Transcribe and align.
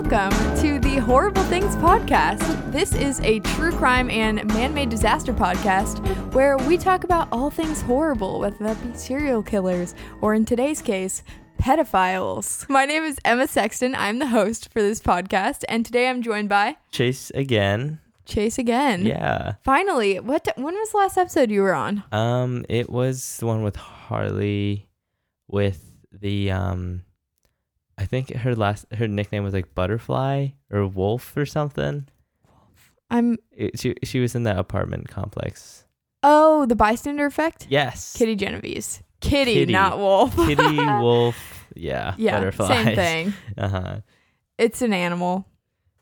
welcome 0.00 0.56
to 0.56 0.78
the 0.78 0.96
Horrible 0.96 1.42
Things 1.42 1.76
Podcast. 1.76 2.72
This 2.72 2.94
is 2.94 3.20
a 3.20 3.40
true 3.40 3.70
crime 3.70 4.08
and 4.08 4.42
man 4.54 4.72
made 4.72 4.88
disaster 4.88 5.34
podcast 5.34 6.02
where 6.32 6.56
we 6.56 6.78
talk 6.78 7.04
about 7.04 7.28
all 7.30 7.50
things 7.50 7.82
horrible, 7.82 8.40
whether 8.40 8.56
that 8.64 8.82
be 8.82 8.96
serial 8.96 9.42
killers 9.42 9.94
or, 10.22 10.32
in 10.32 10.46
today's 10.46 10.80
case, 10.80 11.22
pedophiles. 11.58 12.66
My 12.70 12.86
name 12.86 13.02
is 13.02 13.18
Emma 13.26 13.46
Sexton. 13.46 13.94
I'm 13.94 14.20
the 14.20 14.28
host 14.28 14.72
for 14.72 14.80
this 14.80 15.00
podcast, 15.00 15.64
and 15.68 15.84
today 15.84 16.08
I'm 16.08 16.22
joined 16.22 16.48
by 16.48 16.78
Chase 16.92 17.30
again. 17.34 18.00
Chase 18.24 18.58
again. 18.58 19.04
Yeah. 19.04 19.56
Finally, 19.64 20.18
what? 20.20 20.48
When 20.56 20.74
was 20.76 20.92
the 20.92 20.96
last 20.96 21.18
episode 21.18 21.50
you 21.50 21.60
were 21.60 21.74
on? 21.74 22.04
Um, 22.10 22.64
it 22.70 22.88
was 22.88 23.36
the 23.36 23.44
one 23.44 23.62
with 23.62 23.76
Harley, 23.76 24.88
with 25.46 25.84
the 26.10 26.52
um, 26.52 27.02
I 28.00 28.06
think 28.06 28.32
her 28.34 28.54
last 28.56 28.86
her 28.94 29.06
nickname 29.06 29.44
was 29.44 29.52
like 29.52 29.74
Butterfly 29.74 30.48
or 30.70 30.86
Wolf 30.86 31.36
or 31.36 31.44
something. 31.46 32.08
I'm. 33.10 33.36
It, 33.52 33.78
she 33.78 33.94
she 34.04 34.20
was 34.20 34.34
in 34.34 34.44
that 34.44 34.58
apartment 34.58 35.08
complex. 35.08 35.84
Oh, 36.22 36.64
the 36.66 36.76
bystander 36.76 37.26
effect. 37.26 37.66
Yes. 37.68 38.16
Kitty 38.16 38.36
Genovese. 38.36 39.02
Kitty, 39.20 39.54
Kitty. 39.54 39.72
not 39.72 39.98
Wolf. 39.98 40.34
Kitty 40.34 40.76
Wolf. 41.00 41.36
Yeah. 41.76 42.14
yeah, 42.18 42.38
Butterflies. 42.38 42.68
same 42.84 42.94
thing. 42.96 43.34
Uh 43.58 43.68
huh. 43.68 43.96
It's 44.58 44.82
an 44.82 44.92
animal. 44.92 45.46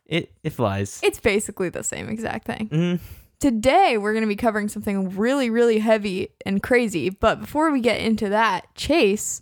It 0.07 0.33
it 0.43 0.51
flies. 0.51 1.01
It's 1.03 1.21
basically 1.21 1.69
the 1.69 1.83
same 1.83 2.09
exact 2.09 2.47
thing. 2.47 2.69
Mm, 2.69 3.01
Today, 3.41 3.99
we're 3.99 4.13
going 4.15 4.25
to 4.25 4.29
be 4.29 4.35
covering 4.37 4.69
something 4.69 5.17
really, 5.17 5.49
really 5.49 5.79
heavy 5.79 6.29
and 6.45 6.61
crazy. 6.63 7.09
But 7.11 7.41
before 7.41 7.71
we 7.71 7.81
get 7.81 8.01
into 8.01 8.29
that, 8.31 8.67
Chase, 8.75 9.41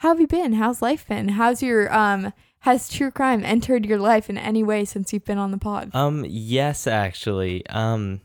how 0.00 0.08
have 0.08 0.20
you 0.20 0.26
been? 0.26 0.54
How's 0.54 0.80
life 0.80 1.06
been? 1.06 1.28
How's 1.28 1.62
your, 1.62 1.92
um, 1.94 2.32
has 2.60 2.88
true 2.88 3.10
crime 3.10 3.44
entered 3.44 3.84
your 3.84 3.98
life 3.98 4.30
in 4.30 4.38
any 4.38 4.62
way 4.62 4.86
since 4.86 5.12
you've 5.12 5.26
been 5.26 5.36
on 5.36 5.50
the 5.50 5.58
pod? 5.58 5.90
Um, 5.92 6.24
yes, 6.26 6.86
actually. 6.86 7.66
Um, 7.66 8.22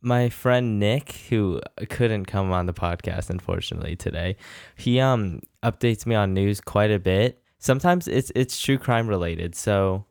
my 0.00 0.28
friend 0.28 0.80
Nick, 0.80 1.12
who 1.28 1.60
couldn't 1.88 2.24
come 2.24 2.50
on 2.50 2.66
the 2.66 2.72
podcast 2.72 3.30
unfortunately 3.30 3.94
today, 3.94 4.36
he 4.74 4.98
um 4.98 5.40
updates 5.62 6.06
me 6.06 6.16
on 6.16 6.34
news 6.34 6.60
quite 6.60 6.90
a 6.90 6.98
bit. 6.98 7.40
Sometimes 7.60 8.08
it's 8.08 8.32
it's 8.34 8.60
true 8.60 8.78
crime 8.78 9.06
related, 9.06 9.54
so 9.54 10.06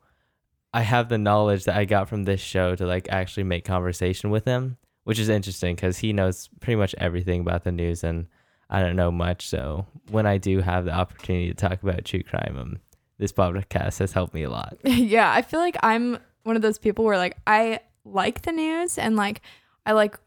I 0.72 0.80
have 0.80 1.10
the 1.10 1.18
knowledge 1.18 1.64
that 1.64 1.76
I 1.76 1.84
got 1.84 2.08
from 2.08 2.24
this 2.24 2.40
show 2.40 2.74
to 2.74 2.86
like 2.86 3.06
actually 3.10 3.44
make 3.44 3.66
conversation 3.66 4.30
with 4.30 4.46
him, 4.46 4.78
which 5.04 5.18
is 5.18 5.28
interesting 5.28 5.74
because 5.74 5.98
he 5.98 6.14
knows 6.14 6.48
pretty 6.60 6.76
much 6.76 6.94
everything 6.96 7.42
about 7.42 7.64
the 7.64 7.72
news 7.72 8.02
and 8.02 8.28
I 8.70 8.80
don't 8.80 8.96
know 8.96 9.10
much. 9.10 9.48
So 9.48 9.86
when 10.10 10.26
I 10.26 10.38
do 10.38 10.60
have 10.60 10.84
the 10.84 10.92
opportunity 10.92 11.48
to 11.48 11.54
talk 11.54 11.82
about 11.82 12.04
true 12.04 12.22
crime, 12.22 12.56
um, 12.58 12.78
this 13.18 13.32
podcast 13.32 13.98
has 13.98 14.12
helped 14.12 14.34
me 14.34 14.42
a 14.42 14.50
lot. 14.50 14.76
yeah, 14.84 15.32
I 15.32 15.42
feel 15.42 15.60
like 15.60 15.76
I'm 15.82 16.18
one 16.44 16.56
of 16.56 16.62
those 16.62 16.78
people 16.78 17.04
where, 17.04 17.16
like, 17.16 17.36
I 17.46 17.80
like 18.04 18.42
the 18.42 18.52
news 18.52 18.98
and, 18.98 19.16
like, 19.16 19.40
I 19.86 19.92
like, 19.92 20.18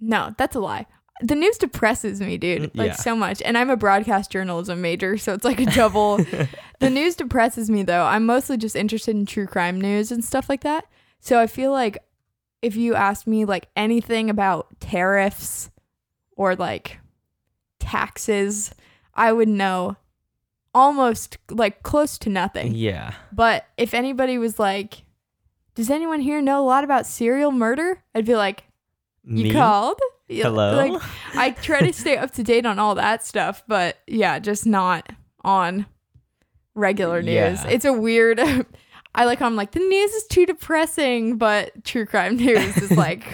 no, 0.00 0.34
that's 0.38 0.56
a 0.56 0.60
lie. 0.60 0.86
The 1.22 1.34
news 1.36 1.58
depresses 1.58 2.20
me, 2.20 2.38
dude, 2.38 2.76
like 2.76 2.88
Yeah. 2.88 2.96
so 2.96 3.14
much. 3.14 3.40
And 3.42 3.56
I'm 3.56 3.70
a 3.70 3.76
broadcast 3.76 4.30
journalism 4.32 4.80
major, 4.80 5.16
so 5.16 5.32
it's 5.34 5.44
like 5.44 5.60
a 5.60 5.66
double. 5.66 6.16
the 6.80 6.90
news 6.90 7.14
depresses 7.14 7.70
me 7.70 7.84
though. 7.84 8.04
I'm 8.04 8.26
mostly 8.26 8.56
just 8.56 8.74
interested 8.74 9.14
in 9.14 9.24
true 9.24 9.46
crime 9.46 9.80
news 9.80 10.10
and 10.10 10.24
stuff 10.24 10.48
like 10.48 10.62
that. 10.62 10.86
So 11.20 11.40
I 11.40 11.46
feel 11.46 11.70
like 11.70 11.98
if 12.62 12.74
you 12.74 12.94
asked 12.96 13.26
me 13.28 13.44
like 13.44 13.68
anything 13.76 14.28
about 14.28 14.80
tariffs 14.80 15.70
or 16.36 16.56
like 16.56 16.98
taxes, 17.84 18.70
I 19.14 19.32
would 19.32 19.48
know 19.48 19.96
almost 20.74 21.38
like 21.50 21.82
close 21.82 22.18
to 22.18 22.30
nothing. 22.30 22.74
yeah. 22.74 23.14
But 23.32 23.66
if 23.76 23.94
anybody 23.94 24.38
was 24.38 24.58
like, 24.58 25.02
does 25.74 25.90
anyone 25.90 26.20
here 26.20 26.40
know 26.40 26.60
a 26.60 26.66
lot 26.66 26.84
about 26.84 27.06
serial 27.06 27.52
murder? 27.52 28.02
I'd 28.14 28.24
be 28.26 28.34
like, 28.36 28.64
you 29.24 29.44
Me? 29.44 29.52
called? 29.52 29.98
Hello? 30.28 30.76
Like, 30.76 31.02
I 31.34 31.50
try 31.50 31.80
to 31.80 31.92
stay 31.92 32.16
up 32.16 32.32
to 32.32 32.42
date 32.42 32.66
on 32.66 32.78
all 32.78 32.94
that 32.96 33.24
stuff, 33.24 33.62
but 33.68 33.98
yeah, 34.06 34.38
just 34.38 34.66
not 34.66 35.12
on 35.42 35.86
regular 36.74 37.22
news. 37.22 37.62
Yeah. 37.62 37.68
It's 37.68 37.84
a 37.84 37.92
weird. 37.92 38.40
I 39.14 39.24
like 39.26 39.38
how 39.38 39.46
I'm 39.46 39.56
like 39.56 39.72
the 39.72 39.80
news 39.80 40.12
is 40.12 40.26
too 40.26 40.44
depressing, 40.46 41.36
but 41.38 41.84
true 41.84 42.04
crime 42.06 42.36
news 42.36 42.76
is 42.76 42.90
like, 42.92 43.24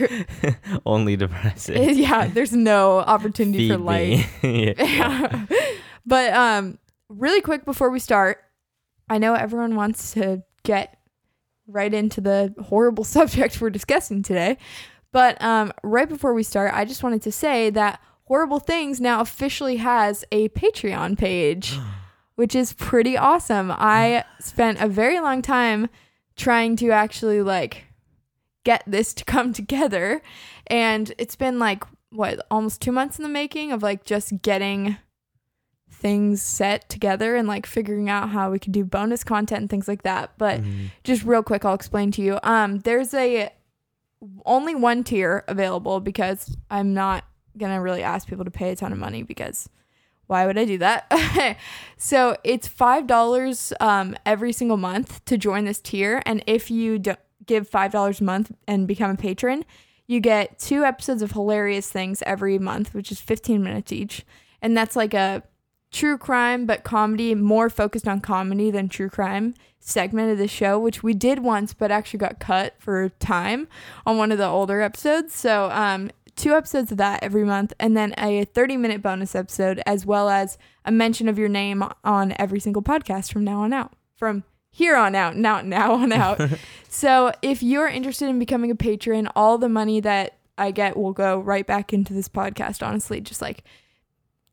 Only 0.87 1.17
depressing. 1.17 1.95
yeah, 1.97 2.27
there's 2.29 2.53
no 2.53 2.99
opportunity 2.99 3.69
for 3.69 3.77
Feed 3.77 3.85
light. 3.85 4.29
yeah. 4.43 4.73
Yeah. 4.79 5.47
but 6.05 6.33
um 6.35 6.79
really 7.09 7.41
quick 7.41 7.65
before 7.65 7.91
we 7.91 7.99
start, 7.99 8.39
I 9.09 9.19
know 9.19 9.35
everyone 9.35 9.75
wants 9.75 10.13
to 10.13 10.43
get 10.65 10.99
right 11.67 11.93
into 11.93 12.21
the 12.21 12.55
horrible 12.69 13.05
subject 13.05 13.61
we're 13.61 13.71
discussing 13.71 14.23
today. 14.23 14.59
But 15.13 15.41
um 15.43 15.73
right 15.83 16.09
before 16.09 16.35
we 16.35 16.43
start, 16.43 16.73
I 16.75 16.85
just 16.85 17.03
wanted 17.03 17.23
to 17.23 17.33
say 17.33 17.71
that 17.71 18.01
Horrible 18.27 18.61
Things 18.61 19.01
now 19.01 19.21
officially 19.21 19.79
has 19.79 20.25
a 20.31 20.51
Patreon 20.51 21.19
page, 21.19 21.77
which 22.41 22.55
is 22.55 22.73
pretty 22.73 23.19
awesome. 23.19 23.71
I 23.71 24.25
spent 24.39 24.81
a 24.81 24.89
very 24.89 25.21
long 25.21 25.43
time 25.43 25.91
trying 26.37 26.75
to 26.77 26.91
actually 26.91 27.43
like 27.43 27.85
get 28.65 28.83
this 28.87 29.13
to 29.13 29.25
come 29.35 29.53
together 29.53 30.23
and 30.67 31.13
it's 31.19 31.37
been 31.37 31.59
like 31.59 31.85
what 32.11 32.41
almost 32.51 32.81
2 32.81 32.93
months 32.93 33.19
in 33.19 33.25
the 33.25 33.29
making 33.29 33.73
of 33.73 33.83
like 33.83 34.05
just 34.05 34.41
getting 34.41 34.97
things 35.93 36.41
set 36.41 36.89
together 36.89 37.37
and 37.37 37.47
like 37.47 37.67
figuring 37.67 38.09
out 38.09 38.31
how 38.31 38.51
we 38.51 38.59
could 38.59 38.73
do 38.73 38.87
bonus 38.87 39.23
content 39.23 39.61
and 39.61 39.69
things 39.69 39.87
like 39.87 40.03
that. 40.03 40.31
But 40.39 40.63
Mhm. 40.63 40.91
just 41.05 41.25
real 41.25 41.43
quick, 41.43 41.67
I'll 41.67 41.75
explain 41.75 42.11
to 42.13 42.23
you. 42.23 42.39
Um, 42.43 42.79
there's 42.79 43.13
a 43.13 43.51
only 44.47 44.75
one 44.75 45.05
tier 45.05 45.45
available 45.47 46.01
because 46.01 46.57
I'm 46.71 46.95
not 46.95 47.25
gonna 47.59 47.83
really 47.83 48.03
ask 48.03 48.27
people 48.29 48.47
to 48.47 48.51
pay 48.51 48.71
a 48.71 48.77
ton 48.77 48.93
of 48.93 48.99
money 48.99 49.23
because 49.23 49.69
why 50.31 50.47
would 50.47 50.57
I 50.57 50.65
do 50.65 50.79
that? 50.79 51.59
so 51.97 52.37
it's 52.45 52.69
five 52.69 53.07
dollars 53.07 53.73
um 53.81 54.17
every 54.25 54.53
single 54.53 54.77
month 54.77 55.25
to 55.25 55.37
join 55.37 55.65
this 55.65 55.81
tier, 55.81 56.23
and 56.25 56.43
if 56.47 56.71
you 56.71 56.99
do- 56.99 57.17
give 57.47 57.69
five 57.69 57.91
dollars 57.91 58.21
a 58.21 58.25
month 58.25 58.53
and 58.69 58.87
become 58.87 59.11
a 59.11 59.17
patron, 59.17 59.65
you 60.07 60.21
get 60.21 60.59
two 60.59 60.85
episodes 60.85 61.21
of 61.21 61.33
hilarious 61.33 61.91
things 61.91 62.23
every 62.25 62.59
month, 62.59 62.95
which 62.95 63.11
is 63.11 63.21
15 63.21 63.63
minutes 63.63 63.91
each, 63.91 64.25
and 64.63 64.77
that's 64.77 64.95
like 64.95 65.15
a 65.15 65.43
true 65.91 66.17
crime 66.17 66.67
but 66.67 66.85
comedy 66.85 67.35
more 67.35 67.69
focused 67.69 68.07
on 68.07 68.21
comedy 68.21 68.71
than 68.71 68.89
true 68.89 69.11
crime 69.11 69.55
segment 69.81 70.31
of 70.31 70.39
the 70.39 70.47
show 70.47 70.79
which 70.79 71.03
we 71.03 71.13
did 71.13 71.41
once 71.41 71.75
but 71.75 71.91
actually 71.91 72.19
got 72.19 72.39
cut 72.39 72.75
for 72.79 73.09
time 73.19 73.67
on 74.07 74.17
one 74.17 74.31
of 74.31 74.39
the 74.39 74.47
older 74.47 74.81
episodes. 74.83 75.35
So 75.35 75.69
um 75.73 76.11
two 76.41 76.55
episodes 76.55 76.91
of 76.91 76.97
that 76.99 77.23
every 77.23 77.45
month 77.45 77.73
and 77.79 77.97
then 77.97 78.15
a 78.19 78.45
30 78.45 78.77
minute 78.77 79.03
bonus 79.03 79.35
episode 79.35 79.83
as 79.87 80.07
well 80.07 80.29
as 80.31 80.57
a 80.85 80.91
mention 80.91 81.29
of 81.29 81.39
your 81.39 81.49
name 81.49 81.85
on 82.03 82.35
every 82.39 82.59
single 82.61 82.83
podcast 82.83 83.33
from 83.33 83.45
now 83.45 83.61
on 83.61 83.73
out 83.73 83.93
from 84.17 84.43
here 84.71 84.97
on 84.97 85.15
out 85.15 85.37
not 85.37 85.67
now 85.67 85.93
on 85.95 86.13
out 86.13 86.41
so 86.89 87.33
if 87.43 87.63
you're 87.63 87.89
interested 87.89 88.29
in 88.29 88.39
becoming 88.39 88.71
a 88.71 88.75
patron 88.77 89.29
all 89.37 89.59
the 89.59 89.69
money 89.69 90.01
that 90.01 90.39
i 90.57 90.71
get 90.71 90.97
will 90.97 91.13
go 91.13 91.39
right 91.41 91.67
back 91.67 91.93
into 91.93 92.13
this 92.15 92.29
podcast 92.29 92.85
honestly 92.87 93.21
just 93.21 93.43
like 93.43 93.63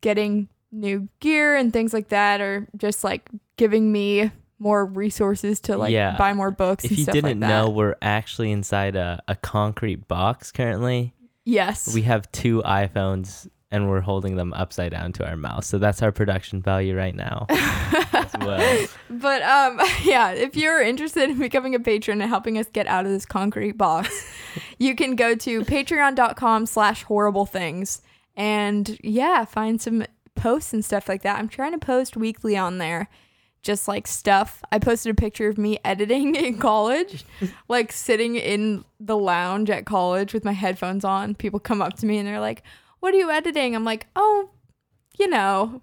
getting 0.00 0.48
new 0.70 1.08
gear 1.20 1.56
and 1.56 1.72
things 1.72 1.92
like 1.94 2.08
that 2.08 2.40
or 2.40 2.66
just 2.76 3.02
like 3.02 3.28
giving 3.56 3.90
me 3.90 4.30
more 4.58 4.84
resources 4.84 5.60
to 5.60 5.76
like 5.76 5.92
Yeah. 5.92 6.16
buy 6.18 6.32
more 6.34 6.50
books 6.50 6.84
If 6.84 6.90
and 6.90 6.98
you 6.98 7.04
stuff 7.04 7.12
didn't 7.14 7.40
like 7.40 7.40
that. 7.40 7.48
know, 7.64 7.70
we're 7.70 7.94
actually 8.02 8.50
inside 8.50 8.96
a, 8.96 9.22
a 9.28 9.36
concrete 9.36 10.08
box 10.08 10.50
currently. 10.50 11.14
Yes. 11.48 11.92
We 11.94 12.02
have 12.02 12.30
two 12.32 12.62
iPhones 12.62 13.48
and 13.70 13.88
we're 13.90 14.00
holding 14.00 14.36
them 14.36 14.52
upside 14.54 14.92
down 14.92 15.12
to 15.14 15.28
our 15.28 15.36
mouth. 15.36 15.64
So 15.64 15.78
that's 15.78 16.02
our 16.02 16.12
production 16.12 16.62
value 16.62 16.96
right 16.96 17.14
now. 17.14 17.46
well. 18.40 18.86
But 19.10 19.42
um 19.42 19.80
yeah, 20.04 20.30
if 20.30 20.56
you're 20.56 20.80
interested 20.80 21.30
in 21.30 21.38
becoming 21.38 21.74
a 21.74 21.80
patron 21.80 22.20
and 22.20 22.28
helping 22.28 22.58
us 22.58 22.66
get 22.72 22.86
out 22.86 23.04
of 23.04 23.12
this 23.12 23.26
concrete 23.26 23.76
box, 23.76 24.26
you 24.78 24.94
can 24.94 25.16
go 25.16 25.34
to 25.34 25.62
patreon.com 25.62 26.66
slash 26.66 27.02
horrible 27.04 27.46
things 27.46 28.02
and 28.36 28.98
yeah, 29.02 29.44
find 29.44 29.80
some 29.80 30.04
posts 30.34 30.72
and 30.72 30.84
stuff 30.84 31.08
like 31.08 31.22
that. 31.22 31.38
I'm 31.38 31.48
trying 31.48 31.72
to 31.72 31.78
post 31.78 32.16
weekly 32.16 32.56
on 32.56 32.78
there. 32.78 33.08
Just 33.62 33.88
like 33.88 34.06
stuff. 34.06 34.62
I 34.70 34.78
posted 34.78 35.10
a 35.10 35.14
picture 35.14 35.48
of 35.48 35.58
me 35.58 35.78
editing 35.84 36.34
in 36.46 36.58
college, 36.58 37.24
like 37.68 37.92
sitting 37.92 38.36
in 38.36 38.84
the 39.00 39.16
lounge 39.16 39.68
at 39.70 39.84
college 39.84 40.32
with 40.32 40.44
my 40.44 40.52
headphones 40.52 41.04
on. 41.04 41.34
People 41.34 41.60
come 41.60 41.82
up 41.82 41.94
to 41.96 42.06
me 42.06 42.18
and 42.18 42.26
they're 42.28 42.40
like, 42.40 42.62
What 43.00 43.14
are 43.14 43.18
you 43.18 43.30
editing? 43.30 43.74
I'm 43.74 43.84
like, 43.84 44.06
Oh, 44.16 44.50
you 45.18 45.28
know, 45.28 45.82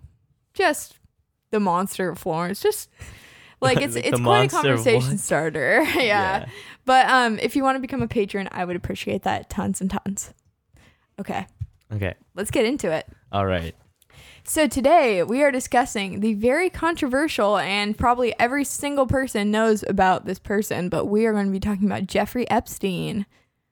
just 0.54 0.98
the 1.52 1.60
monster 1.60 2.10
of 2.10 2.18
Florence. 2.18 2.62
Just 2.62 2.90
like 3.62 3.82
it's 3.82 3.96
Like 3.96 4.06
it's 4.06 4.20
quite 4.22 4.46
a 4.52 4.56
conversation 4.56 5.18
starter. 5.18 5.84
yeah. 5.98 6.48
But 6.86 7.08
um 7.10 7.40
if 7.40 7.56
you 7.56 7.64
want 7.64 7.76
to 7.76 7.82
become 7.82 8.02
a 8.02 8.08
patron, 8.08 8.48
I 8.52 8.64
would 8.66 8.76
appreciate 8.76 9.24
that 9.24 9.50
tons 9.50 9.82
and 9.82 9.90
tons. 9.92 10.34
Okay. 11.20 11.46
Okay. 11.94 12.16
Let's 12.36 12.52
get 12.52 12.66
into 12.66 12.92
it. 12.92 13.06
All 13.32 13.46
right. 13.46 13.76
So 14.48 14.68
today 14.68 15.24
we 15.24 15.42
are 15.44 15.52
discussing 15.52 16.20
the 16.20 16.36
very 16.36 16.70
controversial 16.70 17.58
and 17.58 17.98
probably 17.98 18.34
every 18.40 18.64
single 18.64 19.08
person 19.08 19.50
knows 19.50 19.84
about 19.88 20.26
this 20.26 20.38
person, 20.38 20.88
but 20.90 21.06
we 21.06 21.26
are 21.26 21.34
going 21.34 21.48
to 21.48 21.52
be 21.52 21.60
talking 21.60 21.86
about 21.86 22.06
Jeffrey 22.06 22.48
Epstein. 22.50 23.26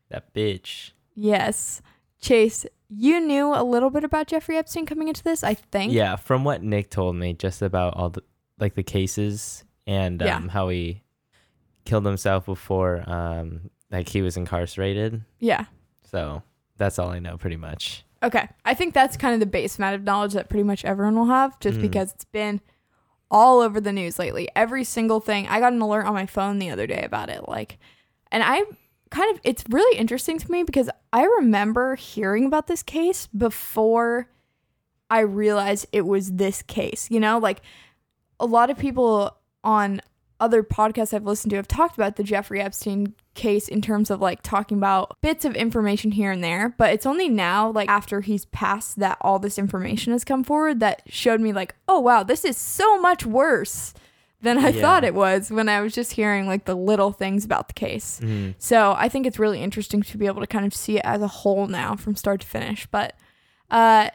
That 0.09 0.33
bitch. 0.33 0.91
Yes. 1.15 1.81
Chase, 2.19 2.65
you 2.89 3.19
knew 3.19 3.53
a 3.53 3.63
little 3.63 3.91
bit 3.91 4.03
about 4.03 4.27
Jeffrey 4.27 4.57
Epstein 4.57 4.87
coming 4.87 5.07
into 5.09 5.23
this, 5.23 5.43
I 5.43 5.53
think. 5.53 5.93
Yeah, 5.93 6.15
from 6.15 6.43
what 6.43 6.63
Nick 6.63 6.89
told 6.89 7.15
me, 7.17 7.33
just 7.33 7.61
about 7.61 7.95
all 7.95 8.09
the 8.09 8.23
like 8.59 8.73
the 8.75 8.83
cases 8.83 9.63
and 9.85 10.21
um, 10.21 10.27
Yeah. 10.27 10.49
how 10.49 10.69
he 10.69 11.03
killed 11.85 12.05
himself 12.05 12.45
before 12.45 13.03
um 13.09 13.69
like 13.91 14.07
he 14.09 14.21
was 14.23 14.37
incarcerated. 14.37 15.21
Yeah. 15.39 15.65
So 16.09 16.41
that's 16.77 16.97
all 16.97 17.09
I 17.09 17.19
know, 17.19 17.37
pretty 17.37 17.57
much. 17.57 18.02
Okay. 18.23 18.47
I 18.65 18.73
think 18.73 18.93
that's 18.93 19.17
kind 19.17 19.33
of 19.33 19.39
the 19.39 19.45
base 19.45 19.77
amount 19.77 19.95
of 19.95 20.03
knowledge 20.03 20.33
that 20.33 20.49
pretty 20.49 20.63
much 20.63 20.85
everyone 20.85 21.15
will 21.15 21.25
have 21.25 21.59
just 21.59 21.77
Mhm. 21.77 21.81
because 21.81 22.13
it's 22.13 22.25
been 22.25 22.61
all 23.29 23.59
over 23.59 23.81
the 23.81 23.91
news 23.91 24.17
lately. 24.17 24.47
Every 24.55 24.83
single 24.83 25.19
thing. 25.19 25.47
I 25.47 25.59
got 25.59 25.73
an 25.73 25.81
alert 25.81 26.05
on 26.05 26.13
my 26.13 26.25
phone 26.25 26.59
the 26.59 26.69
other 26.69 26.87
day 26.87 27.01
about 27.03 27.29
it. 27.29 27.49
Like, 27.49 27.79
and 28.31 28.41
I 28.43 28.63
kind 29.09 29.33
of, 29.35 29.41
it's 29.43 29.63
really 29.69 29.97
interesting 29.97 30.37
to 30.39 30.51
me 30.51 30.63
because 30.63 30.89
I 31.11 31.23
remember 31.23 31.95
hearing 31.95 32.45
about 32.45 32.67
this 32.67 32.81
case 32.83 33.27
before 33.27 34.29
I 35.09 35.19
realized 35.19 35.85
it 35.91 36.05
was 36.05 36.33
this 36.33 36.61
case. 36.61 37.07
You 37.11 37.19
know, 37.19 37.37
like 37.39 37.61
a 38.39 38.45
lot 38.45 38.69
of 38.69 38.77
people 38.77 39.35
on 39.63 40.01
other 40.39 40.63
podcasts 40.63 41.13
I've 41.13 41.25
listened 41.25 41.51
to 41.51 41.55
have 41.57 41.67
talked 41.67 41.95
about 41.95 42.15
the 42.15 42.23
Jeffrey 42.23 42.61
Epstein 42.61 43.13
case 43.33 43.67
in 43.67 43.81
terms 43.81 44.09
of 44.11 44.21
like 44.21 44.41
talking 44.43 44.77
about 44.77 45.17
bits 45.21 45.43
of 45.45 45.55
information 45.55 46.11
here 46.11 46.31
and 46.31 46.43
there, 46.43 46.75
but 46.77 46.93
it's 46.93 47.05
only 47.05 47.29
now, 47.29 47.69
like 47.71 47.89
after 47.89 48.21
he's 48.21 48.45
passed, 48.45 48.99
that 48.99 49.17
all 49.21 49.39
this 49.39 49.57
information 49.57 50.13
has 50.13 50.23
come 50.23 50.43
forward 50.43 50.79
that 50.79 51.01
showed 51.07 51.41
me, 51.41 51.51
like, 51.53 51.75
oh 51.87 51.99
wow, 51.99 52.23
this 52.23 52.45
is 52.45 52.57
so 52.57 52.99
much 53.01 53.25
worse 53.25 53.93
than 54.41 54.57
I 54.57 54.69
Yeah. 54.69 54.81
thought 54.81 55.03
it 55.05 55.15
was 55.15 55.49
when 55.49 55.69
I 55.69 55.79
was 55.81 55.93
just 55.93 56.11
hearing 56.13 56.47
like 56.47 56.65
the 56.65 56.75
little 56.75 57.11
things 57.11 57.45
about 57.45 57.69
the 57.69 57.73
case. 57.73 58.19
Mhm. 58.21 58.55
So 58.57 58.93
I 58.97 59.07
think 59.09 59.25
it's 59.25 59.39
really 59.39 59.61
interesting 59.61 60.01
to 60.01 60.17
be 60.17 60.27
able 60.27 60.41
to 60.41 60.47
kind 60.47 60.65
of 60.65 60.73
see 60.73 60.97
it 60.97 61.05
as 61.05 61.21
a 61.21 61.27
whole 61.27 61.65
now 61.67 61.95
from 61.95 62.15
start 62.15 62.41
to 62.41 62.47
finish. 62.47 62.85
But 62.91 63.15
uh, 63.71 64.09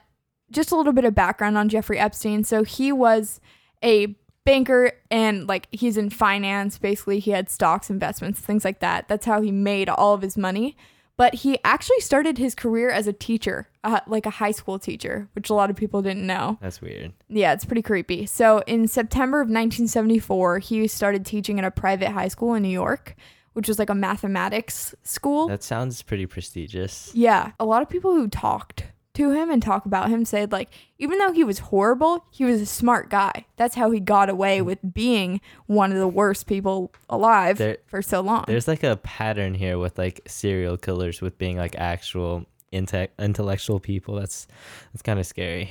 just 0.50 0.70
a 0.70 0.76
little 0.76 0.92
bit 0.92 1.04
of 1.04 1.14
background 1.14 1.56
on 1.58 1.68
Jeffrey 1.68 1.98
Epstein. 1.98 2.44
So 2.44 2.62
he 2.62 2.92
was 2.92 3.40
a 3.82 4.14
banker 4.44 4.92
and 5.10 5.46
like 5.46 5.68
he's 5.70 5.96
in 5.96 6.10
finance. 6.10 6.78
Basically, 6.78 7.18
he 7.18 7.30
had 7.32 7.48
stocks, 7.50 7.90
investments, 7.90 8.40
things 8.40 8.64
like 8.64 8.80
that. 8.80 9.08
That's 9.08 9.26
how 9.26 9.40
he 9.40 9.50
made 9.52 9.88
all 9.88 10.14
of 10.14 10.22
his 10.22 10.36
money. 10.36 10.76
But 11.16 11.34
he 11.34 11.58
actually 11.64 11.98
started 11.98 12.38
his 12.38 12.54
career 12.54 12.90
as 12.90 13.08
a 13.08 13.12
teacher, 13.12 13.68
uh, 13.82 13.98
like 14.06 14.24
a 14.24 14.30
high 14.30 14.52
school 14.52 14.78
teacher, 14.78 15.28
which 15.32 15.50
a 15.50 15.54
lot 15.54 15.68
of 15.68 15.74
people 15.74 16.00
didn't 16.00 16.24
know. 16.24 16.58
That's 16.60 16.80
weird. 16.80 17.12
Yeah, 17.28 17.52
it's 17.52 17.64
pretty 17.64 17.82
creepy. 17.82 18.24
So 18.26 18.62
in 18.68 18.86
September 18.86 19.40
of 19.40 19.46
1974, 19.48 20.60
he 20.60 20.86
started 20.86 21.26
teaching 21.26 21.58
at 21.58 21.64
a 21.64 21.72
private 21.72 22.10
high 22.10 22.28
school 22.28 22.54
in 22.54 22.62
New 22.62 22.68
York, 22.68 23.16
which 23.54 23.66
was 23.66 23.80
like 23.80 23.90
a 23.90 23.96
mathematics 23.96 24.94
school. 25.02 25.48
That 25.48 25.64
sounds 25.64 26.02
pretty 26.02 26.26
prestigious. 26.26 27.10
yeah, 27.14 27.50
a 27.58 27.64
lot 27.64 27.82
of 27.82 27.88
people 27.88 28.14
who 28.14 28.28
talked 28.28 28.84
to 29.18 29.30
him 29.30 29.50
and 29.50 29.62
talk 29.62 29.84
about 29.86 30.08
him 30.08 30.24
said 30.24 30.50
like 30.52 30.70
even 30.98 31.18
though 31.18 31.32
he 31.32 31.44
was 31.44 31.58
horrible, 31.58 32.24
he 32.30 32.44
was 32.44 32.60
a 32.60 32.66
smart 32.66 33.10
guy. 33.10 33.44
That's 33.56 33.74
how 33.74 33.90
he 33.90 34.00
got 34.00 34.28
away 34.30 34.62
with 34.62 34.78
being 34.94 35.40
one 35.66 35.92
of 35.92 35.98
the 35.98 36.08
worst 36.08 36.46
people 36.46 36.92
alive 37.10 37.58
There- 37.58 37.78
for 37.86 38.00
so 38.02 38.20
long. 38.20 38.44
There's 38.46 38.66
like 38.68 38.82
a 38.82 38.96
pattern 38.96 39.54
here 39.54 39.78
with 39.78 39.98
like 39.98 40.20
serial 40.26 40.76
killers 40.76 41.20
with 41.20 41.36
being 41.38 41.56
like 41.56 41.74
actual 41.76 42.46
inte- 42.72 43.08
intellectual 43.18 43.78
people. 43.80 44.14
That's 44.16 44.46
that's 44.92 45.02
kind 45.02 45.18
of 45.20 45.26
scary. 45.26 45.70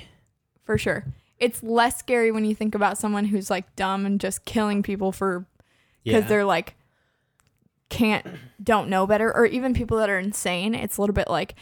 for 0.64 0.78
sure. 0.78 1.06
It's 1.40 1.62
less 1.62 1.98
scary 2.00 2.32
when 2.32 2.46
you 2.46 2.56
think 2.56 2.74
about 2.76 2.98
someone 2.98 3.26
who's 3.26 3.50
like 3.50 3.76
dumb 3.76 4.06
and 4.06 4.20
just 4.20 4.44
killing 4.46 4.82
people 4.84 5.12
for 5.12 5.46
because 6.04 6.24
Yeah. 6.24 6.28
they're 6.28 6.46
like 6.46 6.76
can't 7.90 8.26
don't 8.62 8.90
know 8.90 9.08
better 9.08 9.34
or 9.34 9.46
even 9.46 9.74
people 9.74 9.98
that 9.98 10.10
are 10.10 10.20
insane 10.20 10.76
it's 10.76 10.98
a 10.98 11.02
little 11.02 11.14
bit 11.14 11.30
like 11.30 11.56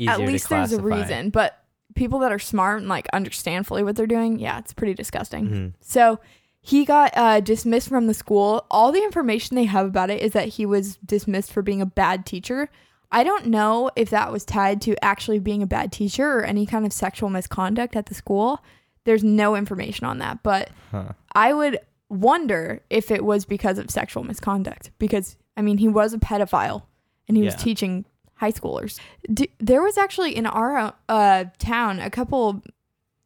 at 0.00 0.20
least 0.20 0.48
there's 0.48 0.72
a 0.72 0.82
reason 0.82 1.30
but 1.30 1.62
people 1.94 2.18
that 2.18 2.30
are 2.32 2.38
smart 2.38 2.80
and 2.80 2.88
like 2.88 3.06
understand 3.12 3.66
fully 3.66 3.82
what 3.82 3.96
they're 3.96 4.06
doing 4.06 4.38
yeah 4.38 4.58
it's 4.58 4.72
pretty 4.74 4.94
disgusting. 4.94 5.48
Mhm. 5.48 5.72
so 5.80 6.18
he 6.60 6.84
got 6.84 7.12
uh, 7.16 7.38
dismissed 7.38 7.88
from 7.88 8.08
the 8.08 8.12
school. 8.14 8.66
All 8.72 8.90
the 8.90 9.04
information 9.04 9.54
they 9.54 9.66
have 9.66 9.86
about 9.86 10.10
it 10.10 10.20
is 10.20 10.32
that 10.32 10.48
he 10.48 10.66
was 10.66 10.96
dismissed 10.96 11.52
for 11.52 11.62
being 11.62 11.80
a 11.80 11.86
bad 11.86 12.26
teacher. 12.26 12.68
I 13.12 13.22
don't 13.22 13.46
know 13.46 13.88
if 13.94 14.10
that 14.10 14.32
was 14.32 14.44
tied 14.44 14.82
to 14.82 14.96
actually 15.04 15.38
being 15.38 15.62
a 15.62 15.66
bad 15.68 15.92
teacher 15.92 16.28
or 16.38 16.42
any 16.44 16.66
kind 16.66 16.84
of 16.84 16.92
sexual 16.92 17.30
misconduct 17.30 17.94
at 17.94 18.06
the 18.06 18.14
school. 18.16 18.64
There's 19.04 19.22
no 19.22 19.54
information 19.54 20.06
on 20.06 20.18
that 20.18 20.42
but 20.42 20.70
Huh. 20.90 21.12
I 21.32 21.52
would 21.52 21.78
wonder 22.08 22.82
if 22.90 23.10
it 23.12 23.24
was 23.24 23.44
because 23.44 23.78
of 23.78 23.90
sexual 23.90 24.24
misconduct 24.24 24.90
because 24.98 25.36
I 25.56 25.62
mean 25.62 25.78
he 25.78 25.86
was 25.88 26.12
a 26.14 26.18
pedophile 26.18 26.82
and 27.28 27.36
he 27.36 27.42
was 27.44 27.54
teaching 27.54 28.04
high 28.36 28.52
schoolers. 28.52 28.98
D- 29.32 29.50
there 29.58 29.82
was 29.82 29.98
actually 29.98 30.36
in 30.36 30.46
our 30.46 30.94
uh, 31.08 31.44
town 31.58 32.00
a 32.00 32.10
couple 32.10 32.62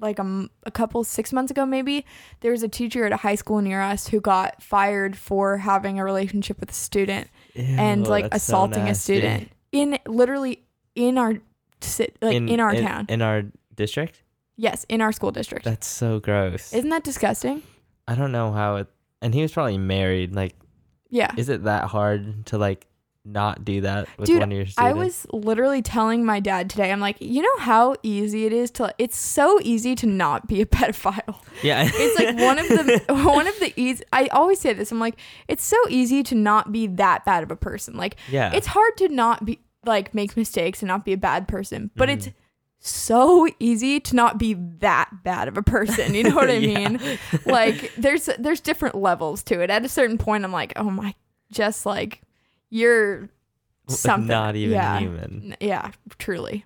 like 0.01 0.19
a, 0.19 0.23
m- 0.23 0.49
a 0.65 0.71
couple 0.71 1.05
6 1.05 1.33
months 1.35 1.51
ago 1.51 1.67
maybe 1.67 2.07
there 2.41 2.53
was 2.53 2.63
a 2.63 2.69
teacher 2.69 3.05
at 3.05 3.13
a 3.13 3.19
high 3.19 3.35
school 3.35 3.61
near 3.61 3.83
us 3.83 4.09
who 4.09 4.19
got 4.19 4.63
fired 4.63 5.15
for 5.15 5.59
having 5.59 5.99
a 5.99 6.05
relationship 6.05 6.59
with 6.59 6.71
a 6.71 6.75
student 6.75 7.29
and 7.55 8.07
like 8.07 8.31
that's 8.31 8.43
so 8.45 8.53
assaulting 8.55 8.89
a 8.89 8.95
student 8.95 9.51
in 9.73 9.99
literally 10.07 10.63
in 10.95 11.19
our 11.19 11.35
ci- 11.83 12.09
like 12.23 12.35
in, 12.35 12.61
our 12.61 12.73
in, 12.73 12.83
town. 12.83 13.07
in 13.11 13.21
our 13.21 13.43
district. 13.75 14.23
yes, 14.57 14.87
in 14.89 15.01
our 15.03 15.13
school 15.13 15.33
district. 15.33 15.65
That's 15.67 15.87
so 15.87 16.19
gross. 16.19 16.73
Isn't 16.73 16.89
that 16.91 17.05
disgusting? 17.05 17.63
I 18.09 18.15
don't 18.15 18.33
know 18.33 18.53
how 18.53 18.77
it. 18.77 18.87
And 19.23 19.35
he 19.35 19.43
was 19.43 19.53
probably 19.53 19.77
married. 19.79 20.35
Like, 20.35 20.55
Yeah. 21.11 21.33
is 21.37 21.49
it 21.51 21.65
that 21.65 21.85
hard 21.85 22.47
to 22.47 22.57
like 22.59 22.87
not 23.25 23.65
do 23.65 23.83
that 23.83 24.09
with 24.19 24.29
Dude, 24.29 24.41
one 24.41 24.51
of 24.51 24.57
your 24.57 24.67
students? 24.67 24.79
I 24.79 24.93
was 24.95 25.27
literally 25.33 25.83
telling 25.83 26.25
my 26.25 26.41
dad 26.41 26.71
today, 26.71 26.91
I'm 26.91 27.01
like, 27.01 27.17
you 27.21 27.43
know 27.43 27.59
how 27.59 27.95
easy 28.03 28.47
it 28.47 28.53
is 28.53 28.71
to, 28.73 28.95
it's 28.99 29.19
so 29.19 29.59
easy 29.63 29.95
to 29.97 30.07
not 30.07 30.47
be 30.47 30.61
a 30.63 30.67
pedophile. 30.77 31.37
Yeah. 31.63 31.91
It's 31.93 32.19
like 32.19 32.37
one 32.39 32.59
of 32.59 32.69
the, 32.69 33.03
one 33.29 33.47
of 33.47 33.59
the 33.61 33.73
easy, 33.77 34.03
I 34.13 34.27
always 34.29 34.59
say 34.61 34.73
this, 34.73 34.91
I'm 34.91 35.01
like, 35.01 35.17
it's 35.49 35.65
so 35.65 35.77
easy 35.89 36.23
to 36.25 36.35
not 36.35 36.73
be 36.73 36.87
that 36.87 37.25
bad 37.25 37.43
of 37.43 37.51
a 37.51 37.57
person. 37.57 37.95
Like, 37.97 38.17
yeah. 38.31 38.53
it's 38.55 38.69
hard 38.69 38.97
to 38.99 39.09
not 39.09 39.45
be, 39.45 39.61
like, 39.85 40.15
make 40.15 40.37
mistakes 40.37 40.81
and 40.83 40.89
not 40.89 41.05
be 41.05 41.13
a 41.13 41.19
bad 41.19 41.47
person, 41.49 41.91
but 41.97 42.09
Mhm. 42.09 42.13
it's 42.15 42.29
so 42.79 43.47
easy 43.59 44.01
to 44.01 44.17
not 44.17 44.39
be 44.39 44.55
that 44.55 45.11
bad 45.23 45.47
of 45.49 45.59
a 45.59 45.63
person. 45.63 46.15
You 46.15 46.25
know 46.25 46.35
what 46.35 46.49
I 46.49 46.53
Yeah. 46.55 46.89
mean? 46.89 47.19
Like, 47.45 47.93
there's, 47.99 48.31
there's 48.39 48.61
different 48.61 48.95
levels 48.95 49.43
to 49.45 49.61
it. 49.61 49.69
At 49.69 49.85
a 49.85 49.89
certain 49.89 50.17
point, 50.17 50.45
I'm 50.45 50.53
like, 50.53 50.73
oh 50.77 50.91
my, 50.91 51.15
just 51.53 51.85
like, 51.85 52.23
you're 52.71 53.29
something. 53.89 54.29
Not 54.29 54.57
even 54.57 54.75
yeah. 54.75 54.99
human. 54.99 55.57
Yeah, 55.61 55.91
truly. 56.19 56.65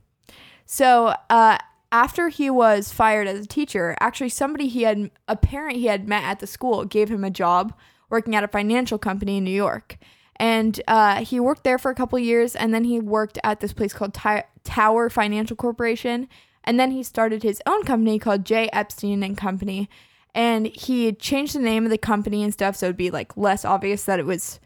So, 0.67 1.15
uh, 1.29 1.59
after 1.93 2.29
he 2.29 2.51
was 2.51 2.93
fired 2.93 3.29
as 3.29 3.45
a 3.45 3.47
teacher, 3.47 3.97
actually, 4.01 4.29
somebody 4.29 4.67
he 4.67 4.83
had, 4.83 5.11
a 5.29 5.37
parent 5.37 5.77
he 5.77 5.87
had 5.87 6.09
met 6.09 6.25
at 6.25 6.41
the 6.41 6.47
school, 6.47 6.85
gave 6.85 7.09
him 7.09 7.23
a 7.23 7.31
job 7.31 7.73
working 8.11 8.35
at 8.35 8.45
a 8.45 8.49
financial 8.49 8.99
company 8.99 9.37
in 9.37 9.45
New 9.45 9.51
York. 9.51 9.99
And 10.37 10.81
uh, 10.89 11.25
he 11.25 11.39
worked 11.39 11.63
there 11.63 11.79
for 11.79 11.91
a 11.91 11.95
couple 11.95 12.19
years, 12.19 12.57
and 12.57 12.75
then 12.75 12.85
he 12.85 12.99
worked 12.99 13.39
at 13.45 13.61
this 13.61 13.73
place 13.73 13.93
called 13.93 14.15
Ti- 14.15 14.43
Tower 14.65 15.09
Financial 15.09 15.57
Corporation. 15.57 16.29
And 16.65 16.81
then 16.81 16.91
he 16.91 17.03
started 17.03 17.43
his 17.43 17.63
own 17.67 17.85
company 17.85 18.19
called 18.19 18.45
J. 18.45 18.69
Epstein 18.73 19.23
and 19.23 19.37
Company. 19.37 19.89
And 20.35 20.67
he 20.67 21.13
changed 21.13 21.55
the 21.55 21.61
name 21.61 21.85
of 21.85 21.91
the 21.91 21.99
company 21.99 22.43
and 22.43 22.53
stuff 22.53 22.75
so 22.75 22.87
it'd 22.87 22.97
be 22.97 23.13
like 23.13 23.37
less 23.37 23.65
obvious 23.65 24.03
that 24.05 24.19
it 24.19 24.27
was 24.27 24.59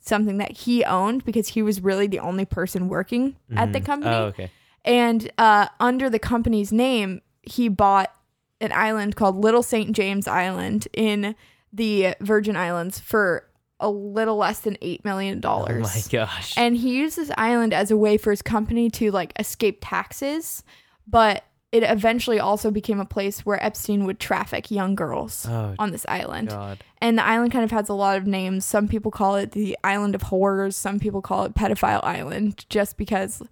something 0.00 0.38
that 0.38 0.52
he 0.52 0.84
owned 0.84 1.24
because 1.24 1.48
he 1.48 1.62
was 1.62 1.80
really 1.80 2.06
the 2.06 2.18
only 2.18 2.44
person 2.44 2.88
working 2.88 3.36
at 3.56 3.72
the 3.72 3.80
Mhm. 3.80 3.84
company. 3.86 4.14
Oh, 4.14 4.24
okay. 4.24 4.50
And 4.84 5.30
uh, 5.38 5.66
under 5.78 6.08
the 6.08 6.18
company's 6.18 6.72
name, 6.72 7.20
he 7.42 7.68
bought 7.68 8.12
an 8.60 8.72
island 8.72 9.14
called 9.16 9.36
Little 9.36 9.62
St. 9.62 9.92
James 9.92 10.26
Island 10.26 10.88
in 10.94 11.34
the 11.72 12.14
Virgin 12.20 12.56
Islands 12.56 12.98
for 12.98 13.46
a 13.78 13.88
little 13.88 14.36
less 14.36 14.60
than 14.60 14.74
$8 14.82 15.04
million. 15.04 15.40
Oh 15.44 15.66
my 15.68 16.02
gosh. 16.10 16.54
And 16.56 16.76
he 16.76 16.96
used 16.98 17.16
this 17.16 17.30
island 17.38 17.72
as 17.72 17.90
a 17.90 17.96
way 17.96 18.18
for 18.18 18.30
his 18.30 18.42
company 18.42 18.90
to 18.90 19.10
like 19.10 19.32
escape 19.38 19.78
taxes, 19.82 20.62
but 21.06 21.44
it 21.72 21.84
eventually 21.84 22.40
also 22.40 22.70
became 22.70 22.98
a 22.98 23.04
place 23.04 23.46
where 23.46 23.62
Epstein 23.64 24.04
would 24.04 24.18
traffic 24.18 24.70
young 24.70 24.94
girls 24.96 25.46
oh 25.48 25.74
on 25.78 25.92
this 25.92 26.04
island. 26.08 26.48
god. 26.48 26.82
And 27.00 27.16
the 27.16 27.24
island 27.24 27.52
kind 27.52 27.64
of 27.64 27.70
has 27.70 27.88
a 27.88 27.94
lot 27.94 28.16
of 28.16 28.26
names. 28.26 28.64
Some 28.64 28.88
people 28.88 29.10
call 29.10 29.36
it 29.36 29.52
the 29.52 29.78
Island 29.84 30.14
of 30.14 30.22
Horrors. 30.22 30.76
Some 30.76 30.98
people 30.98 31.22
call 31.22 31.44
it 31.44 31.54
Pedophile 31.54 32.02
Island, 32.02 32.66
just 32.68 32.96
because 32.96 33.42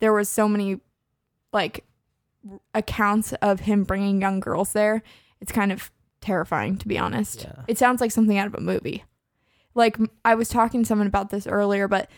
there 0.00 0.12
was 0.12 0.28
so 0.28 0.48
many 0.48 0.80
like 1.52 1.84
r- 2.50 2.60
accounts 2.74 3.32
of 3.34 3.60
him 3.60 3.84
bringing 3.84 4.20
young 4.20 4.40
girls 4.40 4.72
there. 4.72 5.02
It's 5.40 5.52
kind 5.52 5.70
of 5.70 5.90
terrifying, 6.20 6.78
to 6.78 6.88
be 6.88 6.98
honest. 6.98 7.44
Yeah. 7.44 7.62
It 7.68 7.78
sounds 7.78 8.00
like 8.00 8.10
something 8.10 8.38
out 8.38 8.48
of 8.48 8.54
a 8.54 8.60
movie. 8.60 9.04
Like 9.74 9.96
I 10.24 10.34
was 10.34 10.48
talking 10.48 10.82
to 10.82 10.86
someone 10.86 11.06
about 11.06 11.30
this 11.30 11.46
earlier, 11.46 11.86
but 11.86 12.10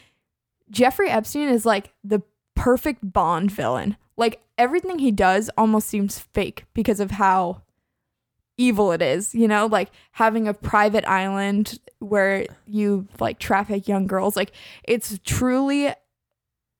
Jeffrey 0.70 1.10
Epstein 1.10 1.48
is 1.50 1.66
like 1.66 1.92
the 2.02 2.22
perfect 2.54 3.12
Bond 3.12 3.50
villain. 3.50 3.96
Like 4.16 4.40
everything 4.60 4.98
he 4.98 5.10
does 5.10 5.50
almost 5.56 5.88
seems 5.88 6.18
fake 6.18 6.66
because 6.74 7.00
of 7.00 7.12
how 7.12 7.62
evil 8.58 8.92
it 8.92 9.00
is, 9.00 9.34
you 9.34 9.48
know, 9.48 9.64
like 9.64 9.90
having 10.12 10.46
a 10.46 10.52
private 10.52 11.04
island 11.08 11.78
where 11.98 12.44
you 12.66 13.08
like 13.18 13.38
traffic 13.38 13.88
young 13.88 14.06
girls. 14.06 14.36
Like 14.36 14.52
it's 14.84 15.18
truly 15.24 15.94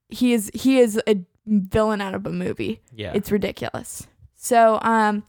he 0.09 0.35
is 0.35 0.51
he 0.53 0.79
is 0.79 1.01
a 1.09 1.25
villain 1.47 2.03
out 2.03 2.15
of 2.15 2.27
a 2.27 2.31
movie. 2.31 2.83
Yeah. 2.95 3.13
It's 3.15 3.33
ridiculous. 3.33 4.07
So, 4.37 4.79
um, 4.83 5.25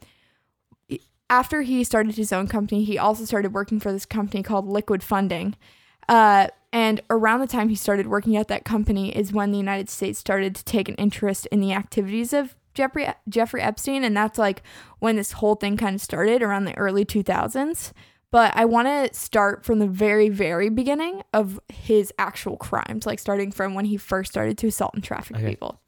after 1.29 1.61
he 1.61 1.85
started 1.85 2.15
his 2.17 2.33
own 2.33 2.47
company, 2.47 2.83
he 2.83 2.97
also 2.97 3.23
started 3.23 3.53
working 3.53 3.79
for 3.79 3.93
this 3.93 4.05
company 4.05 4.43
called 4.43 4.67
Liquid 4.67 5.01
Funding. 5.01 5.55
Uh, 6.09 6.47
and 6.73 7.01
around 7.09 7.39
the 7.41 7.47
time 7.47 7.69
he 7.69 7.75
started 7.75 8.07
working 8.07 8.37
at 8.37 8.47
that 8.47 8.65
company 8.65 9.15
is 9.15 9.33
when 9.33 9.51
the 9.51 9.57
United 9.57 9.89
States 9.89 10.19
started 10.19 10.55
to 10.55 10.63
take 10.65 10.87
an 10.89 10.95
interest 10.95 11.45
in 11.47 11.59
the 11.59 11.73
activities 11.73 12.33
of 12.33 12.55
Jeffrey 12.73 13.07
Jeffrey 13.27 13.61
Epstein, 13.61 14.03
and 14.03 14.15
that's 14.15 14.37
like 14.37 14.63
when 14.99 15.15
this 15.17 15.33
whole 15.33 15.55
thing 15.55 15.75
kind 15.77 15.95
of 15.95 16.01
started 16.01 16.41
around 16.41 16.65
the 16.65 16.77
early 16.77 17.03
2000s. 17.05 17.91
But 18.31 18.53
I 18.55 18.63
want 18.63 18.87
to 18.87 19.13
start 19.13 19.65
from 19.65 19.79
the 19.79 19.87
very, 19.87 20.29
very 20.29 20.69
beginning 20.69 21.21
of 21.33 21.59
his 21.67 22.13
actual 22.17 22.55
crimes, 22.55 23.05
like 23.05 23.19
starting 23.19 23.51
from 23.51 23.73
when 23.73 23.83
he 23.83 23.97
first 23.97 24.31
started 24.31 24.57
to 24.59 24.67
assault 24.67 24.93
and 24.93 25.03
traffic 25.03 25.35
Okay. 25.35 25.49
people. 25.49 25.81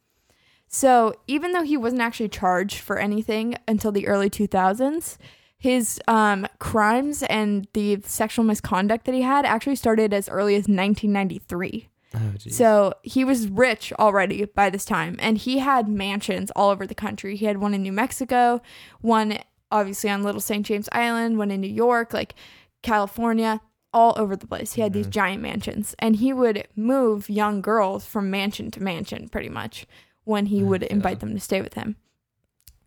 So 0.68 1.14
even 1.26 1.52
though 1.52 1.62
he 1.62 1.78
wasn't 1.78 2.02
actually 2.02 2.28
charged 2.28 2.78
for 2.80 2.98
anything 2.98 3.56
until 3.66 3.92
the 3.92 4.06
early 4.06 4.28
2000s, 4.28 5.16
his 5.64 5.98
um, 6.08 6.46
crimes 6.58 7.22
and 7.24 7.66
the 7.72 7.98
sexual 8.04 8.44
misconduct 8.44 9.06
that 9.06 9.14
he 9.14 9.22
had 9.22 9.44
actually 9.46 9.76
started 9.76 10.12
as 10.12 10.28
early 10.28 10.54
as 10.56 10.68
1993. 10.68 11.88
oh. 12.14 12.18
So 12.50 12.92
he 13.02 13.24
was 13.24 13.48
rich 13.48 13.92
already 13.98 14.44
by 14.44 14.68
this 14.70 14.84
time, 14.84 15.16
and 15.18 15.38
he 15.38 15.58
had 15.58 15.88
mansions 15.88 16.50
all 16.54 16.68
over 16.70 16.86
the 16.86 16.94
country. 16.94 17.34
He 17.36 17.46
had 17.46 17.58
one 17.58 17.72
in 17.74 17.82
New 17.82 17.92
Mexico, 17.92 18.60
one 19.00 19.38
obviously 19.70 20.10
on 20.10 20.22
Little 20.22 20.40
St. 20.40 20.64
James 20.66 20.88
Island, 20.92 21.38
one 21.38 21.50
in 21.50 21.60
New 21.62 21.66
York, 21.86 22.12
like 22.12 22.34
California, 22.82 23.60
all 23.92 24.12
over 24.16 24.36
the 24.36 24.46
place. 24.46 24.74
He 24.74 24.82
had 24.82 24.92
these 24.92 25.06
giant 25.06 25.40
mansions, 25.42 25.94
and 25.98 26.16
he 26.16 26.32
would 26.32 26.68
move 26.76 27.30
young 27.30 27.60
girls 27.62 28.04
from 28.06 28.30
mansion 28.30 28.70
to 28.72 28.82
mansion 28.82 29.28
pretty 29.30 29.48
much 29.48 29.86
when 30.24 30.46
he 30.46 30.62
would 30.62 30.84
Okay. 30.84 30.94
invite 30.94 31.20
them 31.20 31.32
to 31.34 31.40
stay 31.40 31.60
with 31.62 31.74
him. 31.74 31.96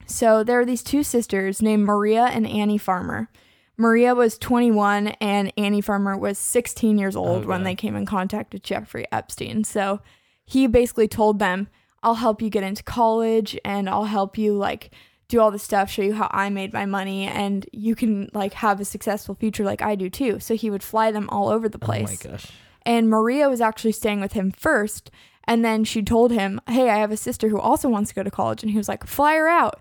So 0.07 0.43
there 0.43 0.59
are 0.59 0.65
these 0.65 0.83
two 0.83 1.03
sisters 1.03 1.61
named 1.61 1.83
Maria 1.83 2.23
and 2.23 2.47
Annie 2.47 2.77
Farmer. 2.77 3.29
Maria 3.77 4.15
was 4.15 4.37
21 4.37 5.09
and 5.21 5.53
Annie 5.55 5.81
Farmer 5.81 6.17
was 6.17 6.39
16 6.39 6.97
years 6.97 7.15
old 7.15 7.45
oh, 7.45 7.47
when 7.47 7.63
they 7.63 7.75
came 7.75 7.95
in 7.95 8.05
contact 8.05 8.53
with 8.53 8.63
Jeffrey 8.63 9.05
Epstein. 9.11 9.63
So 9.63 10.01
he 10.45 10.65
basically 10.65 11.07
told 11.07 11.37
them, 11.37 11.67
I'll 12.01 12.15
help 12.15 12.41
you 12.41 12.49
get 12.49 12.63
into 12.63 12.83
college 12.83 13.59
and 13.63 13.87
I'll 13.89 14.05
help 14.05 14.37
you 14.37 14.53
like 14.53 14.91
do 15.27 15.41
all 15.41 15.51
the 15.51 15.59
stuff, 15.59 15.91
show 15.91 16.01
you 16.01 16.13
how 16.13 16.29
I 16.31 16.49
made 16.49 16.73
my 16.73 16.85
money 16.85 17.25
and 17.25 17.67
you 17.71 17.95
can 17.95 18.29
like 18.33 18.53
have 18.53 18.79
a 18.79 18.85
successful 18.85 19.35
future 19.35 19.63
like 19.63 19.81
I 19.81 19.95
do 19.95 20.09
too. 20.09 20.39
So 20.39 20.55
he 20.55 20.69
would 20.69 20.83
fly 20.83 21.11
them 21.11 21.29
all 21.29 21.49
over 21.49 21.67
the 21.69 21.77
place. 21.77 22.23
Oh 22.23 22.29
my 22.29 22.31
gosh. 22.31 22.47
And 22.83 23.09
Maria 23.09 23.49
was 23.49 23.61
actually 23.61 23.91
staying 23.91 24.21
with 24.21 24.33
him 24.33 24.51
first. 24.51 25.11
And 25.43 25.63
then 25.63 25.83
she 25.83 26.01
told 26.01 26.31
him, 26.31 26.61
Hey, 26.67 26.89
I 26.89 26.97
have 26.97 27.11
a 27.11 27.17
sister 27.17 27.49
who 27.49 27.59
also 27.59 27.89
wants 27.89 28.09
to 28.09 28.15
go 28.15 28.23
to 28.23 28.31
college. 28.31 28.63
And 28.63 28.71
he 28.71 28.77
was 28.77 28.87
like, 28.87 29.05
Fly 29.05 29.35
her 29.35 29.47
out. 29.47 29.79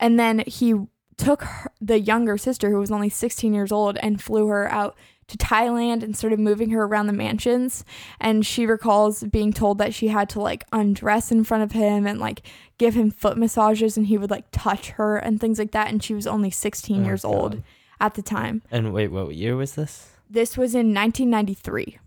And 0.00 0.18
then 0.18 0.44
he 0.46 0.74
took 1.16 1.42
her, 1.42 1.72
the 1.80 1.98
younger 1.98 2.38
sister, 2.38 2.70
who 2.70 2.78
was 2.78 2.90
only 2.90 3.08
16 3.08 3.52
years 3.52 3.72
old, 3.72 3.98
and 3.98 4.22
flew 4.22 4.46
her 4.48 4.70
out 4.70 4.96
to 5.28 5.36
Thailand 5.36 6.02
and 6.02 6.16
started 6.16 6.40
moving 6.40 6.70
her 6.70 6.84
around 6.84 7.06
the 7.06 7.12
mansions. 7.12 7.84
And 8.18 8.46
she 8.46 8.64
recalls 8.66 9.22
being 9.24 9.52
told 9.52 9.78
that 9.78 9.92
she 9.94 10.08
had 10.08 10.28
to 10.30 10.40
like 10.40 10.64
undress 10.72 11.30
in 11.30 11.44
front 11.44 11.64
of 11.64 11.72
him 11.72 12.06
and 12.06 12.18
like 12.18 12.42
give 12.78 12.94
him 12.94 13.10
foot 13.10 13.36
massages 13.36 13.96
and 13.96 14.06
he 14.06 14.16
would 14.16 14.30
like 14.30 14.46
touch 14.52 14.90
her 14.90 15.18
and 15.18 15.38
things 15.38 15.58
like 15.58 15.72
that. 15.72 15.88
And 15.88 16.02
she 16.02 16.14
was 16.14 16.26
only 16.26 16.50
16 16.50 17.02
Oh, 17.02 17.04
years 17.04 17.24
old 17.26 17.62
at 18.00 18.14
the 18.14 18.22
time. 18.22 18.62
And 18.70 18.94
wait, 18.94 19.08
what 19.08 19.34
year 19.34 19.54
was 19.54 19.74
this? 19.74 20.12
This 20.30 20.56
was 20.56 20.74
in 20.74 20.94
1993. 20.94 21.98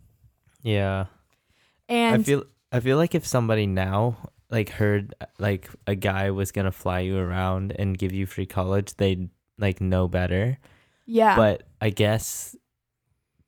Yeah. 0.63 1.05
And 1.87 2.21
I 2.21 2.23
feel 2.23 2.43
I 2.71 2.79
feel 2.79 2.97
like 2.97 3.13
if 3.13 3.27
somebody 3.27 3.67
now 3.67 4.31
like 4.51 4.69
heard 4.69 5.15
like 5.39 5.69
a 5.87 5.95
guy 5.95 6.29
was 6.31 6.51
gonna 6.51 6.71
fly 6.71 6.99
you 6.99 7.17
around 7.17 7.73
and 7.79 7.97
give 7.97 8.11
you 8.11 8.25
free 8.25 8.45
college, 8.45 8.93
they'd 8.95 9.29
like 9.57 9.81
know 9.81 10.07
better. 10.07 10.57
yeah. 11.05 11.35
But 11.35 11.63
I 11.79 11.89
guess 11.89 12.55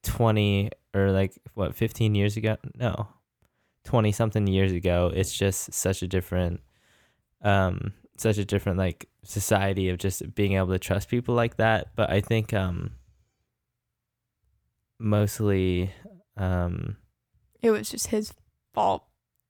twenty 0.01 0.71
or 0.93 1.11
like 1.11 1.37
what 1.53 1.75
fifteen 1.75 2.15
years 2.15 2.37
ago? 2.37 2.57
No, 2.75 3.07
twenty 3.83 4.11
something 4.11 4.47
years 4.47 4.71
ago. 4.71 5.11
It's 5.13 5.37
just 5.37 5.73
such 5.73 6.01
a 6.01 6.07
different, 6.07 6.61
um, 7.41 7.93
such 8.17 8.37
a 8.37 8.45
different 8.45 8.77
like 8.77 9.09
society 9.23 9.89
of 9.89 9.97
just 9.97 10.33
being 10.35 10.53
able 10.53 10.67
to 10.67 10.79
trust 10.79 11.09
people 11.09 11.35
like 11.35 11.57
that. 11.57 11.95
But 11.95 12.09
I 12.09 12.21
think 12.21 12.53
um, 12.53 12.91
mostly 14.99 15.91
um 16.37 16.95
it 17.61 17.71
was 17.71 17.89
just 17.89 18.07
his 18.07 18.33
fault 18.73 19.03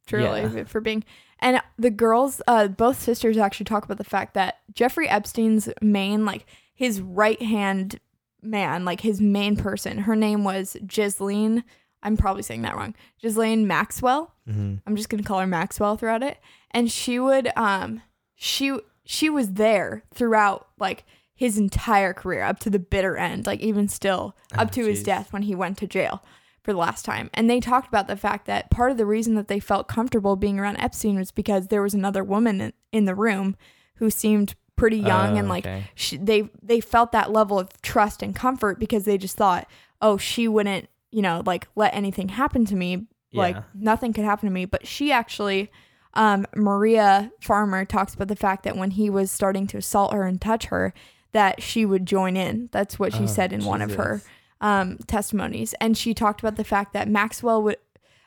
truly 0.08 0.42
Yeah. 0.42 0.64
for 0.66 0.82
being 0.82 1.04
and 1.40 1.62
the 1.78 1.90
girls 1.92 2.42
uh 2.48 2.68
both 2.68 3.00
sisters 3.02 3.38
actually 3.38 3.66
talk 3.66 3.86
about 3.86 3.98
the 3.98 4.04
fact 4.04 4.34
that 4.34 4.60
jeffrey 4.74 5.08
epstein's 5.08 5.70
main 5.82 6.26
like 6.26 6.46
his 6.74 7.02
right 7.02 7.42
hand 7.42 8.00
man 8.42 8.84
like 8.86 9.02
his 9.02 9.22
main 9.22 9.56
person 9.56 10.00
her 10.00 10.16
name 10.16 10.44
was 10.44 10.76
Ghislaine 10.86 11.64
i'm 12.02 12.18
probably 12.18 12.44
saying 12.44 12.62
that 12.64 12.76
wrong 12.76 12.94
Ghislaine 13.22 13.66
maxwell 13.68 14.34
mhm. 14.50 14.82
i'm 14.86 14.96
just 14.96 15.10
gonna 15.10 15.24
call 15.24 15.40
her 15.40 15.48
maxwell 15.48 15.96
throughout 15.96 16.24
it 16.24 16.38
and 16.72 16.92
she 16.92 17.20
would 17.20 17.50
um 17.56 18.02
she 18.36 18.78
she 19.06 19.30
was 19.30 19.54
there 19.54 20.04
throughout 20.14 20.68
like 20.80 21.06
his 21.36 21.58
entire 21.58 22.14
career 22.14 22.44
up 22.44 22.60
to 22.60 22.70
the 22.70 22.80
bitter 22.80 23.16
end 23.18 23.46
like 23.46 23.60
even 23.62 23.88
still 23.88 24.36
up 24.54 24.68
Oh, 24.68 24.74
to 24.74 24.86
his 24.86 25.04
death 25.04 25.32
when 25.34 25.44
he 25.44 25.56
went 25.56 25.78
to 25.80 25.88
jail 25.88 26.24
for 26.64 26.72
the 26.74 26.80
last 26.80 27.04
time. 27.06 27.30
And 27.34 27.50
they 27.50 27.60
talked 27.60 27.88
about 27.88 28.08
the 28.08 28.16
fact 28.16 28.46
that 28.48 28.70
part 28.72 28.92
of 28.92 28.98
the 28.98 29.06
reason 29.06 29.36
that 29.36 29.48
they 29.48 29.60
felt 29.60 29.88
comfortable 29.88 30.36
being 30.36 30.60
around 30.60 30.78
epstein 30.78 31.18
was 31.18 31.32
because 31.32 31.68
there 31.68 31.82
was 31.82 31.94
another 31.94 32.24
woman 32.24 32.62
in, 32.62 32.74
in 32.92 33.06
the 33.06 33.16
room 33.16 33.56
who 33.96 34.10
seemed 34.10 34.56
pretty 34.76 34.98
young 34.98 35.36
Oh, 35.36 35.40
and 35.40 35.50
like 35.50 35.66
okay. 35.66 35.84
she, 35.94 36.18
they 36.18 36.50
they 36.62 36.80
felt 36.80 37.12
that 37.12 37.32
level 37.32 37.60
of 37.60 37.82
trust 37.82 38.24
and 38.24 38.36
comfort 38.36 38.80
because 38.80 39.04
they 39.06 39.18
just 39.18 39.38
thought 39.38 39.68
oh 40.02 40.18
she 40.18 40.48
wouldn't 40.48 40.90
you 41.12 41.22
know 41.22 41.44
like 41.46 41.68
let 41.76 41.94
anything 41.94 42.30
happen 42.30 42.66
to 42.66 42.76
me. 42.76 43.06
Like 43.36 43.58
nothing 43.74 44.14
could 44.14 44.26
happen 44.26 44.48
to 44.48 44.54
me. 44.54 44.66
But 44.66 44.86
she 44.88 45.12
actually 45.12 45.72
um, 46.16 46.46
maria 46.56 47.32
farmer 47.42 47.84
talks 47.86 48.14
about 48.14 48.28
the 48.28 48.36
fact 48.36 48.64
that 48.64 48.78
when 48.78 48.92
he 48.92 49.10
was 49.10 49.32
starting 49.32 49.66
to 49.68 49.78
assault 49.78 50.14
her 50.14 50.24
and 50.24 50.40
touch 50.40 50.66
her 50.66 50.94
that 51.34 51.62
she 51.62 51.84
would 51.86 52.06
join 52.06 52.38
in. 52.38 52.70
That's 52.72 53.00
what 53.00 53.12
she 53.14 53.24
Oh, 53.24 53.28
said 53.28 53.52
in 53.52 53.66
one 53.66 53.82
of 53.82 53.96
her 53.96 54.16
Jesus. 54.18 54.30
Um, 54.64 54.98
testimonies 55.06 55.76
and 55.82 55.96
she 55.98 56.14
talked 56.14 56.40
about 56.40 56.56
the 56.56 56.64
fact 56.64 56.94
that 56.94 57.08
maxwell 57.08 57.62
would 57.62 57.78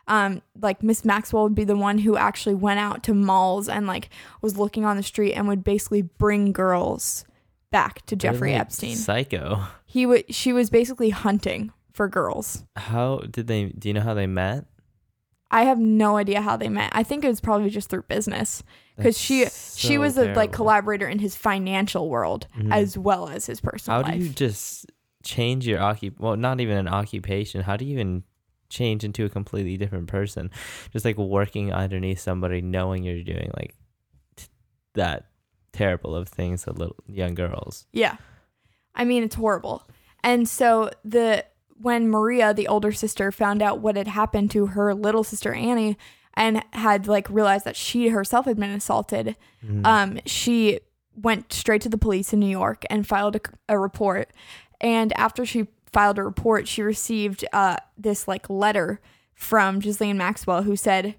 um, 0.09 0.41
like 0.63 0.85
Miss 0.85 1.05
Maxwell 1.05 1.43
would 1.43 1.57
be 1.57 1.65
the 1.65 1.77
one 1.77 1.99
who 1.99 2.17
actually 2.17 2.55
went 2.55 2.79
out 2.79 3.03
to 3.03 3.13
malls 3.13 3.69
and 3.69 3.89
like 3.89 4.09
was 4.41 4.57
looking 4.57 4.85
on 4.85 4.97
the 4.97 5.03
street 5.03 5.33
and 5.35 5.49
would 5.49 5.65
basically 5.65 6.03
bring 6.03 6.53
girls 6.53 7.25
back 7.73 8.07
to 8.07 8.15
Jeffrey 8.15 8.53
like, 8.53 8.61
Epstein. 8.61 8.95
Psycho. 8.95 9.65
He 9.85 10.07
would 10.07 10.33
she 10.33 10.53
was 10.53 10.71
basically 10.71 11.11
hunting 11.11 11.73
for 11.93 12.07
girls. 12.09 12.63
How 12.77 13.19
did 13.29 13.49
they? 13.49 13.65
Do 13.71 13.89
you 13.89 13.95
know 13.95 14.01
how 14.03 14.15
they 14.15 14.29
met? 14.29 14.67
I 15.51 15.65
have 15.65 15.81
no 15.81 16.17
idea 16.17 16.41
how 16.41 16.57
they 16.57 16.69
met. 16.69 16.91
I 16.95 17.03
think 17.03 17.25
it 17.25 17.29
was 17.29 17.41
probably 17.41 17.71
just 17.71 17.89
through 17.91 18.03
business 18.03 18.63
because 18.97 19.19
she 19.19 19.43
That's 19.43 19.77
she 19.77 19.95
so 19.95 20.01
was 20.01 20.17
a 20.19 20.33
like 20.35 20.53
collaborator 20.53 21.09
in 21.09 21.19
his 21.19 21.35
financial 21.35 22.09
world 22.09 22.47
Mhm. 22.57 22.73
as 22.73 22.97
well 22.97 23.29
as 23.29 23.47
his 23.47 23.61
personal 23.61 23.99
How 23.99 24.03
do 24.09 24.13
life. 24.13 24.23
you 24.23 24.29
just 24.29 24.87
change 25.27 25.67
your 25.67 25.79
occup? 25.79 26.19
Well, 26.19 26.37
not 26.37 26.61
even 26.61 26.77
an 26.77 26.89
occupation. 26.89 27.63
How 27.63 27.77
do 27.77 27.85
you 27.85 27.93
even 27.93 28.23
change 28.69 29.05
into 29.05 29.25
a 29.25 29.29
completely 29.29 29.77
different 29.77 30.07
person? 30.09 30.51
Just 30.93 31.05
like 31.05 31.17
working 31.19 31.73
underneath 31.73 32.21
somebody, 32.21 32.61
knowing 32.63 33.03
you're 33.05 33.23
doing 33.23 33.51
like 33.57 33.75
t- 34.37 34.47
that 34.95 35.27
terrible 35.73 36.15
of 36.17 36.29
things 36.29 36.63
to 36.65 36.73
little 36.73 36.97
young 37.07 37.35
girls. 37.35 37.87
Yeah. 37.93 38.17
I 38.95 39.05
mean, 39.05 39.23
it's 39.23 39.35
horrible. 39.35 39.83
And 40.25 40.49
so 40.49 40.91
the 41.05 41.45
when 41.79 42.09
Maria, 42.09 42.55
the 42.55 42.69
older 42.69 42.91
sister, 42.93 43.31
found 43.31 43.61
out 43.63 43.81
what 43.81 43.97
had 43.97 44.09
happened 44.09 44.51
to 44.53 44.67
her 44.67 44.95
little 44.95 45.23
sister 45.23 45.53
Annie 45.53 45.99
and 46.33 46.65
had 46.73 47.07
like 47.07 47.29
realized 47.29 47.67
that 47.67 47.77
she 47.77 48.09
herself 48.09 48.47
had 48.47 48.57
been 48.57 48.71
assaulted, 48.71 49.37
Mhm. 49.65 49.85
um, 49.85 50.19
she 50.25 50.81
went 51.15 51.53
straight 51.53 51.83
to 51.83 51.89
the 51.91 51.99
police 51.99 52.33
in 52.33 52.41
New 52.41 52.49
York 52.49 52.85
and 52.91 53.07
filed 53.07 53.37
a, 53.37 53.41
a 53.69 53.79
report. 53.79 54.31
And 54.81 55.13
after 55.19 55.47
she 55.47 55.69
filed 55.93 56.19
a 56.19 56.23
report, 56.25 56.69
she 56.69 56.83
received 56.83 57.45
uh, 57.53 57.77
this 57.97 58.29
like 58.29 58.49
letter 58.51 59.01
from 59.35 59.81
Ghislaine 59.81 60.19
Maxwell 60.19 60.63
who 60.63 60.77
said, 60.77 61.17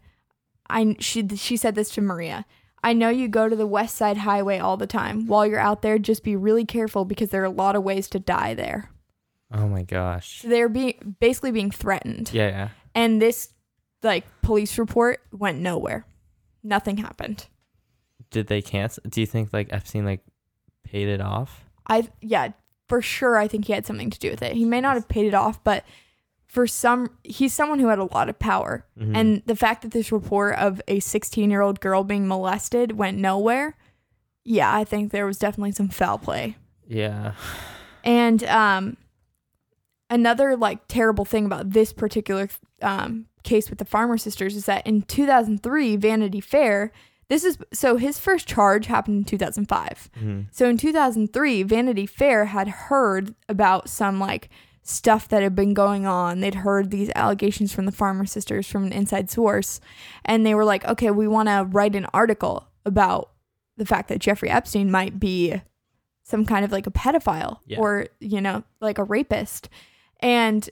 "I 0.69 0.95
she 0.99 1.27
she 1.35 1.57
said 1.57 1.75
this 1.75 1.89
to 1.91 2.01
Maria. 2.01 2.45
I 2.83 2.93
know 2.93 3.09
you 3.09 3.27
go 3.27 3.49
to 3.49 3.55
the 3.55 3.67
West 3.67 3.95
Side 3.95 4.17
Highway 4.17 4.59
all 4.59 4.77
the 4.77 4.87
time. 4.87 5.25
While 5.27 5.47
you're 5.47 5.59
out 5.59 5.81
there, 5.81 5.97
just 5.97 6.23
be 6.23 6.35
really 6.35 6.65
careful 6.65 7.05
because 7.05 7.29
there 7.29 7.41
are 7.41 7.45
a 7.45 7.49
lot 7.49 7.75
of 7.75 7.83
ways 7.83 8.07
to 8.09 8.19
die 8.19 8.53
there." 8.53 8.91
oh 9.53 9.67
my 9.67 9.83
gosh. 9.83 10.41
So 10.41 10.49
they're 10.49 10.69
being 10.69 11.15
basically 11.19 11.51
being 11.51 11.71
threatened. 11.71 12.31
Yeah. 12.33 12.49
yeah. 12.49 12.69
And 12.93 13.21
this 13.21 13.53
like 14.03 14.25
police 14.41 14.77
report 14.77 15.21
went 15.31 15.59
nowhere. 15.59 16.05
nothing 16.63 16.97
happened. 16.97 17.47
Did 18.29 18.47
they 18.47 18.61
cancel? 18.61 19.03
Do 19.07 19.21
you 19.21 19.27
think 19.27 19.53
like 19.53 19.71
Epstein 19.71 20.05
like 20.05 20.21
paid 20.83 21.07
it 21.07 21.21
off? 21.21 21.63
I 21.87 22.09
yeah, 22.21 22.49
for 22.87 23.01
sure 23.01 23.37
I 23.37 23.47
think 23.47 23.65
he 23.65 23.73
had 23.73 23.85
something 23.85 24.09
to 24.09 24.19
do 24.19 24.29
with 24.29 24.41
it. 24.41 24.53
He 24.55 24.65
may 24.65 24.81
not 24.81 24.95
have 24.95 25.07
paid 25.07 25.25
it 25.27 25.33
off, 25.33 25.63
but 25.63 25.83
for 26.45 26.65
some 26.67 27.09
he's 27.23 27.53
someone 27.53 27.79
who 27.79 27.87
had 27.87 27.99
a 27.99 28.05
lot 28.05 28.29
of 28.29 28.39
power. 28.39 28.85
Mhm. 28.99 29.15
And 29.15 29.41
the 29.45 29.55
fact 29.55 29.81
that 29.81 29.91
this 29.91 30.11
report 30.11 30.55
of 30.55 30.81
a 30.87 30.99
16-year-old 30.99 31.79
girl 31.81 32.03
being 32.03 32.27
molested 32.27 32.93
went 32.97 33.17
nowhere, 33.17 33.75
yeah, 34.45 34.73
I 34.73 34.83
think 34.85 35.11
there 35.11 35.25
was 35.25 35.37
definitely 35.37 35.73
some 35.73 35.89
foul 35.89 36.17
play. 36.17 36.55
yeah, 36.87 37.33
And 38.05 38.43
um, 38.45 38.95
another 40.09 40.55
like 40.55 40.87
terrible 40.87 41.25
thing 41.25 41.45
about 41.45 41.71
this 41.71 41.91
particular 41.91 42.47
um, 42.81 43.25
case 43.43 43.69
with 43.69 43.79
the 43.79 43.85
Farmer 43.85 44.17
sisters 44.17 44.55
is 44.55 44.65
that 44.65 44.87
in 44.87 45.01
2003, 45.01 45.95
Vanity 45.97 46.39
Fair. 46.41 46.91
This 47.29 47.43
is 47.43 47.57
so 47.73 47.97
his 47.97 48.19
first 48.19 48.47
charge 48.47 48.85
happened 48.85 49.17
in 49.17 49.23
2005. 49.25 50.09
Mhm. 50.17 50.45
So 50.51 50.67
in 50.69 50.77
2003, 50.77 51.63
Vanity 51.63 52.05
Fair 52.05 52.45
had 52.45 52.67
heard 52.67 53.35
about 53.49 53.89
some 53.89 54.19
like 54.19 54.49
stuff 54.81 55.27
that 55.27 55.43
had 55.43 55.53
been 55.53 55.73
going 55.73 56.05
on. 56.05 56.39
They'd 56.39 56.55
heard 56.55 56.89
these 56.91 57.11
allegations 57.15 57.73
from 57.73 57.85
the 57.85 57.91
Farmer 57.91 58.25
sisters 58.25 58.65
from 58.65 58.85
an 58.85 58.93
inside 58.93 59.29
source, 59.29 59.81
and 60.23 60.45
they 60.45 60.55
were 60.55 60.63
like, 60.63 60.85
"Okay, 60.85 61.11
we 61.11 61.27
want 61.27 61.49
to 61.49 61.67
write 61.69 61.95
an 61.95 62.07
article 62.13 62.67
about 62.85 63.31
the 63.75 63.85
fact 63.85 64.07
that 64.07 64.19
Jeffrey 64.19 64.49
Epstein 64.49 64.89
might 64.89 65.19
be 65.19 65.61
some 66.23 66.45
kind 66.45 66.63
of 66.63 66.71
like 66.71 66.87
a 66.87 66.91
pedophile 66.91 67.59
Yeah. 67.65 67.79
or, 67.79 68.07
you 68.21 68.39
know, 68.39 68.63
like 68.79 68.97
a 68.97 69.03
rapist." 69.03 69.67
And 70.21 70.69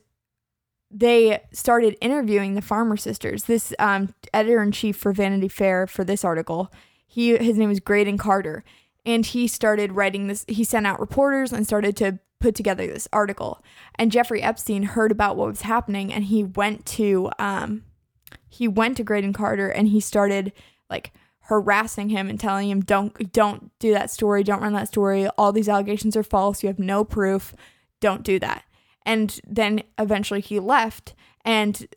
they 0.91 1.41
started 1.51 1.97
interviewing 2.01 2.55
the 2.55 2.61
Farmer 2.61 2.97
sisters. 2.97 3.45
This 3.45 3.73
um, 3.79 4.13
editor 4.33 4.61
in 4.61 4.71
chief 4.71 4.95
for 4.95 5.11
Vanity 5.11 5.47
Fair 5.47 5.87
for 5.87 6.03
this 6.03 6.23
article, 6.23 6.71
he 7.05 7.37
his 7.37 7.57
name 7.57 7.71
is 7.71 7.79
Graydon 7.79 8.17
Carter, 8.17 8.63
and 9.05 9.25
he 9.25 9.47
started 9.47 9.93
writing 9.93 10.27
this. 10.27 10.45
He 10.47 10.63
sent 10.63 10.87
out 10.87 10.99
reporters 10.99 11.51
and 11.51 11.65
started 11.65 11.95
to 11.97 12.19
put 12.39 12.55
together 12.55 12.85
this 12.85 13.07
article. 13.11 13.63
And 13.95 14.11
Jeffrey 14.11 14.41
Epstein 14.41 14.83
heard 14.83 15.11
about 15.11 15.35
what 15.35 15.47
was 15.47 15.61
happening, 15.61 16.13
and 16.13 16.25
he 16.25 16.43
went 16.43 16.85
to 16.87 17.31
um, 17.39 17.83
he 18.55 18.67
went 18.67 18.97
to 18.97 19.03
Graydon 19.03 19.33
Carter 19.33 19.69
and 19.69 19.89
he 19.89 19.99
started 19.99 20.53
like 20.89 21.11
harassing 21.41 22.09
him 22.09 22.29
and 22.29 22.39
telling 22.39 22.69
him 22.69 22.81
don't 22.81 23.31
don't 23.31 23.71
do 23.79 23.91
that 23.91 24.09
story 24.09 24.43
don't 24.43 24.61
run 24.61 24.73
that 24.73 24.87
story 24.87 25.27
all 25.37 25.51
these 25.51 25.69
allegations 25.69 26.15
are 26.15 26.23
false 26.23 26.63
you 26.63 26.67
have 26.67 26.79
no 26.79 27.03
proof 27.03 27.53
don't 27.99 28.23
do 28.23 28.39
that 28.39 28.63
and 29.05 29.39
then 29.45 29.83
eventually 29.97 30.41
he 30.41 30.59
left 30.59 31.13
and 31.43 31.87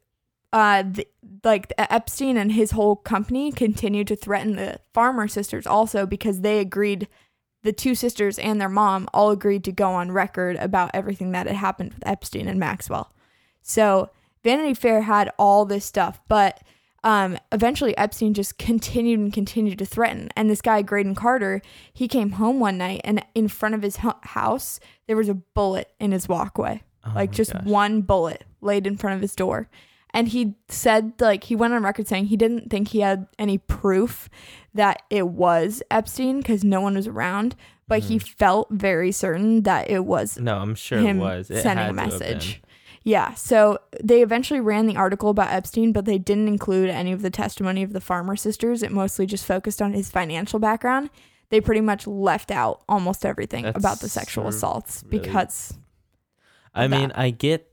uh 0.53 0.83
the, 0.83 1.07
like 1.45 1.73
epstein 1.79 2.37
and 2.37 2.53
his 2.53 2.73
whole 2.73 2.97
company 2.97 3.53
continued 3.53 4.07
to 4.07 4.17
threaten 4.17 4.57
the 4.57 4.79
farmer 4.93 5.29
sisters 5.29 5.67
also 5.67 6.07
because 6.07 6.41
they 6.41 6.59
agreed 6.59 7.09
the 7.63 7.73
two 7.73 7.95
sisters 7.95 8.39
and 8.39 8.61
their 8.61 8.69
mom 8.69 9.09
all 9.13 9.31
agreed 9.31 9.65
to 9.65 9.73
go 9.73 9.91
on 9.91 10.13
record 10.13 10.57
about 10.57 10.91
everything 10.95 11.33
that 11.33 11.47
had 11.47 11.57
happened 11.57 11.93
with 11.93 12.07
epstein 12.07 12.49
and 12.49 12.59
maxwell 12.59 13.13
so 13.63 14.11
vanity 14.43 14.75
fair 14.75 15.03
had 15.03 15.31
all 15.39 15.65
this 15.65 15.85
stuff 15.85 16.21
but 16.29 16.63
um, 17.05 17.39
eventually 17.53 17.97
Epstein 17.97 18.35
just 18.35 18.59
continued 18.59 19.21
and 19.21 19.33
continued 19.33 19.79
to 19.79 19.87
threaten. 19.87 20.31
And 20.37 20.51
this 20.51 20.61
guy, 20.61 20.83
Graydon 20.83 21.15
Carter, 21.15 21.63
he 21.93 22.09
came 22.09 22.33
home 22.33 22.61
one 22.61 22.79
night 22.79 23.01
and 23.05 23.25
in 23.35 23.49
front 23.49 23.75
of 23.75 23.83
his 23.83 23.97
house, 23.97 24.81
there 25.07 25.17
was 25.17 25.29
a 25.29 25.35
bullet 25.35 25.93
in 26.01 26.13
his 26.13 26.29
walkway. 26.29 26.83
Oh 27.09 27.13
like 27.15 27.33
just 27.33 27.53
gosh. 27.53 27.65
one 27.65 28.03
bullet 28.03 28.45
laid 28.61 28.87
in 28.87 28.97
front 28.97 29.17
of 29.17 29.23
his 29.23 29.35
door. 29.35 29.69
And 30.15 30.29
he 30.29 30.55
said, 30.69 31.13
like, 31.21 31.45
he 31.45 31.55
went 31.55 31.75
on 31.75 31.83
record 31.83 32.09
saying 32.09 32.27
he 32.27 32.37
didn't 32.37 32.71
think 32.71 32.89
he 32.89 33.01
had 33.01 33.27
any 33.39 33.59
proof 33.59 34.31
that 34.75 35.03
it 35.11 35.29
was 35.29 35.83
Epstein 35.91 36.39
because 36.39 36.65
no 36.65 36.81
one 36.81 36.95
was 36.95 37.07
around, 37.07 37.55
but 37.89 38.01
he 38.01 38.15
hmm. 38.15 38.25
felt 38.25 38.69
very 38.71 39.13
certain 39.13 39.63
that 39.63 39.91
it 39.91 40.05
was 40.07 40.39
No, 40.39 40.59
I'm 40.59 40.75
sure 40.75 40.99
him 40.99 41.19
it 41.19 41.21
was. 41.21 41.51
It 41.51 41.63
sending 41.63 41.85
had 41.85 41.91
a 41.91 41.95
to 41.95 42.01
have 42.01 42.11
been. 42.11 42.19
message. 42.19 42.63
Yeah, 43.05 43.35
so 43.35 43.79
they 44.03 44.23
eventually 44.23 44.61
ran 44.61 44.87
the 44.87 44.97
article 44.97 45.31
about 45.31 45.51
Epstein, 45.51 45.93
but 45.93 46.05
they 46.05 46.19
didn't 46.19 46.49
include 46.49 46.91
any 46.91 47.13
of 47.13 47.23
the 47.23 47.31
testimony 47.31 47.83
of 47.83 47.93
the 47.93 48.01
Farmer 48.01 48.37
sisters. 48.37 48.83
It 48.83 48.93
mostly 48.93 49.25
just 49.25 49.47
focused 49.47 49.81
on 49.81 49.95
his 49.95 50.11
financial 50.11 50.59
background. 50.59 51.11
They 51.51 51.61
pretty 51.61 51.81
much 51.81 52.07
left 52.07 52.51
out 52.51 52.83
almost 52.89 53.25
everything 53.25 53.65
about 53.65 54.01
the 54.01 54.09
sexual 54.09 54.47
assaults 54.47 55.05
really- 55.07 55.21
because 55.21 55.78
I 56.79 56.85
of 56.85 56.91
mean. 56.91 57.13
I 57.15 57.31
get 57.31 57.71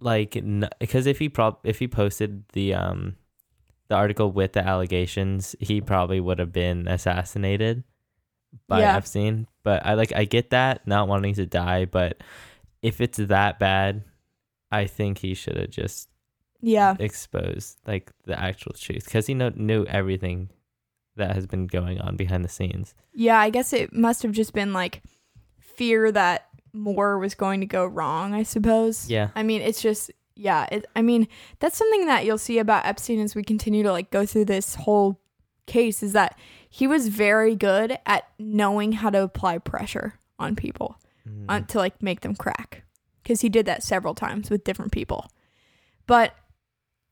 like 0.00 0.32
because 0.80 1.06
if 1.06 1.18
he 1.18 1.28
prob 1.28 1.58
if 1.64 1.78
he 1.78 1.88
posted 1.88 2.44
the 2.52 2.74
um 2.74 3.16
the 3.88 3.94
article 3.96 4.30
with 4.32 4.52
the 4.52 4.66
allegations, 4.66 5.54
he 5.60 5.80
probably 5.80 6.20
would 6.20 6.38
have 6.38 6.52
been 6.52 6.88
assassinated 6.88 7.84
by 8.68 8.80
Yeah. 8.80 8.96
Epstein. 8.96 9.46
But 9.62 9.84
I 9.86 9.94
like 9.94 10.12
I 10.14 10.24
get 10.24 10.50
that 10.50 10.86
not 10.86 11.08
wanting 11.08 11.34
to 11.34 11.46
die, 11.46 11.84
but 11.84 12.22
if 12.82 13.00
it's 13.00 13.18
that 13.18 13.58
bad, 13.58 14.04
I 14.70 14.86
think 14.86 15.18
he 15.18 15.34
should 15.34 15.56
have 15.56 15.70
just 15.70 16.08
yeah, 16.60 16.94
exposed 16.98 17.78
like 17.86 18.12
the 18.24 18.38
actual 18.38 18.72
truth 18.72 19.04
because 19.04 19.26
he 19.26 19.34
know, 19.34 19.50
knew 19.54 19.84
everything 19.86 20.48
that 21.16 21.34
has 21.34 21.46
been 21.46 21.66
going 21.66 22.00
on 22.00 22.16
behind 22.16 22.44
the 22.44 22.48
scenes. 22.48 22.94
yeah. 23.12 23.38
I 23.38 23.50
guess 23.50 23.72
it 23.72 23.92
must 23.92 24.22
have 24.22 24.32
just 24.32 24.52
been 24.54 24.72
like 24.72 25.02
fear 25.60 26.10
that 26.12 26.48
more 26.72 27.18
was 27.18 27.34
going 27.34 27.60
to 27.60 27.66
go 27.66 27.84
wrong. 27.86 28.34
I 28.34 28.42
suppose. 28.42 29.08
Yeah. 29.08 29.28
I 29.34 29.42
mean, 29.42 29.62
it's 29.62 29.82
just 29.82 30.10
yeah. 30.34 30.66
It, 30.72 30.86
I 30.96 31.02
mean, 31.02 31.28
that's 31.60 31.76
something 31.76 32.06
that 32.06 32.24
you'll 32.24 32.38
see 32.38 32.58
about 32.58 32.86
Epstein 32.86 33.20
as 33.20 33.34
we 33.34 33.42
continue 33.44 33.82
to 33.82 33.92
like 33.92 34.10
go 34.10 34.24
through 34.26 34.46
this 34.46 34.74
whole 34.74 35.20
case 35.66 36.02
is 36.02 36.12
that 36.12 36.36
he 36.68 36.86
was 36.86 37.08
very 37.08 37.54
good 37.54 37.96
at 38.06 38.24
knowing 38.38 38.92
how 38.92 39.10
to 39.10 39.22
apply 39.22 39.58
pressure 39.58 40.18
on 40.38 40.56
people 40.56 40.96
Mm. 41.28 41.44
on, 41.48 41.64
to 41.66 41.78
like 41.78 42.02
make 42.02 42.22
them 42.22 42.34
crack 42.34 42.82
because 43.22 43.42
he 43.42 43.48
did 43.48 43.64
that 43.66 43.84
several 43.84 44.12
times 44.12 44.50
with 44.50 44.64
different 44.64 44.90
people. 44.90 45.30
But 46.08 46.34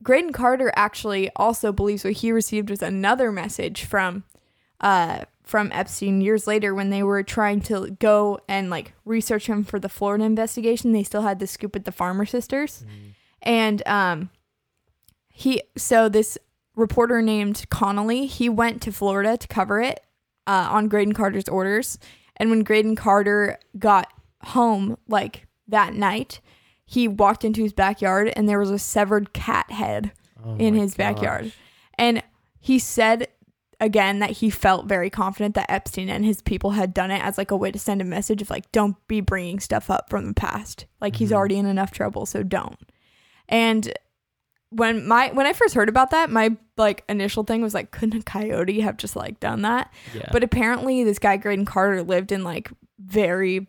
Graydon 0.03 0.33
Carter 0.33 0.73
actually 0.75 1.31
also 1.37 1.70
believes 1.70 2.03
what 2.03 2.14
he 2.14 2.33
received 2.33 2.70
was 2.70 2.83
another 2.83 3.31
message 3.31 3.85
from 3.85 4.25
uh 4.81 5.27
from 5.50 5.72
Epstein 5.72 6.20
years 6.20 6.46
later 6.46 6.72
when 6.74 6.90
they 6.90 7.02
were 7.02 7.24
trying 7.24 7.60
to 7.60 7.90
go 7.98 8.38
and 8.48 8.70
like 8.70 8.92
research 9.04 9.48
him 9.48 9.64
for 9.64 9.80
the 9.80 9.88
Florida 9.88 10.24
investigation. 10.24 10.92
They 10.92 11.02
still 11.02 11.22
had 11.22 11.40
the 11.40 11.46
scoop 11.48 11.74
with 11.74 11.84
the 11.84 11.92
Farmer 11.92 12.24
sisters. 12.24 12.84
And 13.42 13.82
um 13.86 14.30
he 15.28 15.62
so 15.76 16.08
this 16.08 16.38
reporter 16.76 17.20
named 17.20 17.64
Connolly, 17.68 18.26
he 18.26 18.48
went 18.48 18.80
to 18.82 18.92
Florida 18.92 19.36
to 19.36 19.48
cover 19.48 19.80
it 19.80 20.00
uh, 20.46 20.68
on 20.70 20.88
Graydon 20.88 21.14
Carter's 21.14 21.48
orders. 21.48 21.98
And 22.36 22.48
when 22.48 22.62
Graydon 22.62 22.94
Carter 22.94 23.58
got 23.78 24.12
home 24.44 24.96
like 25.08 25.46
that 25.66 25.94
night, 25.94 26.40
he 26.86 27.08
walked 27.08 27.44
into 27.44 27.62
his 27.62 27.72
backyard 27.72 28.32
and 28.36 28.48
there 28.48 28.58
was 28.58 28.70
a 28.70 28.78
severed 28.78 29.32
cat 29.32 29.70
head 29.72 30.12
Oh 30.44 30.56
in 30.56 30.74
his 30.74 30.94
backyard. 30.94 31.52
And 31.98 32.22
he 32.60 32.78
said 32.78 33.28
again 33.81 34.19
that 34.19 34.31
he 34.31 34.51
felt 34.51 34.87
very 34.87 35.09
confident 35.11 35.55
that 35.55 35.71
Epstein 35.71 36.09
and 36.11 36.25
his 36.25 36.43
people 36.43 36.73
had 36.73 36.93
done 36.93 37.11
it 37.11 37.23
as 37.25 37.38
like 37.38 37.51
a 37.51 37.57
way 37.57 37.71
to 37.73 37.79
send 37.79 38.01
a 38.01 38.05
message 38.05 38.43
of 38.43 38.51
like 38.51 38.71
don't 38.73 38.97
be 39.09 39.21
bringing 39.21 39.59
stuff 39.59 39.88
up 39.90 40.11
from 40.11 40.27
the 40.27 40.35
past. 40.35 40.87
Like 41.01 41.16
he's 41.16 41.31
Mhm. 41.31 41.35
already 41.37 41.57
in 41.57 41.66
enough 41.66 41.90
trouble, 41.90 42.27
so 42.27 42.43
don't. 42.43 42.79
And 43.49 43.93
when 44.71 45.07
my 45.09 45.31
when 45.33 45.47
I 45.47 45.53
first 45.53 45.75
heard 45.75 45.88
about 45.88 46.11
that, 46.11 46.31
my 46.31 46.57
like 46.77 47.03
initial 47.09 47.43
thing 47.43 47.62
was 47.62 47.75
like 47.75 47.90
couldn't 47.90 48.21
a 48.21 48.23
coyote 48.23 48.81
have 48.81 48.97
just 48.99 49.16
like 49.16 49.40
done 49.40 49.62
that? 49.62 49.93
Yeah. 50.14 50.29
But 50.31 50.45
apparently 50.45 51.03
this 51.03 51.19
guy 51.19 51.37
Graydon 51.38 51.64
Carter 51.64 52.03
lived 52.03 52.31
in 52.33 52.45
like 52.45 52.71
very 52.99 53.66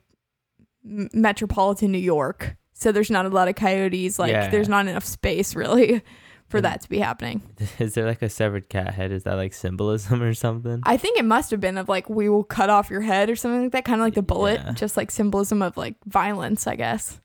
m- 0.86 1.10
metropolitan 1.14 1.92
New 1.92 1.98
York. 1.98 2.56
So 2.74 2.92
there's 2.92 3.12
not 3.12 3.26
a 3.26 3.30
lot 3.30 3.48
of 3.48 3.56
coyotes 3.56 4.20
like 4.20 4.32
Yeah. 4.32 4.50
there's 4.50 4.70
not 4.70 4.88
enough 4.88 5.06
space 5.06 5.56
really 5.56 6.02
for 6.52 6.58
And- 6.58 6.66
that 6.66 6.82
to 6.82 6.90
be 6.90 7.00
happening. 7.00 7.42
Is 7.80 7.96
there 7.96 8.06
like 8.06 8.22
a 8.22 8.30
severed 8.30 8.70
cat 8.70 8.94
head? 8.94 9.12
Is 9.12 9.24
that 9.24 9.34
like 9.36 9.54
symbolism 9.54 10.22
or 10.22 10.34
something? 10.36 10.82
I 10.84 10.98
think 10.98 11.18
it 11.18 11.26
must 11.26 11.50
have 11.52 11.60
been 11.60 11.78
of 11.78 11.90
like 11.90 12.10
we 12.10 12.30
will 12.30 12.44
cut 12.44 12.70
off 12.70 12.90
your 12.92 13.02
head 13.02 13.30
or 13.30 13.36
something 13.36 13.64
like 13.64 13.72
that, 13.72 13.86
kind 13.86 14.00
of 14.02 14.06
like 14.06 14.14
the 14.16 14.22
bullet, 14.22 14.62
Yeah. 14.64 14.74
just 14.74 14.96
like 14.98 15.10
symbolism 15.10 15.62
of 15.62 15.78
like 15.78 15.96
violence, 16.06 16.68
I 16.68 16.76
guess. 16.76 17.20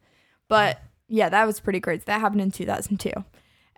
But 0.48 0.80
yeah, 1.08 1.28
that 1.28 1.46
was 1.46 1.60
pretty 1.60 1.80
great. 1.80 2.06
That 2.06 2.20
happened 2.20 2.40
in 2.40 2.50
2002, 2.50 3.10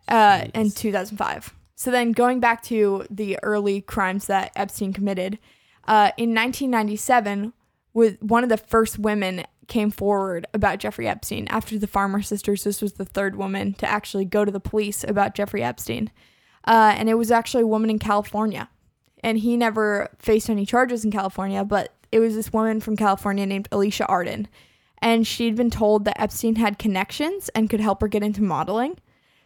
uh, 0.09 0.47
and 0.55 0.75
2005. 0.75 1.55
So 1.75 1.91
then 1.91 2.13
going 2.13 2.41
back 2.41 2.63
to 2.65 3.05
the 3.11 3.39
early 3.43 3.81
crimes 3.81 4.27
that 4.27 4.53
Epstein 4.57 4.93
committed, 4.93 5.39
uh, 5.87 6.11
in 6.17 6.35
1997, 6.35 7.53
with 7.95 8.23
one 8.23 8.43
of 8.43 8.49
the 8.51 8.57
first 8.57 8.99
women 8.99 9.45
came 9.69 9.91
forward 9.91 10.47
about 10.53 10.79
Jeffrey 10.79 11.07
Epstein 11.07 11.47
after 11.49 11.79
the 11.79 11.87
Farmer 11.87 12.23
sisters. 12.23 12.65
This 12.65 12.83
was 12.83 12.95
the 12.95 13.05
third 13.05 13.37
woman 13.37 13.75
to 13.75 13.89
actually 13.89 14.25
go 14.25 14.45
to 14.45 14.51
the 14.51 14.61
police 14.61 15.05
about 15.05 15.35
Jeffrey 15.35 15.63
Epstein, 15.63 16.11
uh, 16.67 16.95
and 16.97 17.09
it 17.09 17.15
was 17.15 17.31
actually 17.31 17.63
a 17.63 17.67
woman 17.69 17.91
in 17.91 17.99
California 17.99 18.69
and 19.25 19.39
he 19.39 19.57
never 19.57 20.09
faced 20.21 20.49
any 20.49 20.65
charges 20.65 21.05
in 21.05 21.11
California, 21.11 21.65
but 21.65 21.93
it 22.13 22.21
was 22.21 22.37
this 22.37 22.53
woman 22.53 22.81
from 22.81 22.97
California 22.97 23.45
named 23.45 23.67
Alicia 23.73 24.07
Arden. 24.07 24.47
And 25.03 25.27
she'd 25.27 25.57
been 25.57 25.71
told 25.71 26.05
that 26.05 26.21
Epstein 26.21 26.55
had 26.55 26.79
connections 26.79 27.49
and 27.49 27.69
could 27.69 27.81
help 27.81 28.01
her 28.01 28.07
get 28.07 28.23
into 28.23 28.43
modeling. 28.45 28.97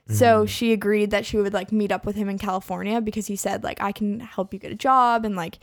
So 0.09 0.45
Mhm. 0.45 0.49
she 0.49 0.73
agreed 0.75 1.11
that 1.11 1.25
she 1.25 1.39
would 1.39 1.55
like 1.55 1.73
meet 1.73 1.91
up 1.91 2.05
with 2.05 2.17
him 2.17 2.29
in 2.29 2.37
California 2.39 3.01
because 3.01 3.29
he 3.29 3.37
said 3.37 3.65
like 3.65 3.81
I 3.81 3.93
can 3.93 4.21
help 4.21 4.53
you 4.53 4.59
get 4.61 4.73
a 4.73 4.75
job 4.77 5.25
and 5.25 5.37
like 5.37 5.59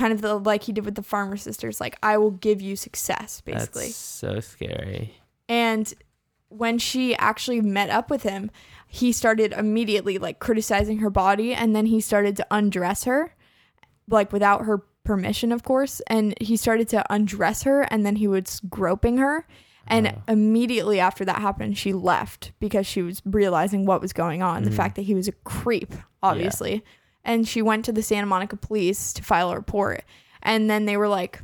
kind 0.00 0.12
of 0.14 0.20
the 0.22 0.34
like 0.38 0.62
he 0.64 0.72
did 0.72 0.84
with 0.84 0.94
the 0.94 1.02
farmer 1.02 1.36
sisters 1.36 1.80
like 1.80 1.96
I 2.02 2.16
will 2.16 2.30
give 2.30 2.60
you 2.62 2.74
success 2.74 3.40
basically. 3.42 3.86
That's 3.88 3.96
so 3.96 4.40
scary. 4.40 5.14
And 5.48 5.92
when 6.48 6.78
she 6.78 7.14
actually 7.16 7.60
met 7.60 7.90
up 7.90 8.10
with 8.10 8.22
him, 8.22 8.50
he 8.88 9.12
started 9.12 9.52
immediately 9.52 10.16
like 10.18 10.38
criticizing 10.38 10.98
her 10.98 11.10
body 11.10 11.52
and 11.54 11.76
then 11.76 11.86
he 11.86 12.00
started 12.00 12.34
to 12.38 12.46
undress 12.50 13.04
her 13.04 13.34
like 14.08 14.32
without 14.32 14.64
her 14.64 14.78
permission 15.04 15.52
of 15.52 15.62
course 15.62 16.00
and 16.08 16.34
he 16.40 16.56
started 16.56 16.88
to 16.88 17.04
undress 17.12 17.62
her 17.64 17.82
and 17.82 18.04
then 18.06 18.16
he 18.16 18.26
was 18.28 18.60
groping 18.68 19.18
her 19.18 19.46
and 19.86 20.08
Oh. 20.08 20.22
immediately 20.28 21.00
after 21.00 21.24
that 21.24 21.38
happened 21.40 21.76
she 21.78 21.92
left 21.92 22.52
because 22.60 22.86
she 22.86 23.00
was 23.02 23.22
realizing 23.24 23.86
what 23.86 24.00
was 24.00 24.12
going 24.12 24.42
on 24.42 24.62
the 24.64 24.70
Mhm. 24.70 24.74
fact 24.76 24.96
that 24.96 25.02
he 25.02 25.14
was 25.14 25.26
a 25.28 25.32
creep 25.44 25.94
obviously 26.22 26.82
and 27.24 27.46
she 27.46 27.62
went 27.62 27.84
to 27.84 27.92
the 27.92 28.02
Santa 28.02 28.26
Monica 28.26 28.56
police 28.56 29.12
to 29.14 29.22
file 29.22 29.50
a 29.50 29.56
report. 29.56 30.04
And 30.42 30.70
then 30.70 30.86
they 30.86 30.96
were 30.96 31.08
like 31.08 31.42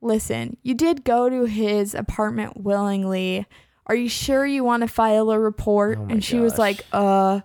listen 0.00 0.54
you 0.62 0.74
did 0.74 1.02
go 1.02 1.30
to 1.30 1.44
his 1.44 1.94
apartment 1.94 2.58
willingly. 2.62 3.46
Are 3.86 3.94
you 3.94 4.08
sure 4.08 4.44
you 4.46 4.64
want 4.64 4.82
to 4.82 4.88
file 4.88 5.30
a 5.30 5.38
report? 5.38 5.98
Oh 5.98 6.06
and 6.08 6.24
she 6.24 6.38
was 6.38 6.58
like 6.58 6.82
uh 6.92 7.40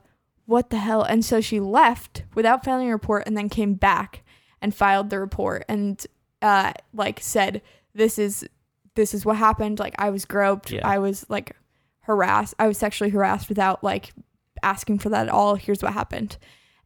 what 0.45 0.69
the 0.69 0.77
hell? 0.77 1.03
And 1.03 1.23
so 1.23 1.41
she 1.41 1.59
left 1.59 2.23
without 2.33 2.65
filing 2.65 2.89
a 2.89 2.93
report 2.93 3.23
and 3.27 3.37
then 3.37 3.49
came 3.49 3.75
back 3.75 4.23
and 4.61 4.73
filed 4.73 5.09
the 5.09 5.19
report 5.19 5.63
and 5.69 6.05
uh 6.41 6.73
like 6.93 7.19
said 7.21 7.61
this 7.93 8.17
is 8.17 8.47
this 8.95 9.13
is 9.13 9.25
what 9.25 9.37
happened. 9.37 9.79
Like 9.79 9.95
i 9.97 10.09
was 10.09 10.25
groped. 10.25 10.71
Yeah. 10.71 10.87
i 10.87 10.97
was 10.97 11.25
like 11.29 11.55
harassed 12.01 12.55
i 12.57 12.67
was 12.67 12.77
sexually 12.77 13.11
harassed 13.11 13.49
without 13.49 13.83
like 13.83 14.13
asking 14.63 14.99
for 14.99 15.09
that 15.09 15.27
at 15.27 15.33
all. 15.33 15.55
Here's 15.55 15.81
what 15.81 15.93
happened 15.93 16.37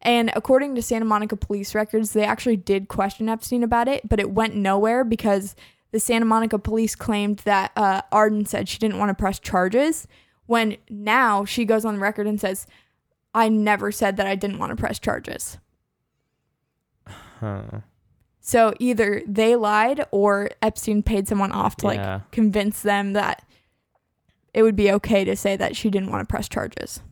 and 0.04 0.30
according 0.36 0.74
to 0.74 0.82
santa 0.82 1.04
monica 1.04 1.36
police 1.36 1.74
records 1.74 2.12
they 2.12 2.24
actually 2.24 2.56
did 2.56 2.88
question 2.88 3.28
epstein 3.28 3.62
about 3.62 3.88
it 3.88 4.08
but 4.08 4.20
it 4.20 4.30
went 4.30 4.54
nowhere 4.54 5.04
because 5.04 5.54
the 5.92 6.00
santa 6.00 6.24
monica 6.24 6.58
police 6.58 6.94
claimed 6.94 7.38
that 7.40 7.70
uh, 7.76 8.02
arden 8.12 8.44
said 8.46 8.68
she 8.68 8.78
didn't 8.78 8.98
want 8.98 9.08
to 9.10 9.14
press 9.14 9.38
charges 9.38 10.06
when 10.46 10.76
now 10.90 11.44
she 11.44 11.64
goes 11.64 11.84
on 11.84 11.98
record 11.98 12.26
and 12.26 12.40
says 12.40 12.66
i 13.32 13.48
never 13.48 13.90
said 13.90 14.16
that 14.16 14.26
i 14.26 14.34
didn't 14.34 14.58
want 14.58 14.70
to 14.70 14.76
press 14.76 14.98
charges 14.98 15.58
Huh. 17.40 17.80
so 18.40 18.72
either 18.78 19.22
they 19.26 19.54
lied 19.56 20.06
or 20.10 20.48
Epstein 20.62 21.02
paid 21.02 21.28
someone 21.28 21.52
off 21.52 21.76
to 21.78 21.86
like 21.86 21.98
convince 22.30 22.80
them 22.80 23.12
that 23.12 23.44
it 24.54 24.62
would 24.62 24.76
be 24.76 24.90
okay 24.92 25.24
to 25.24 25.36
say 25.36 25.56
that 25.56 25.76
she 25.76 25.90
didn't 25.90 26.10
want 26.10 26.26
to 26.26 26.32
press 26.32 26.48
charges. 26.48 27.02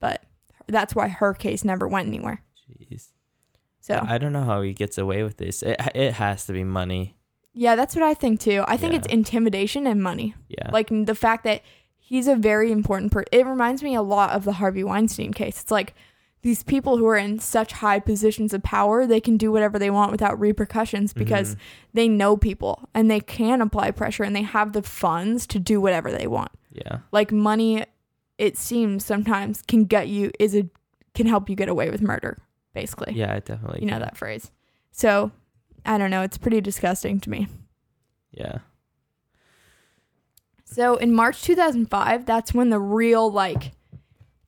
But 0.00 0.22
that's 0.66 0.94
why 0.94 1.08
her 1.08 1.34
case 1.34 1.64
never 1.64 1.86
went 1.88 2.08
anywhere. 2.08 2.42
Jeez. 2.70 3.08
So 3.80 4.02
I 4.06 4.18
don't 4.18 4.32
know 4.32 4.44
how 4.44 4.62
he 4.62 4.72
gets 4.72 4.96
away 4.98 5.22
with 5.22 5.36
this. 5.36 5.62
It 5.62 5.76
it 5.94 6.14
has 6.14 6.46
to 6.46 6.52
be 6.52 6.64
money. 6.64 7.16
yeah, 7.52 7.76
that's 7.76 7.94
what 7.94 8.02
I 8.02 8.14
think 8.14 8.40
too. 8.40 8.64
I 8.66 8.76
think 8.76 8.92
Yeah. 8.92 8.98
it's 9.00 9.08
intimidation 9.08 9.86
and 9.86 10.02
money. 10.02 10.34
Yeah. 10.48 10.70
Like 10.72 10.88
the 10.90 11.14
fact 11.14 11.44
that 11.44 11.62
he's 11.96 12.26
a 12.28 12.34
very 12.36 12.72
important 12.72 13.12
person. 13.12 13.28
It 13.32 13.46
reminds 13.46 13.82
me 13.82 13.94
a 13.94 14.02
lot 14.02 14.30
of 14.30 14.44
the 14.44 14.52
Harvey 14.54 14.82
Weinstein 14.84 15.32
case. 15.32 15.60
It's 15.62 15.70
like 15.70 15.94
these 16.42 16.62
people 16.62 16.98
who 16.98 17.06
are 17.06 17.16
in 17.16 17.38
such 17.38 17.72
high 17.72 18.00
positions 18.00 18.52
of 18.52 18.62
power, 18.62 19.06
they 19.06 19.20
can 19.20 19.36
do 19.38 19.50
whatever 19.52 19.78
they 19.78 19.88
want 19.90 20.12
without 20.12 20.38
repercussions 20.38 21.12
because 21.14 21.54
Mhm. 21.54 21.58
they 21.94 22.08
know 22.08 22.36
people 22.36 22.86
and 22.92 23.10
they 23.10 23.20
can 23.20 23.62
apply 23.62 23.92
pressure 23.92 24.24
and 24.24 24.36
they 24.36 24.42
have 24.42 24.72
the 24.74 24.82
funds 24.82 25.46
to 25.46 25.58
do 25.58 25.80
whatever 25.80 26.10
they 26.10 26.26
want. 26.26 26.50
yeah. 26.72 26.98
Like 27.12 27.30
money, 27.32 27.84
it 28.38 28.56
seems 28.56 29.04
sometimes 29.04 29.62
can 29.62 29.84
get 29.84 30.08
you 30.08 30.30
is 30.38 30.54
a 30.54 30.68
can 31.14 31.26
help 31.26 31.48
you 31.48 31.56
get 31.56 31.68
away 31.68 31.90
with 31.90 32.02
murder, 32.02 32.38
basically. 32.72 33.14
Yeah, 33.14 33.34
it 33.34 33.44
definitely. 33.44 33.80
you 33.80 33.86
know 33.86 33.98
that 33.98 34.16
phrase. 34.16 34.50
So 34.90 35.30
I 35.84 35.98
don't 35.98 36.10
know. 36.10 36.22
It's 36.22 36.38
pretty 36.38 36.60
disgusting 36.60 37.20
to 37.20 37.30
me. 37.30 37.48
Yeah. 38.32 38.58
So 40.64 40.96
in 40.96 41.12
March 41.12 41.42
2005, 41.42 42.26
that's 42.26 42.52
when 42.52 42.70
the 42.70 42.80
real 42.80 43.30
like 43.30 43.72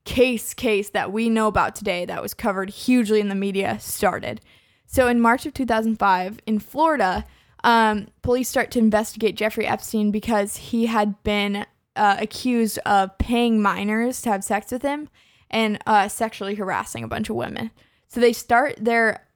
case 0.04 0.54
case 0.54 0.90
that 0.90 1.12
we 1.12 1.28
know 1.28 1.46
about 1.46 1.74
today 1.74 2.04
that 2.04 2.22
was 2.22 2.34
covered 2.34 2.70
hugely 2.70 3.20
in 3.20 3.28
the 3.28 3.34
media 3.34 3.78
started. 3.78 4.40
So 4.86 5.08
in 5.08 5.20
March 5.20 5.46
of 5.46 5.54
2005 5.54 6.38
in 6.46 6.58
Florida, 6.58 7.24
um, 7.64 8.08
police 8.22 8.48
start 8.48 8.70
to 8.72 8.78
investigate 8.78 9.36
Jeffrey 9.36 9.66
Epstein 9.66 10.10
because 10.10 10.56
he 10.56 10.86
had 10.86 11.22
been 11.22 11.66
uh, 11.96 12.16
accused 12.20 12.78
of 12.86 13.16
paying 13.18 13.60
minors 13.60 14.22
to 14.22 14.30
have 14.30 14.44
sex 14.44 14.70
with 14.70 14.82
him 14.82 15.08
and 15.50 15.78
uh, 15.86 16.08
sexually 16.08 16.54
harassing 16.54 17.04
a 17.04 17.08
bunch 17.08 17.30
of 17.30 17.36
women. 17.36 17.70
So 18.08 18.20
they 18.20 18.32
start 18.32 18.76
their 18.80 19.26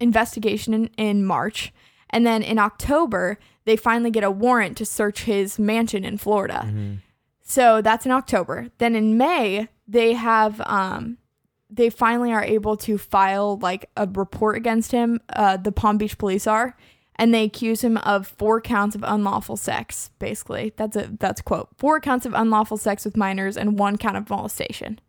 investigation 0.00 0.74
in, 0.74 0.90
in 0.96 1.24
March. 1.24 1.72
And 2.10 2.26
then 2.26 2.42
in 2.42 2.58
October, 2.58 3.38
they 3.64 3.76
finally 3.76 4.10
get 4.10 4.24
a 4.24 4.30
warrant 4.30 4.76
to 4.78 4.84
search 4.84 5.24
his 5.24 5.58
mansion 5.58 6.04
in 6.04 6.18
Florida. 6.18 6.62
Mhm. 6.66 6.98
So 7.42 7.80
that's 7.80 8.06
in 8.06 8.12
October. 8.12 8.68
Then 8.78 8.94
in 8.96 9.16
May, 9.16 9.68
they 9.86 10.14
have 10.14 10.60
um 10.66 11.18
they 11.68 11.90
finally 11.90 12.32
are 12.32 12.44
able 12.44 12.76
to 12.76 12.96
file 12.96 13.58
like 13.58 13.90
a 13.96 14.06
report 14.06 14.56
against 14.56 14.92
him. 14.92 15.20
Uh, 15.28 15.56
the 15.56 15.72
Palm 15.72 15.98
Beach 15.98 16.16
police 16.16 16.46
are, 16.46 16.76
and 17.16 17.32
they 17.34 17.44
accuse 17.44 17.82
him 17.82 17.96
of 17.98 18.26
four 18.26 18.60
counts 18.60 18.94
of 18.94 19.02
unlawful 19.06 19.56
sex. 19.56 20.10
Basically, 20.18 20.72
that's 20.76 20.96
a 20.96 21.10
that's 21.18 21.40
a 21.40 21.44
quote. 21.44 21.68
Four 21.76 22.00
counts 22.00 22.26
of 22.26 22.34
unlawful 22.34 22.76
sex 22.76 23.04
with 23.04 23.16
minors 23.16 23.56
and 23.56 23.78
one 23.78 23.96
count 23.96 24.16
of 24.16 24.28
molestation. 24.30 25.00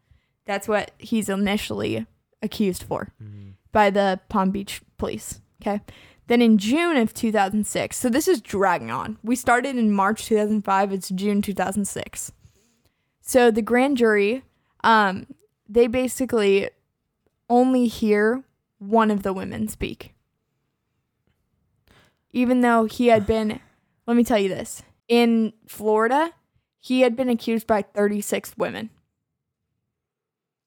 That's 0.45 0.67
what 0.67 0.91
he's 0.97 1.27
initially 1.29 2.05
accused 2.41 2.83
for 2.83 3.11
Mhm. 3.21 3.53
by 3.71 3.89
the 3.89 4.19
Palm 4.29 4.51
Beach 4.51 4.81
police. 4.97 5.41
Okay. 5.61 5.81
Then 6.27 6.41
in 6.41 6.57
June 6.57 6.97
of 6.97 7.13
2006, 7.13 7.97
so 7.97 8.09
this 8.09 8.27
is 8.27 8.41
dragging 8.41 8.91
on. 8.91 9.17
We 9.23 9.35
started 9.35 9.77
in 9.77 9.91
March 9.91 10.25
2005, 10.25 10.91
it's 10.91 11.09
June 11.09 11.41
2006. 11.41 12.31
So 13.21 13.49
the 13.51 13.61
grand 13.61 13.97
jury, 13.97 14.43
um, 14.83 15.25
they 15.69 15.87
basically 15.87 16.69
only 17.49 17.87
hear 17.87 18.43
one 18.79 19.09
of 19.09 19.23
the 19.23 19.33
women 19.33 19.67
speak. 19.69 20.13
Even 22.37 22.61
though 22.61 22.85
he 22.85 23.07
had 23.07 23.25
been, 23.25 23.59
let 24.05 24.15
me 24.15 24.23
tell 24.23 24.37
you 24.37 24.47
this 24.47 24.83
in 25.07 25.53
Florida, 25.67 26.31
he 26.79 27.01
had 27.01 27.15
been 27.15 27.29
accused 27.29 27.65
by 27.65 27.81
36 27.81 28.55
women. 28.57 28.91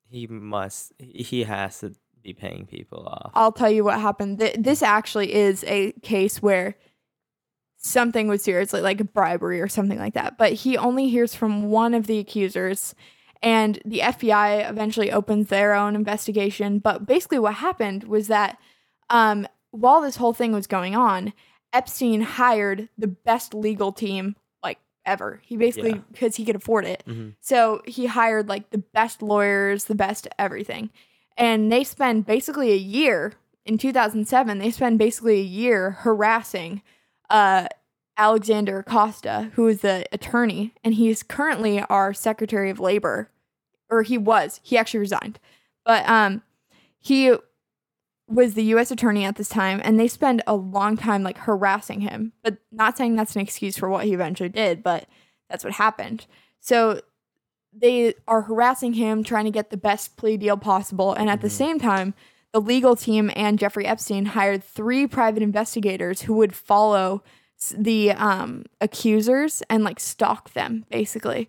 He 0.08 0.26
must. 0.26 0.92
He 0.98 1.44
has 1.44 1.78
to 1.78 1.94
be 2.24 2.32
paying 2.32 2.66
people 2.66 3.06
off. 3.06 3.30
I'll 3.34 3.52
tell 3.52 3.70
you 3.70 3.84
what 3.84 4.00
happened. 4.00 4.40
Th- 4.40 4.56
this 4.58 4.82
actually 4.82 5.32
is 5.32 5.62
a 5.68 5.92
case 6.02 6.42
where 6.42 6.74
something 7.76 8.26
was 8.26 8.42
seriously 8.42 8.80
like 8.80 9.00
a 9.00 9.04
bribery 9.04 9.60
or 9.60 9.68
something 9.68 9.98
like 9.98 10.14
that. 10.14 10.36
But 10.38 10.54
he 10.54 10.76
only 10.76 11.08
hears 11.08 11.36
from 11.36 11.70
one 11.70 11.94
of 11.94 12.08
the 12.08 12.18
accusers, 12.18 12.96
and 13.44 13.80
the 13.84 14.00
FBI 14.00 14.68
eventually 14.68 15.12
opens 15.12 15.46
their 15.46 15.74
own 15.74 15.94
investigation. 15.94 16.80
But 16.80 17.06
basically, 17.06 17.38
what 17.38 17.54
happened 17.54 18.04
was 18.04 18.26
that 18.26 18.58
um, 19.08 19.46
while 19.70 20.00
this 20.00 20.16
whole 20.16 20.32
thing 20.32 20.50
was 20.50 20.66
going 20.66 20.96
on, 20.96 21.32
Epstein 21.72 22.20
hired 22.22 22.88
the 22.98 23.06
best 23.06 23.54
legal 23.54 23.92
team 23.92 24.36
like 24.62 24.78
ever. 25.06 25.40
He 25.44 25.56
basically 25.56 25.90
Yeah. 25.92 26.00
because 26.12 26.36
he 26.36 26.44
could 26.44 26.56
afford 26.56 26.84
it. 26.84 27.02
Mhm. 27.06 27.34
So 27.40 27.82
he 27.86 28.06
hired 28.06 28.48
like 28.48 28.70
the 28.70 28.78
best 28.78 29.22
lawyers, 29.22 29.84
the 29.84 29.94
best 29.94 30.26
everything. 30.38 30.90
And 31.36 31.70
they 31.72 31.84
spend 31.84 32.26
basically 32.26 32.72
a 32.72 32.76
year 32.76 33.34
in 33.66 33.78
2007, 33.78 34.58
they 34.58 34.70
spend 34.70 34.98
basically 34.98 35.38
a 35.40 35.44
year 35.44 35.90
harassing 35.92 36.82
uh, 37.28 37.68
Alexander 38.16 38.80
Acosta, 38.80 39.50
who 39.54 39.68
is 39.68 39.80
the 39.82 40.04
attorney, 40.12 40.74
and 40.82 40.94
he's 40.94 41.22
currently 41.22 41.80
our 41.82 42.12
Secretary 42.12 42.68
of 42.70 42.80
Labor, 42.80 43.30
or 43.88 44.02
he 44.02 44.18
was. 44.18 44.60
He 44.64 44.76
actually 44.76 45.00
resigned, 45.00 45.38
but 45.84 46.06
um, 46.08 46.42
he 46.98 47.34
was 48.30 48.54
the 48.54 48.62
U.S. 48.64 48.90
attorney 48.90 49.24
at 49.24 49.36
this 49.36 49.48
time, 49.48 49.80
and 49.84 49.98
they 49.98 50.08
spend 50.08 50.42
a 50.46 50.54
long 50.54 50.96
time 50.96 51.22
like 51.22 51.38
harassing 51.38 52.00
him. 52.00 52.32
But 52.42 52.58
not 52.70 52.96
saying 52.96 53.16
that's 53.16 53.34
an 53.34 53.42
excuse 53.42 53.76
for 53.76 53.88
what 53.88 54.04
he 54.04 54.12
eventually 54.14 54.48
did, 54.48 54.82
but 54.82 55.06
that's 55.48 55.64
what 55.64 55.74
happened. 55.74 56.26
So 56.60 57.00
they 57.72 58.14
are 58.26 58.42
harassing 58.42 58.94
him, 58.94 59.22
trying 59.24 59.44
to 59.44 59.50
get 59.50 59.70
the 59.70 59.76
best 59.76 60.16
plea 60.16 60.36
deal 60.36 60.56
possible, 60.56 61.12
and 61.12 61.28
at 61.28 61.40
the 61.40 61.48
Mhm. 61.48 61.52
same 61.52 61.78
time, 61.78 62.14
the 62.52 62.60
legal 62.60 62.96
team 62.96 63.30
and 63.36 63.58
Jeffrey 63.58 63.86
Epstein 63.86 64.26
hired 64.26 64.64
three 64.64 65.06
private 65.06 65.42
investigators 65.42 66.22
who 66.22 66.34
would 66.34 66.54
follow 66.54 67.22
the 67.76 68.10
um, 68.12 68.64
accusers 68.80 69.62
and 69.70 69.84
like 69.84 70.00
stalk 70.00 70.52
them 70.54 70.84
basically. 70.90 71.48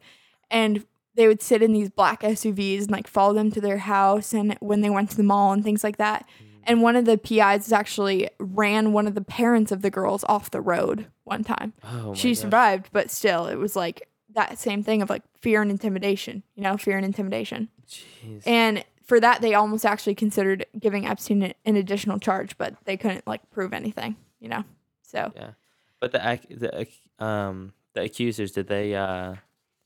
And 0.52 0.86
they 1.16 1.28
would 1.28 1.42
sit 1.42 1.64
in 1.64 1.74
these 1.74 1.90
black 1.90 2.22
SUVs 2.24 2.84
and 2.84 2.92
like 2.92 3.08
follow 3.08 3.34
them 3.34 3.50
to 3.52 3.62
their 3.62 3.78
house 3.80 4.34
and 4.34 4.56
when 4.60 4.82
they 4.82 4.90
went 4.90 5.10
to 5.12 5.18
the 5.18 5.24
mall 5.24 5.54
and 5.54 5.64
things 5.64 5.84
like 5.84 5.98
that. 5.98 6.28
And 6.66 6.82
one 6.82 6.96
of 6.96 7.06
the 7.06 7.18
PIs 7.18 7.72
actually 7.72 8.30
ran 8.40 8.94
one 8.94 9.08
of 9.08 9.16
the 9.16 9.22
parents 9.22 9.72
of 9.72 9.82
the 9.82 9.90
girls 9.90 10.24
off 10.30 10.52
the 10.52 10.62
road 10.62 11.08
one 11.24 11.44
time. 11.44 11.74
Oh 11.84 12.14
she 12.14 12.30
gosh. 12.32 12.40
survived, 12.40 12.90
but 12.92 13.10
still, 13.12 13.48
it 13.48 13.56
was 13.56 13.76
like 13.76 14.08
that 14.34 14.58
same 14.60 14.84
thing 14.84 15.02
of 15.02 15.10
like 15.10 15.24
fear 15.40 15.62
and 15.62 15.72
intimidation, 15.72 16.44
you 16.56 16.64
know, 16.64 16.78
fear 16.78 16.96
and 16.98 17.06
intimidation. 17.06 17.70
Jeez. 17.90 18.44
And 18.46 18.86
for 19.04 19.20
that, 19.20 19.42
they 19.42 19.54
almost 19.56 19.86
actually 19.86 20.16
considered 20.16 20.66
giving 20.80 21.06
Epstein 21.06 21.54
an 21.66 21.76
additional 21.76 22.18
charge, 22.20 22.58
but 22.58 22.76
they 22.86 22.96
couldn't 22.96 23.28
like 23.28 23.50
prove 23.52 23.74
anything, 23.74 24.16
you 24.40 24.48
know. 24.48 24.64
So 25.02 25.34
yeah. 25.36 25.52
But 26.00 26.12
the 26.14 26.30
ac- 26.30 26.54
the 26.56 26.88
um 27.24 27.74
the 27.94 28.04
accusers 28.04 28.52
did 28.52 28.68
they 28.68 28.96
uh 28.96 29.36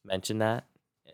mention 0.03 0.37
that 0.39 0.65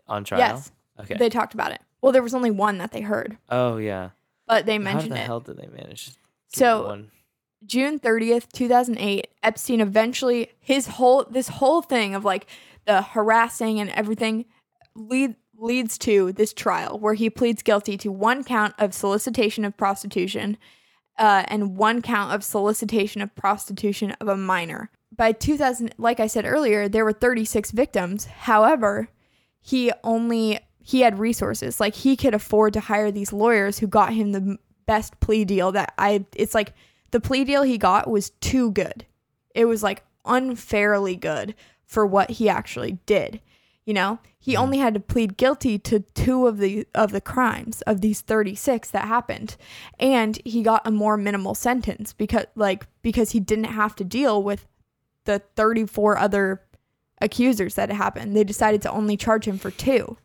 on 0.06 0.24
trial? 0.24 0.40
yes, 0.40 0.72
Okay. 1.00 1.14
they 1.14 1.28
talked 1.30 1.54
about 1.54 1.72
it. 1.72 1.80
Well, 2.02 2.12
there 2.12 2.22
was 2.22 2.34
only 2.34 2.50
one 2.50 2.78
that 2.78 2.90
they 2.92 3.00
heard, 3.00 3.38
oh 3.48 3.76
yeah. 3.78 4.10
But 4.54 4.66
they 4.66 4.78
mentioned 4.78 5.12
it 5.12 5.18
How 5.18 5.18
the 5.18 5.22
it. 5.22 5.26
hell 5.26 5.40
did 5.40 5.56
they 5.58 5.66
manage? 5.68 6.06
to 6.06 6.12
So 6.58 6.86
one? 6.86 7.10
June 7.64 7.98
30th, 8.00 8.50
2008, 8.52 9.28
Epstein 9.42 9.80
eventually 9.80 10.50
his 10.60 10.86
whole 10.86 11.24
this 11.30 11.48
whole 11.48 11.82
thing 11.82 12.14
of 12.14 12.24
like 12.24 12.46
the 12.86 13.02
harassing 13.02 13.80
and 13.80 13.90
everything 13.90 14.44
lead 14.94 15.36
leads 15.56 15.96
to 15.98 16.32
this 16.32 16.52
trial 16.52 16.98
where 16.98 17.14
he 17.14 17.30
pleads 17.30 17.62
guilty 17.62 17.96
to 17.96 18.10
one 18.10 18.42
count 18.42 18.74
of 18.78 18.92
solicitation 18.92 19.64
of 19.64 19.76
prostitution 19.76 20.56
uh, 21.18 21.44
and 21.46 21.76
one 21.76 22.02
count 22.02 22.34
of 22.34 22.42
solicitation 22.42 23.22
of 23.22 23.32
prostitution 23.36 24.10
of 24.20 24.26
a 24.26 24.36
minor. 24.36 24.90
By 25.14 25.32
2000, 25.32 25.94
like 25.98 26.18
I 26.18 26.26
said 26.26 26.44
earlier, 26.46 26.88
there 26.88 27.04
were 27.04 27.12
36 27.12 27.70
victims. 27.70 28.24
However, 28.24 29.08
he 29.60 29.92
only 30.02 30.58
he 30.82 31.00
had 31.00 31.18
resources. 31.18 31.80
Like 31.80 31.94
he 31.94 32.16
could 32.16 32.34
afford 32.34 32.72
to 32.74 32.80
hire 32.80 33.10
these 33.10 33.32
lawyers 33.32 33.78
who 33.78 33.86
got 33.86 34.12
him 34.12 34.32
the 34.32 34.58
best 34.84 35.18
plea 35.20 35.44
deal 35.44 35.70
that 35.70 35.94
i 35.96 36.24
it's 36.34 36.56
like 36.56 36.74
the 37.12 37.20
plea 37.20 37.44
deal 37.44 37.62
he 37.62 37.78
got 37.78 38.10
was 38.10 38.30
too 38.40 38.70
good. 38.72 39.06
It 39.54 39.66
was 39.66 39.82
like 39.82 40.04
unfairly 40.24 41.16
good 41.16 41.54
for 41.84 42.06
what 42.06 42.30
he 42.30 42.48
actually 42.48 42.98
did 43.06 43.40
you 43.84 43.94
know? 43.94 44.18
He 44.38 44.52
mm-hmm. 44.52 44.62
only 44.62 44.78
had 44.78 44.94
to 44.94 45.00
plead 45.00 45.36
guilty 45.36 45.78
to 45.80 46.00
two 46.00 46.46
of 46.46 46.58
the 46.58 46.86
of 46.94 47.12
the 47.12 47.20
crimes 47.20 47.82
of 47.82 48.00
these 48.00 48.20
36 48.20 48.90
that 48.90 49.06
happened. 49.06 49.56
And 49.98 50.40
he 50.44 50.62
got 50.62 50.86
a 50.86 50.90
more 50.90 51.16
minimal 51.16 51.54
sentence 51.54 52.12
because 52.12 52.46
like 52.54 52.86
because 53.02 53.32
he 53.32 53.40
didn't 53.40 53.64
have 53.64 53.94
to 53.96 54.04
deal 54.04 54.42
with 54.42 54.66
the 55.24 55.40
34 55.56 56.18
other 56.18 56.62
accusers 57.20 57.74
that 57.76 57.90
happened. 57.90 58.36
They 58.36 58.44
decided 58.44 58.82
to 58.82 58.90
only 58.90 59.16
charge 59.16 59.46
him 59.46 59.58
for 59.58 59.70
two. 59.70 60.16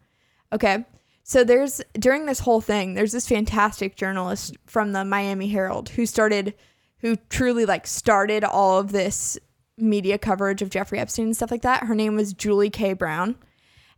Okay. 0.54 0.86
So 1.24 1.44
there's 1.44 1.82
during 1.94 2.26
this 2.26 2.40
whole 2.40 2.62
thing, 2.62 2.94
there's 2.94 3.12
this 3.12 3.28
fantastic 3.28 3.96
journalist 3.96 4.56
from 4.66 4.94
the 4.94 5.04
Miami 5.04 5.50
Herald 5.50 5.90
who 5.90 6.06
started 6.06 6.54
who 7.00 7.16
truly 7.30 7.66
like 7.66 7.86
started 7.86 8.44
all 8.44 8.80
of 8.80 8.92
this 8.92 9.38
media 9.78 10.18
coverage 10.18 10.62
of 10.62 10.70
Jeffrey 10.70 11.00
Epstein 11.00 11.26
and 11.26 11.36
stuff 11.36 11.52
like 11.52 11.62
that. 11.62 11.84
Her 11.84 11.96
name 11.96 12.16
was 12.16 12.34
Julie 12.34 12.70
K. 12.70 12.94
Brown. 12.94 13.36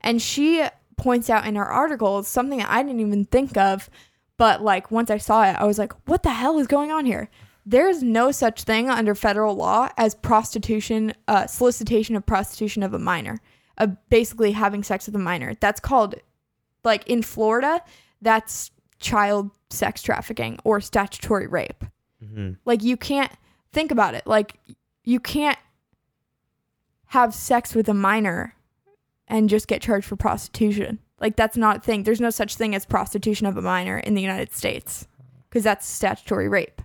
And 0.02 0.22
she 0.22 0.66
points 0.98 1.30
out 1.30 1.46
in 1.46 1.56
her 1.56 1.66
article 1.66 2.24
something 2.24 2.60
that 2.60 2.70
I 2.70 2.84
didn't 2.84 3.00
even 3.00 3.26
think 3.26 3.58
of, 3.58 3.90
but 4.38 4.62
like 4.62 4.92
once 4.92 5.10
I 5.10 5.18
saw 5.18 5.44
it, 5.44 5.56
I 5.58 5.66
was 5.66 5.80
like, 5.80 5.94
what 6.08 6.24
the 6.24 6.32
hell 6.32 6.60
is 6.60 6.68
going 6.68 6.92
on 6.92 7.06
here? 7.06 7.30
There's 7.66 8.02
no 8.02 8.32
such 8.32 8.64
thing 8.64 8.90
under 8.90 9.16
federal 9.16 9.56
law 9.56 9.90
as 9.98 10.16
prostitution, 10.16 11.14
uh, 11.28 11.48
solicitation 11.48 12.16
of 12.16 12.26
prostitution 12.26 12.84
of 12.84 12.94
a 12.94 13.00
minor, 13.00 13.40
of 13.78 13.96
basically 14.10 14.54
having 14.54 14.84
sex 14.84 15.06
with 15.06 15.16
a 15.16 15.20
minor. 15.20 15.56
That's 15.60 15.80
called, 15.80 16.16
like 16.84 17.08
in 17.08 17.22
Florida, 17.22 17.82
that's 18.22 18.72
child 19.00 19.52
sex 19.70 20.02
trafficking 20.02 20.60
or 20.64 20.82
statutory 20.82 21.48
rape. 21.48 21.84
hmm 22.24 22.52
Like 22.66 22.84
you 22.84 22.98
can't 22.98 23.32
think 23.72 23.92
about 23.92 24.16
it. 24.16 24.26
Like 24.26 24.60
you 25.04 25.20
can't 25.20 25.58
have 27.08 27.34
sex 27.34 27.74
with 27.74 27.90
a 27.90 27.94
minor 27.94 28.56
and 29.28 29.50
just 29.50 29.68
get 29.68 29.82
charged 29.82 30.08
for 30.08 30.16
prostitution. 30.16 31.00
Like 31.20 31.36
that's 31.36 31.58
not 31.58 31.78
a 31.78 31.80
thing. 31.82 32.04
There's 32.04 32.22
no 32.22 32.30
such 32.30 32.56
thing 32.56 32.76
as 32.76 32.86
prostitution 32.86 33.48
of 33.48 33.58
a 33.58 33.62
minor 33.62 33.98
in 33.98 34.16
the 34.16 34.22
United 34.22 34.54
States 34.54 35.08
because 35.50 35.64
that's 35.64 35.88
statutory 35.88 36.48
rape. 36.48 36.82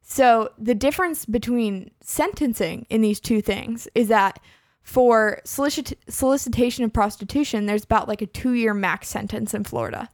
So 0.00 0.50
the 0.58 0.74
difference 0.74 1.24
between 1.24 1.90
sentencing 2.00 2.86
in 2.90 3.00
these 3.00 3.20
two 3.20 3.40
things 3.40 3.88
is 3.94 4.08
that 4.08 4.38
for 4.84 5.40
solicit- 5.44 5.98
solicitation 6.08 6.84
of 6.84 6.92
prostitution, 6.92 7.66
there's 7.66 7.84
about 7.84 8.06
like 8.06 8.22
a 8.22 8.26
two 8.26 8.52
year 8.52 8.74
max 8.74 9.08
sentence 9.08 9.52
in 9.54 9.64
Florida, 9.64 10.08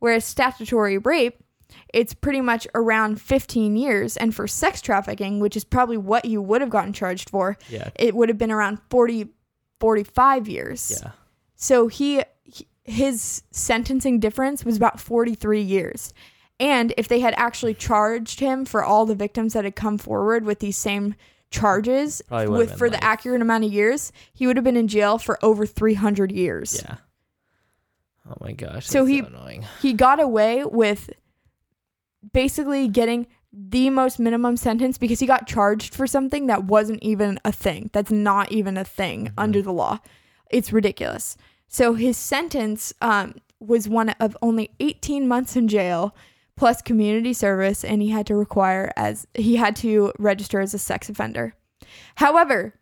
whereas 0.00 0.24
statutory 0.24 0.98
rape, 0.98 1.42
it's 1.94 2.12
pretty 2.12 2.40
much 2.40 2.66
around 2.74 3.20
15 3.20 3.76
years. 3.76 4.16
And 4.16 4.34
for 4.34 4.46
sex 4.46 4.80
trafficking, 4.82 5.40
which 5.40 5.56
is 5.56 5.64
probably 5.64 5.96
what 5.96 6.24
you 6.24 6.42
would 6.42 6.60
have 6.60 6.70
gotten 6.70 6.92
charged 6.92 7.30
for, 7.30 7.56
Yeah. 7.70 7.88
it 7.94 8.14
would 8.14 8.28
have 8.28 8.38
been 8.38 8.50
around 8.52 8.78
40, 8.90 9.28
45 9.80 10.48
years. 10.48 11.00
Yeah. 11.02 11.12
So 11.54 11.88
he, 11.88 12.22
he 12.44 12.66
his 12.84 13.42
sentencing 13.50 14.20
difference 14.20 14.64
was 14.64 14.76
about 14.76 15.00
43 15.00 15.60
years. 15.60 16.12
And 16.60 16.94
if 16.96 17.08
they 17.08 17.20
had 17.20 17.34
actually 17.36 17.74
charged 17.74 18.40
him 18.40 18.64
for 18.64 18.82
all 18.84 19.06
the 19.06 19.14
victims 19.14 19.52
that 19.52 19.64
had 19.64 19.76
come 19.76 19.98
forward 19.98 20.44
with 20.44 20.60
these 20.60 20.76
same 20.78 21.14
charges 21.60 22.22
Probably 22.28 22.46
would've 22.48 22.58
with 22.58 22.68
been 22.70 22.78
for 22.78 22.90
the 22.90 23.02
accurate 23.02 23.42
amount 23.42 23.64
of 23.64 23.72
years, 23.72 24.12
he 24.34 24.46
would 24.46 24.56
have 24.56 24.64
been 24.64 24.76
in 24.76 24.88
jail 24.88 25.18
for 25.18 25.38
over 25.44 25.66
300 25.66 26.30
years. 26.32 26.82
Yeah. 26.84 26.96
Oh 28.28 28.34
my 28.40 28.52
gosh. 28.52 28.86
So 28.86 29.00
that's 29.04 29.10
he- 29.10 29.20
so 29.20 29.26
annoying. 29.26 29.64
He 29.80 29.92
got 29.92 30.20
away 30.20 30.64
with 30.64 31.10
basically 32.32 32.88
getting 32.88 33.26
the 33.52 33.88
most 33.90 34.18
minimum 34.18 34.56
sentence 34.56 34.98
because 34.98 35.20
he 35.20 35.26
got 35.26 35.46
charged 35.46 35.94
for 35.94 36.06
something 36.06 36.46
that 36.46 36.64
wasn't 36.64 37.02
even 37.02 37.38
a 37.44 37.52
thing. 37.52 37.88
That's 37.92 38.10
not 38.10 38.52
even 38.52 38.76
a 38.76 38.84
thing 38.84 39.26
Mhm. 39.28 39.32
under 39.38 39.62
the 39.62 39.72
law. 39.72 40.00
It's 40.50 40.72
ridiculous. 40.72 41.36
So 41.68 41.94
his 41.94 42.16
sentence 42.16 42.92
um, 43.00 43.34
was 43.60 43.88
one 43.88 44.10
of 44.20 44.36
only 44.42 44.70
18 44.80 45.26
months 45.26 45.56
in 45.56 45.68
jail 45.68 46.14
plus 46.56 46.82
community 46.82 47.32
service, 47.32 47.84
and 47.84 48.02
he 48.02 48.08
had 48.08 48.26
to 48.26 48.34
require 48.34 48.92
as 48.96 49.26
he 49.34 49.56
had 49.56 49.76
to 49.76 50.12
register 50.18 50.60
as 50.60 50.74
a 50.74 50.78
sex 50.78 51.08
offender. 51.08 51.54
However, 52.16 52.74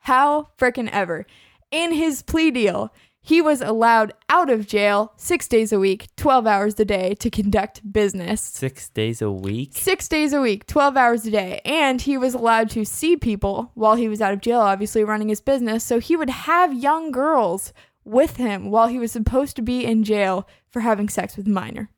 how 0.00 0.48
frickin' 0.58 0.90
ever, 0.92 1.26
in 1.70 1.92
his 1.92 2.22
plea 2.22 2.50
deal, 2.50 2.92
he 3.20 3.42
was 3.42 3.60
allowed 3.60 4.14
out 4.30 4.48
of 4.48 4.66
jail 4.66 5.12
six 5.16 5.48
days 5.48 5.70
a 5.70 5.78
week, 5.78 6.08
12 6.16 6.46
hours 6.46 6.80
a 6.80 6.84
day 6.86 7.14
to 7.16 7.28
conduct 7.28 7.92
business. 7.92 8.40
Six 8.40 8.88
days 8.88 9.20
a 9.20 9.30
week. 9.30 9.72
Six 9.74 10.08
days 10.08 10.32
a 10.32 10.40
week, 10.40 10.66
12 10.66 10.96
hours 10.96 11.26
a 11.26 11.30
day. 11.30 11.60
And 11.64 12.00
he 12.00 12.16
was 12.16 12.32
allowed 12.32 12.70
to 12.70 12.86
see 12.86 13.16
people 13.16 13.70
while 13.74 13.96
he 13.96 14.08
was 14.08 14.22
out 14.22 14.32
of 14.32 14.40
jail, 14.40 14.60
obviously 14.60 15.04
running 15.04 15.28
his 15.28 15.42
business. 15.42 15.84
So 15.84 15.98
he 15.98 16.16
would 16.16 16.30
have 16.30 16.72
young 16.72 17.10
girls 17.10 17.74
with 18.02 18.36
him 18.36 18.70
while 18.70 18.88
he 18.88 18.98
was 18.98 19.12
supposed 19.12 19.56
to 19.56 19.62
be 19.62 19.84
in 19.84 20.04
jail 20.04 20.48
for 20.70 20.80
having 20.80 21.10
sex 21.10 21.36
with 21.36 21.46
a 21.46 21.50
minor. 21.50 21.90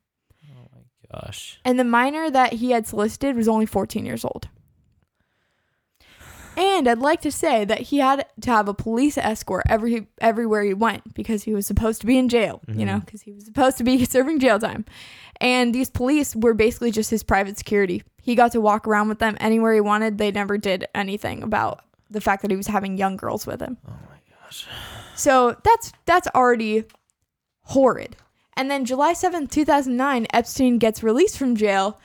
Gosh. 1.11 1.59
And 1.65 1.79
the 1.79 1.83
minor 1.83 2.29
that 2.29 2.53
he 2.53 2.71
had 2.71 2.87
solicited 2.87 3.35
was 3.35 3.47
only 3.47 3.65
14 3.65 4.05
years 4.05 4.23
old. 4.23 4.47
And 6.57 6.87
I'd 6.87 6.99
like 6.99 7.21
to 7.21 7.31
say 7.31 7.63
that 7.65 7.79
he 7.79 7.99
had 7.99 8.25
to 8.41 8.49
have 8.49 8.67
a 8.67 8.73
police 8.73 9.17
escort 9.17 9.63
every 9.69 10.07
everywhere 10.19 10.63
he 10.63 10.73
went 10.73 11.13
because 11.13 11.43
he 11.43 11.53
was 11.53 11.65
supposed 11.65 12.01
to 12.01 12.07
be 12.07 12.17
in 12.17 12.27
jail, 12.27 12.61
you 12.67 12.73
mm-hmm. 12.73 12.85
know, 12.85 12.99
because 12.99 13.21
he 13.21 13.31
was 13.31 13.45
supposed 13.45 13.77
to 13.77 13.83
be 13.83 14.03
serving 14.05 14.39
jail 14.39 14.59
time. 14.59 14.85
And 15.39 15.73
these 15.73 15.89
police 15.89 16.35
were 16.35 16.53
basically 16.53 16.91
just 16.91 17.09
his 17.09 17.23
private 17.23 17.57
security. 17.57 18.03
He 18.21 18.35
got 18.35 18.51
to 18.51 18.61
walk 18.61 18.87
around 18.87 19.07
with 19.07 19.19
them 19.19 19.37
anywhere 19.39 19.73
he 19.73 19.81
wanted. 19.81 20.17
They 20.17 20.31
never 20.31 20.57
did 20.57 20.85
anything 20.93 21.41
about 21.41 21.83
the 22.09 22.21
fact 22.21 22.41
that 22.41 22.51
he 22.51 22.57
was 22.57 22.67
having 22.67 22.97
young 22.97 23.15
girls 23.15 23.47
with 23.47 23.61
him. 23.61 23.77
Oh 23.87 23.91
my 23.91 24.19
gosh. 24.43 24.67
So 25.15 25.55
that's 25.63 25.93
that's 26.05 26.27
already 26.35 26.83
horrid. 27.63 28.17
And 28.61 28.69
then 28.69 28.85
July 28.85 29.13
7th, 29.13 29.49
2009, 29.49 30.27
Epstein 30.31 30.77
gets 30.77 31.01
released 31.01 31.35
from 31.35 31.55
jail 31.55 31.99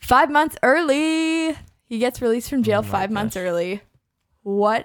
5 0.00 0.32
months 0.32 0.56
early. 0.64 1.56
He 1.84 1.98
gets 2.00 2.20
released 2.20 2.50
from 2.50 2.64
jail 2.64 2.80
Oh 2.80 2.82
my 2.82 2.88
5 2.88 3.10
months 3.12 3.36
early. 3.36 3.82
What? 4.42 4.84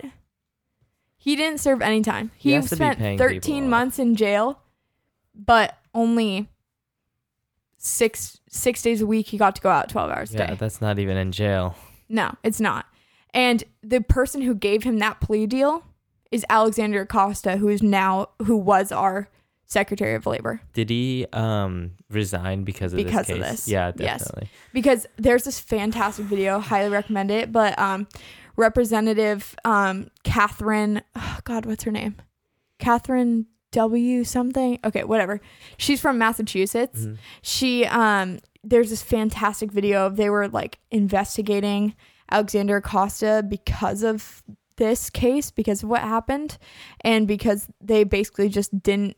He 1.16 1.36
didn't 1.36 1.60
serve 1.60 1.82
any 1.82 2.02
time. 2.04 2.30
He 2.38 2.50
He, 2.50 2.56
has 2.56 2.66
to 2.66 2.76
be 2.76 2.76
spent 2.76 3.00
paying 3.00 3.18
people 3.18 3.30
13 3.34 3.64
off. 3.64 3.70
months 3.72 3.98
in 3.98 4.16
jail, 4.16 4.60
but 5.34 5.76
only 5.96 6.50
6 7.80 8.40
6 8.48 8.82
days 8.84 9.02
a 9.02 9.08
week 9.08 9.26
he 9.30 9.40
got 9.40 9.56
to 9.56 9.62
go 9.62 9.72
out 9.72 9.90
12 9.90 10.12
hours 10.12 10.36
a 10.36 10.38
Yeah, 10.38 10.48
day. 10.52 10.56
that's 10.56 10.82
not 10.82 11.00
even 11.00 11.18
in 11.18 11.32
jail. 11.32 11.76
No, 12.08 12.36
it's 12.44 12.62
not. 12.62 12.86
And 13.34 13.64
the 13.82 14.02
person 14.02 14.42
who 14.44 14.54
gave 14.54 14.84
him 14.84 15.00
that 15.00 15.20
plea 15.20 15.48
deal 15.48 15.84
is 16.32 16.46
Alexander 16.48 17.02
Acosta, 17.02 17.58
who 17.58 17.70
is 17.70 17.82
now 17.82 18.28
who 18.46 18.56
was 18.56 18.92
our 18.92 19.30
Secretary 19.70 20.16
of 20.16 20.26
Labor. 20.26 20.62
Did 20.74 20.90
he 20.90 21.26
um 21.34 21.92
resign 22.10 22.64
because 22.64 22.94
of 22.94 22.98
Because 22.98 23.28
this 23.28 23.36
of 23.38 23.44
case? 23.44 23.52
this. 23.52 23.68
Yeah, 23.68 23.92
Yes. 23.98 24.22
definitely. 24.24 24.50
Because 24.74 25.06
there's 25.18 25.44
this 25.44 25.60
fantastic 25.60 26.26
video, 26.26 26.60
highly 26.60 26.90
recommend 26.90 27.30
it. 27.32 27.52
But 27.52 27.78
um, 27.78 28.08
Representative 28.56 29.56
um, 29.66 30.10
Catherine, 30.24 31.02
oh 31.16 31.40
God, 31.44 31.66
what's 31.66 31.84
her 31.84 31.92
name? 31.92 32.16
Catherine 32.80 33.46
W. 33.72 34.24
something. 34.24 34.80
Okay, 34.84 35.04
whatever. 35.04 35.40
She's 35.78 36.00
from 36.02 36.18
Massachusetts. 36.18 37.02
Mhm. 37.06 37.18
she 37.42 37.86
um 37.86 38.40
there's 38.64 38.90
this 38.90 39.02
fantastic 39.02 39.72
video 39.72 40.06
of 40.06 40.16
they 40.18 40.30
were 40.30 40.48
like 40.48 40.80
investigating 40.92 41.96
Alexander 42.32 42.78
Acosta 42.78 43.44
because 43.48 44.04
of 44.04 44.44
this 44.78 45.10
case 45.10 45.50
because 45.52 45.84
of 45.84 45.90
what 45.90 46.02
happened 46.02 46.58
and 47.02 47.28
because 47.28 47.68
they 47.82 48.04
basically 48.04 48.50
just 48.50 48.72
didn't 48.84 49.16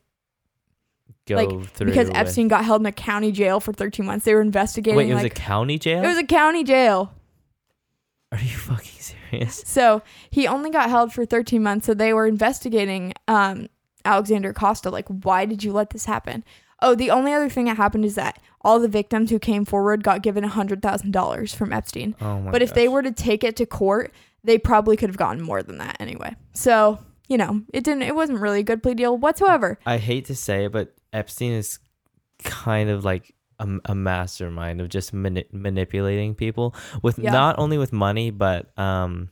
Go 1.27 1.35
like, 1.35 1.69
through 1.71 1.87
because 1.87 2.07
with- 2.07 2.17
Epstein 2.17 2.47
got 2.47 2.65
held 2.65 2.81
in 2.81 2.85
a 2.85 2.91
county 2.91 3.31
jail 3.31 3.59
for 3.59 3.71
13 3.73 4.05
months. 4.05 4.25
They 4.25 4.33
were 4.33 4.41
investigating 4.41 4.97
Wait, 4.97 5.09
it 5.09 5.13
was 5.13 5.23
like 5.23 5.37
a 5.37 5.41
county 5.41 5.77
jail. 5.77 6.03
it 6.03 6.07
was 6.07 6.17
a 6.17 6.25
county 6.25 6.63
jail. 6.63 7.13
Are 8.31 8.39
you 8.39 8.57
fucking 8.57 8.99
serious? 8.99 9.63
So 9.65 10.01
he 10.29 10.47
only 10.47 10.71
got 10.71 10.89
held 10.89 11.13
for 11.13 11.25
13 11.25 11.61
months. 11.61 11.85
So 11.85 11.93
they 11.93 12.13
were 12.13 12.25
investigating 12.25 13.13
um, 13.27 13.67
Alexander 14.05 14.49
Acosta. 14.49 14.89
Like, 14.89 15.07
why 15.07 15.45
did 15.45 15.63
you 15.63 15.71
let 15.71 15.91
this 15.91 16.05
happen? 16.05 16.43
Oh, 16.81 16.95
the 16.95 17.11
only 17.11 17.33
other 17.33 17.49
thing 17.49 17.65
that 17.65 17.77
happened 17.77 18.05
is 18.05 18.15
that 18.15 18.39
all 18.61 18.79
the 18.79 18.87
victims 18.87 19.29
who 19.29 19.39
came 19.39 19.65
forward 19.65 20.03
got 20.03 20.21
given 20.23 20.43
$100,000 20.43 21.55
from 21.55 21.73
Epstein. 21.73 22.15
Oh 22.21 22.39
my. 22.39 22.51
but 22.51 22.61
if 22.61 22.73
they 22.73 22.87
were 22.87 23.01
to 23.01 23.11
take 23.11 23.43
it 23.43 23.55
to 23.57 23.65
court, 23.65 24.13
they 24.43 24.57
probably 24.57 24.95
could 24.97 25.09
have 25.09 25.17
gotten 25.17 25.41
more 25.43 25.61
than 25.61 25.77
that 25.79 25.97
anyway. 25.99 26.35
So, 26.53 26.99
you 27.27 27.37
know, 27.37 27.61
it 27.73 27.83
didn't, 27.83 28.03
it 28.03 28.15
wasn't 28.15 28.39
really 28.39 28.61
a 28.61 28.63
good 28.63 28.81
plea 28.81 28.93
deal 28.93 29.17
whatsoever. 29.17 29.77
I 29.85 29.97
hate 29.97 30.25
to 30.25 30.35
say 30.35 30.65
it, 30.65 30.71
but 30.71 30.93
Epstein 31.13 31.53
is 31.53 31.79
kind 32.43 32.89
of 32.89 33.03
like 33.05 33.33
a, 33.59 33.67
a 33.85 33.95
mastermind 33.95 34.79
of 34.81 34.89
just 34.89 35.13
mani- 35.13 35.45
manipulating 35.51 36.35
people 36.35 36.73
with 37.01 37.19
Yeah. 37.19 37.31
not 37.31 37.59
only 37.59 37.77
with 37.77 37.91
money, 37.91 38.31
but 38.31 38.77
um, 38.77 39.29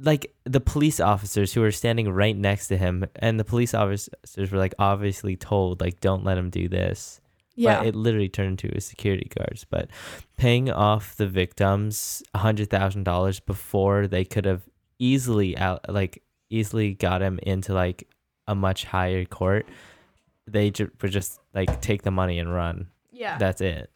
like 0.00 0.34
the 0.44 0.60
police 0.60 1.00
officers 1.00 1.52
who 1.52 1.60
were 1.60 1.70
standing 1.70 2.10
right 2.10 2.36
next 2.36 2.68
to 2.68 2.76
him, 2.76 3.04
and 3.16 3.38
the 3.38 3.44
police 3.44 3.74
officers 3.74 4.50
were 4.50 4.58
like 4.58 4.74
obviously 4.78 5.36
told 5.36 5.80
like 5.80 6.00
don't 6.00 6.24
let 6.24 6.36
him 6.36 6.50
do 6.50 6.68
this. 6.68 7.20
Yeah. 7.56 7.78
But 7.78 7.86
it 7.86 7.94
literally 7.94 8.28
turned 8.28 8.62
into 8.64 8.80
security 8.80 9.30
guards. 9.38 9.64
But 9.64 9.88
paying 10.36 10.70
off 10.70 11.14
the 11.16 11.28
victims 11.28 12.22
a 12.34 12.38
hundred 12.38 12.68
thousand 12.68 13.04
dollars 13.04 13.38
before 13.38 14.08
they 14.08 14.24
could 14.24 14.44
have 14.44 14.62
easily 14.98 15.56
out 15.56 15.84
like 15.88 16.22
easily 16.50 16.94
got 16.94 17.22
him 17.22 17.38
into 17.44 17.72
like 17.72 18.08
a 18.48 18.54
much 18.56 18.84
higher 18.84 19.24
court, 19.24 19.66
they 20.46 20.70
ju- 20.70 20.90
were 21.00 21.08
just 21.08 21.40
like 21.54 21.80
take 21.80 22.02
the 22.02 22.10
money 22.10 22.38
and 22.38 22.52
run. 22.54 22.88
yeah. 23.12 23.38
That's 23.38 23.60
it. 23.60 23.90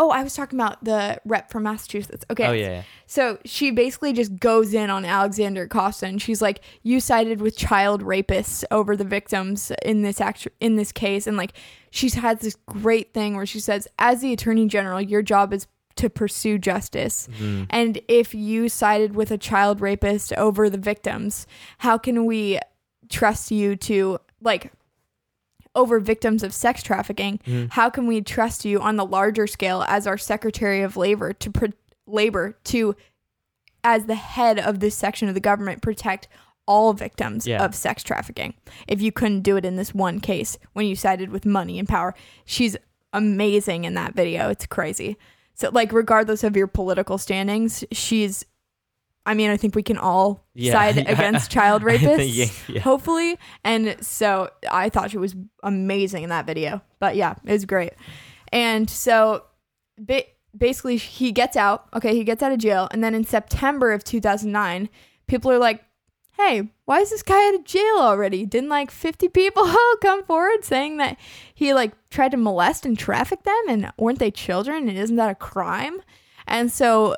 oh, 0.00 0.10
I 0.10 0.22
was 0.22 0.34
talking 0.36 0.56
about 0.58 0.84
the 0.84 1.20
rep 1.24 1.50
from 1.50 1.64
Massachusetts. 1.64 2.24
Okay. 2.30 2.46
Oh 2.46 2.52
yeah. 2.52 2.68
yeah. 2.68 2.82
So 3.06 3.38
she 3.44 3.72
basically 3.72 4.12
just 4.12 4.36
goes 4.38 4.72
in 4.72 4.90
on 4.90 5.04
Alexander 5.04 5.62
Acosta 5.64 6.06
and 6.06 6.22
she's 6.22 6.40
like, 6.40 6.60
"You 6.84 7.00
sided 7.00 7.40
with 7.40 7.56
child 7.56 8.04
rapists 8.04 8.62
over 8.70 8.96
the 8.96 9.02
victims 9.04 9.72
in 9.82 10.02
this 10.02 10.20
act- 10.20 10.46
in 10.60 10.76
this 10.76 10.92
case." 10.92 11.26
And 11.26 11.36
like, 11.36 11.52
she's 11.90 12.14
had 12.14 12.38
this 12.40 12.56
great 12.66 13.12
thing 13.12 13.34
where 13.34 13.46
she 13.46 13.58
says, 13.58 13.88
"As 13.98 14.20
the 14.20 14.32
attorney 14.32 14.68
general, 14.68 15.00
your 15.00 15.22
job 15.22 15.52
is 15.52 15.66
to 15.96 16.08
pursue 16.08 16.58
justice. 16.58 17.28
Mhm. 17.40 17.66
And 17.70 18.00
if 18.06 18.32
you 18.32 18.68
sided 18.68 19.16
with 19.16 19.32
a 19.32 19.38
child 19.38 19.80
rapist 19.80 20.32
over 20.34 20.70
the 20.70 20.78
victims, 20.78 21.44
how 21.78 21.98
can 21.98 22.24
we 22.24 22.60
trust 23.08 23.50
you 23.50 23.74
to 23.74 24.18
like 24.40 24.70
over 25.74 26.00
victims 26.00 26.42
of 26.42 26.52
sex 26.54 26.82
trafficking? 26.82 27.40
Mhm. 27.46 27.70
How 27.72 27.90
can 27.90 28.06
we 28.06 28.20
trust 28.20 28.64
you 28.64 28.80
on 28.80 28.96
the 28.96 29.04
larger 29.06 29.46
scale 29.46 29.84
as 29.88 30.06
our 30.06 30.18
Secretary 30.18 30.82
of 30.82 30.96
Labor 30.96 31.32
to 31.34 31.50
pro- 31.50 31.68
labor 32.06 32.56
to 32.64 32.96
as 33.84 34.06
the 34.06 34.14
head 34.14 34.58
of 34.58 34.80
this 34.80 34.94
section 34.96 35.28
of 35.28 35.34
the 35.34 35.40
government 35.40 35.82
protect 35.82 36.26
all 36.66 36.92
victims 36.92 37.46
Yeah. 37.46 37.64
of 37.64 37.74
sex 37.74 38.02
trafficking 38.02 38.54
if 38.86 39.00
you 39.00 39.10
couldn't 39.12 39.40
do 39.42 39.56
it 39.56 39.64
in 39.64 39.76
this 39.76 39.94
one 39.94 40.20
case 40.20 40.58
when 40.74 40.84
you 40.86 40.94
sided 40.96 41.30
with 41.30 41.46
money 41.46 41.78
and 41.78 41.88
power 41.88 42.14
she's 42.44 42.76
amazing 43.14 43.84
in 43.84 43.94
that 43.94 44.14
video 44.14 44.50
it's 44.50 44.66
crazy 44.66 45.16
so 45.54 45.70
like 45.72 45.92
regardless 45.92 46.44
of 46.44 46.56
your 46.56 46.66
political 46.66 47.16
standings 47.18 47.84
she's 47.90 48.44
i 49.28 49.34
mean 49.34 49.50
i 49.50 49.56
think 49.56 49.74
we 49.74 49.82
can 49.82 49.98
all 49.98 50.46
Yeah. 50.54 50.72
side 50.72 50.96
against 51.14 51.50
child 51.56 51.86
I 51.86 51.98
think- 51.98 52.20
rapists 52.20 52.34
yeah, 52.66 52.74
yeah. 52.74 52.80
hopefully. 52.80 53.38
And 53.64 53.96
so 54.00 54.48
I 54.70 54.88
thought 54.88 55.10
she 55.10 55.18
was 55.18 55.36
amazing 55.62 56.22
in 56.24 56.30
that 56.30 56.46
video. 56.46 56.82
But 56.98 57.14
yeah, 57.16 57.34
it 57.44 57.52
was 57.52 57.64
great. 57.64 57.92
And 58.52 58.88
so 58.90 59.44
ba- 59.98 60.24
basically, 60.56 60.96
he 60.96 61.30
gets 61.32 61.56
out. 61.56 61.86
Okay, 61.94 62.14
he 62.16 62.24
gets 62.24 62.42
out 62.42 62.50
of 62.52 62.58
jail. 62.58 62.88
And 62.90 63.04
then 63.04 63.14
in 63.14 63.24
September 63.24 63.92
of 63.92 64.02
2009, 64.04 64.88
people 65.26 65.50
are 65.52 65.58
like, 65.58 65.84
hey, 66.36 66.70
why 66.86 67.00
is 67.00 67.10
this 67.10 67.22
guy 67.22 67.48
out 67.48 67.54
of 67.54 67.64
jail 67.64 67.96
already? 67.98 68.46
Didn't 68.46 68.70
like 68.70 68.90
50 68.90 69.28
people 69.28 69.64
come 70.02 70.24
forward 70.24 70.64
saying 70.64 70.96
that 70.98 71.16
he 71.54 71.74
like 71.74 71.92
tried 72.10 72.30
to 72.32 72.36
molest 72.36 72.86
and 72.86 72.98
traffic 72.98 73.42
them? 73.44 73.62
And 73.68 73.92
weren't 73.98 74.18
they 74.18 74.30
children? 74.30 74.88
And 74.88 74.98
isn't 74.98 75.16
that 75.16 75.30
a 75.30 75.34
crime? 75.34 76.00
And 76.46 76.72
so 76.72 77.16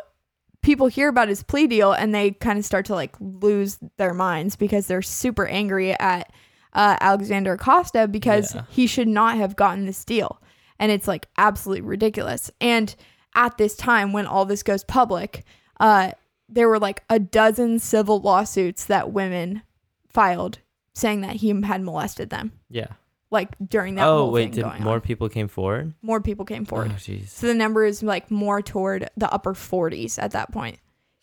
people 0.62 0.86
hear 0.88 1.08
about 1.08 1.28
his 1.28 1.42
plea 1.42 1.66
deal 1.66 1.92
and 1.92 2.14
they 2.14 2.32
kind 2.32 2.58
of 2.58 2.64
start 2.64 2.86
to 2.86 2.94
like 2.94 3.14
lose 3.20 3.78
their 3.96 4.14
minds 4.14 4.56
because 4.56 4.86
they're 4.86 5.02
super 5.02 5.46
angry 5.46 5.92
at 5.98 6.32
uh, 6.72 6.96
Alexander 7.00 7.54
Acosta 7.54 8.06
because 8.06 8.54
Yeah. 8.54 8.64
he 8.68 8.86
should 8.86 9.08
not 9.08 9.36
have 9.36 9.56
gotten 9.56 9.86
this 9.86 10.04
deal. 10.04 10.40
And 10.78 10.92
it's 10.92 11.08
like 11.08 11.26
absolutely 11.36 11.82
ridiculous. 11.82 12.50
And 12.60 12.94
at 13.34 13.58
this 13.58 13.74
time, 13.76 14.12
when 14.12 14.26
all 14.26 14.44
this 14.44 14.62
goes 14.62 14.84
public, 14.84 15.44
uh, 15.78 16.12
there 16.48 16.68
were 16.68 16.78
like 16.78 17.02
a 17.08 17.18
dozen 17.18 17.78
civil 17.78 18.20
lawsuits 18.20 18.84
that 18.86 19.12
women 19.12 19.62
filed 20.08 20.58
saying 20.94 21.20
that 21.22 21.36
he 21.36 21.48
had 21.62 21.82
molested 21.82 22.30
them, 22.30 22.52
Yeah. 22.68 22.88
Like 23.30 23.50
during 23.68 23.94
that 23.96 24.06
Oh 24.06 24.18
whole 24.18 24.32
wait, 24.32 24.44
thing 24.46 24.50
did 24.52 24.64
going 24.64 24.82
more 24.82 24.94
on. 24.94 25.00
people 25.00 25.28
came 25.28 25.48
forward? 25.48 25.94
More 26.02 26.20
people 26.20 26.44
came 26.44 26.64
forward. 26.64 26.90
Oh 26.92 26.96
jeez. 26.98 27.28
So 27.28 27.46
the 27.46 27.54
number 27.54 27.84
is 27.84 28.02
like 28.02 28.30
more 28.30 28.60
toward 28.62 29.08
the 29.16 29.32
upper 29.32 29.54
40s 29.54 30.20
at 30.20 30.32
that 30.32 30.50
point 30.52 30.78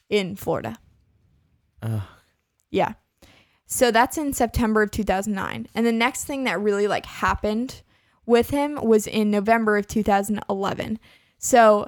in 0.10 0.36
Florida. 0.36 0.78
Ugh. 1.82 2.02
Yeah. 2.70 2.94
So 3.66 3.92
that's 3.92 4.18
in 4.18 4.32
September 4.34 4.82
of 4.82 4.92
2009. 4.92 5.68
And 5.76 5.86
the 5.86 5.92
next 5.92 6.24
thing 6.26 6.46
that 6.46 6.62
really 6.62 6.88
like 6.88 7.06
happened 7.06 7.82
with 8.26 8.50
him 8.50 8.76
was 8.82 9.08
in 9.08 9.30
November 9.30 9.78
of 9.78 9.88
2011. 9.88 11.00
So 11.38 11.86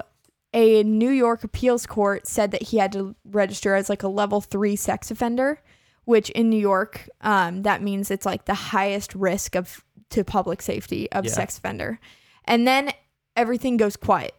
a 0.52 0.82
New 0.82 1.10
York 1.10 1.44
appeals 1.44 1.86
court 1.86 2.26
said 2.26 2.50
that 2.50 2.62
he 2.64 2.76
had 2.78 2.92
to 2.92 3.14
register 3.24 3.74
as 3.74 3.88
like 3.88 4.02
a 4.02 4.08
level 4.08 4.40
3 4.40 4.76
sex 4.76 5.10
offender, 5.10 5.62
which 6.04 6.28
in 6.30 6.50
New 6.50 6.58
York 6.58 7.08
um, 7.22 7.62
that 7.62 7.82
means 7.82 8.10
it's 8.10 8.26
like 8.26 8.44
the 8.44 8.54
highest 8.54 9.14
risk 9.14 9.54
of 9.54 9.84
to 10.10 10.24
public 10.24 10.62
safety 10.62 11.10
of 11.12 11.24
Yeah. 11.24 11.30
sex 11.32 11.58
offender. 11.58 11.98
And 12.44 12.66
then 12.66 12.90
everything 13.36 13.76
goes 13.76 13.96
quiet. 13.96 14.34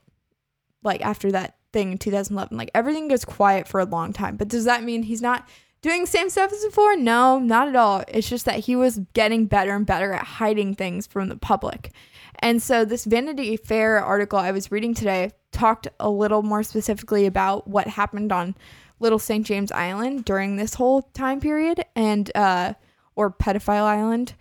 Like 0.83 1.01
after 1.01 1.31
that 1.31 1.57
thing 1.73 1.91
in 1.93 1.97
2011, 1.97 2.57
like 2.57 2.71
everything 2.75 3.07
goes 3.07 3.23
quiet 3.25 3.67
for 3.67 3.79
a 3.79 3.85
long 3.85 4.13
time. 4.13 4.35
But 4.35 4.47
does 4.47 4.65
that 4.65 4.83
mean 4.83 5.03
he's 5.03 5.21
not 5.21 5.47
doing 5.81 6.01
the 6.01 6.07
same 6.07 6.29
stuff 6.29 6.51
as 6.51 6.63
before? 6.65 6.95
No, 6.97 7.39
not 7.39 7.67
at 7.67 7.75
all. 7.75 8.03
It's 8.07 8.29
just 8.29 8.45
that 8.45 8.59
he 8.59 8.75
was 8.75 8.99
getting 9.13 9.45
better 9.45 9.75
and 9.75 9.85
better 9.85 10.11
at 10.13 10.23
hiding 10.25 10.75
things 10.75 11.07
from 11.07 11.29
the 11.29 11.37
public. 11.37 11.91
And 12.39 12.61
so 12.61 12.83
this 12.85 13.05
Vanity 13.05 13.55
Fair 13.57 14.03
article 14.03 14.39
I 14.39 14.51
was 14.51 14.71
reading 14.71 14.93
today 14.93 15.31
talked 15.51 15.87
a 15.99 16.09
little 16.09 16.41
more 16.43 16.63
specifically 16.63 17.25
about 17.25 17.67
what 17.67 17.87
happened 17.87 18.31
on 18.31 18.55
Little 18.99 19.19
St. 19.19 19.45
James 19.45 19.71
Island 19.71 20.25
during 20.25 20.55
this 20.55 20.75
whole 20.75 21.03
time 21.13 21.39
period 21.39 21.83
and 21.95 22.31
uh 22.35 22.73
or 23.15 23.31
pedophile 23.31 23.83
island. 23.83 24.33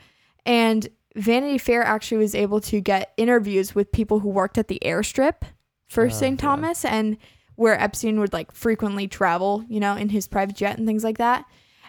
And 0.47 0.89
Vanity 1.17 1.59
Fair 1.59 1.83
actually 1.83 2.19
was 2.19 2.35
able 2.35 2.61
to 2.63 2.81
get 2.81 3.13
interviews 3.17 3.75
with 3.75 3.93
people 3.93 4.21
who 4.21 4.29
worked 4.29 4.59
at 4.59 4.69
the 4.69 4.81
airstrip 4.85 5.43
for 5.89 6.07
Oh, 6.07 6.09
St. 6.09 6.41
yeah. 6.41 6.49
Thomas 6.49 6.85
and 6.85 7.17
where 7.57 7.79
Epstein 7.79 8.21
would 8.21 8.33
like 8.33 8.53
frequently 8.53 9.07
travel, 9.09 9.65
you 9.69 9.81
know, 9.81 9.97
in 9.97 10.09
his 10.09 10.27
private 10.29 10.57
jet 10.57 10.79
and 10.79 10.87
things 10.87 11.05
like 11.05 11.19
that. 11.19 11.45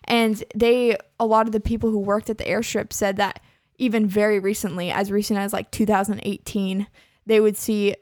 And 0.06 0.44
they, 0.56 0.98
a 1.20 1.26
lot 1.26 1.46
of 1.46 1.52
the 1.54 1.60
people 1.60 1.92
who 1.92 2.00
worked 2.00 2.30
at 2.30 2.38
the 2.40 2.44
airstrip 2.46 2.92
said 2.92 3.18
that 3.18 3.40
even 3.78 4.08
very 4.08 4.40
recently, 4.40 4.92
as 4.92 5.12
recent 5.12 5.40
as 5.40 5.54
like 5.54 5.72
2018, 5.72 6.88
they 7.26 7.40
would 7.40 7.56
see 7.58 7.96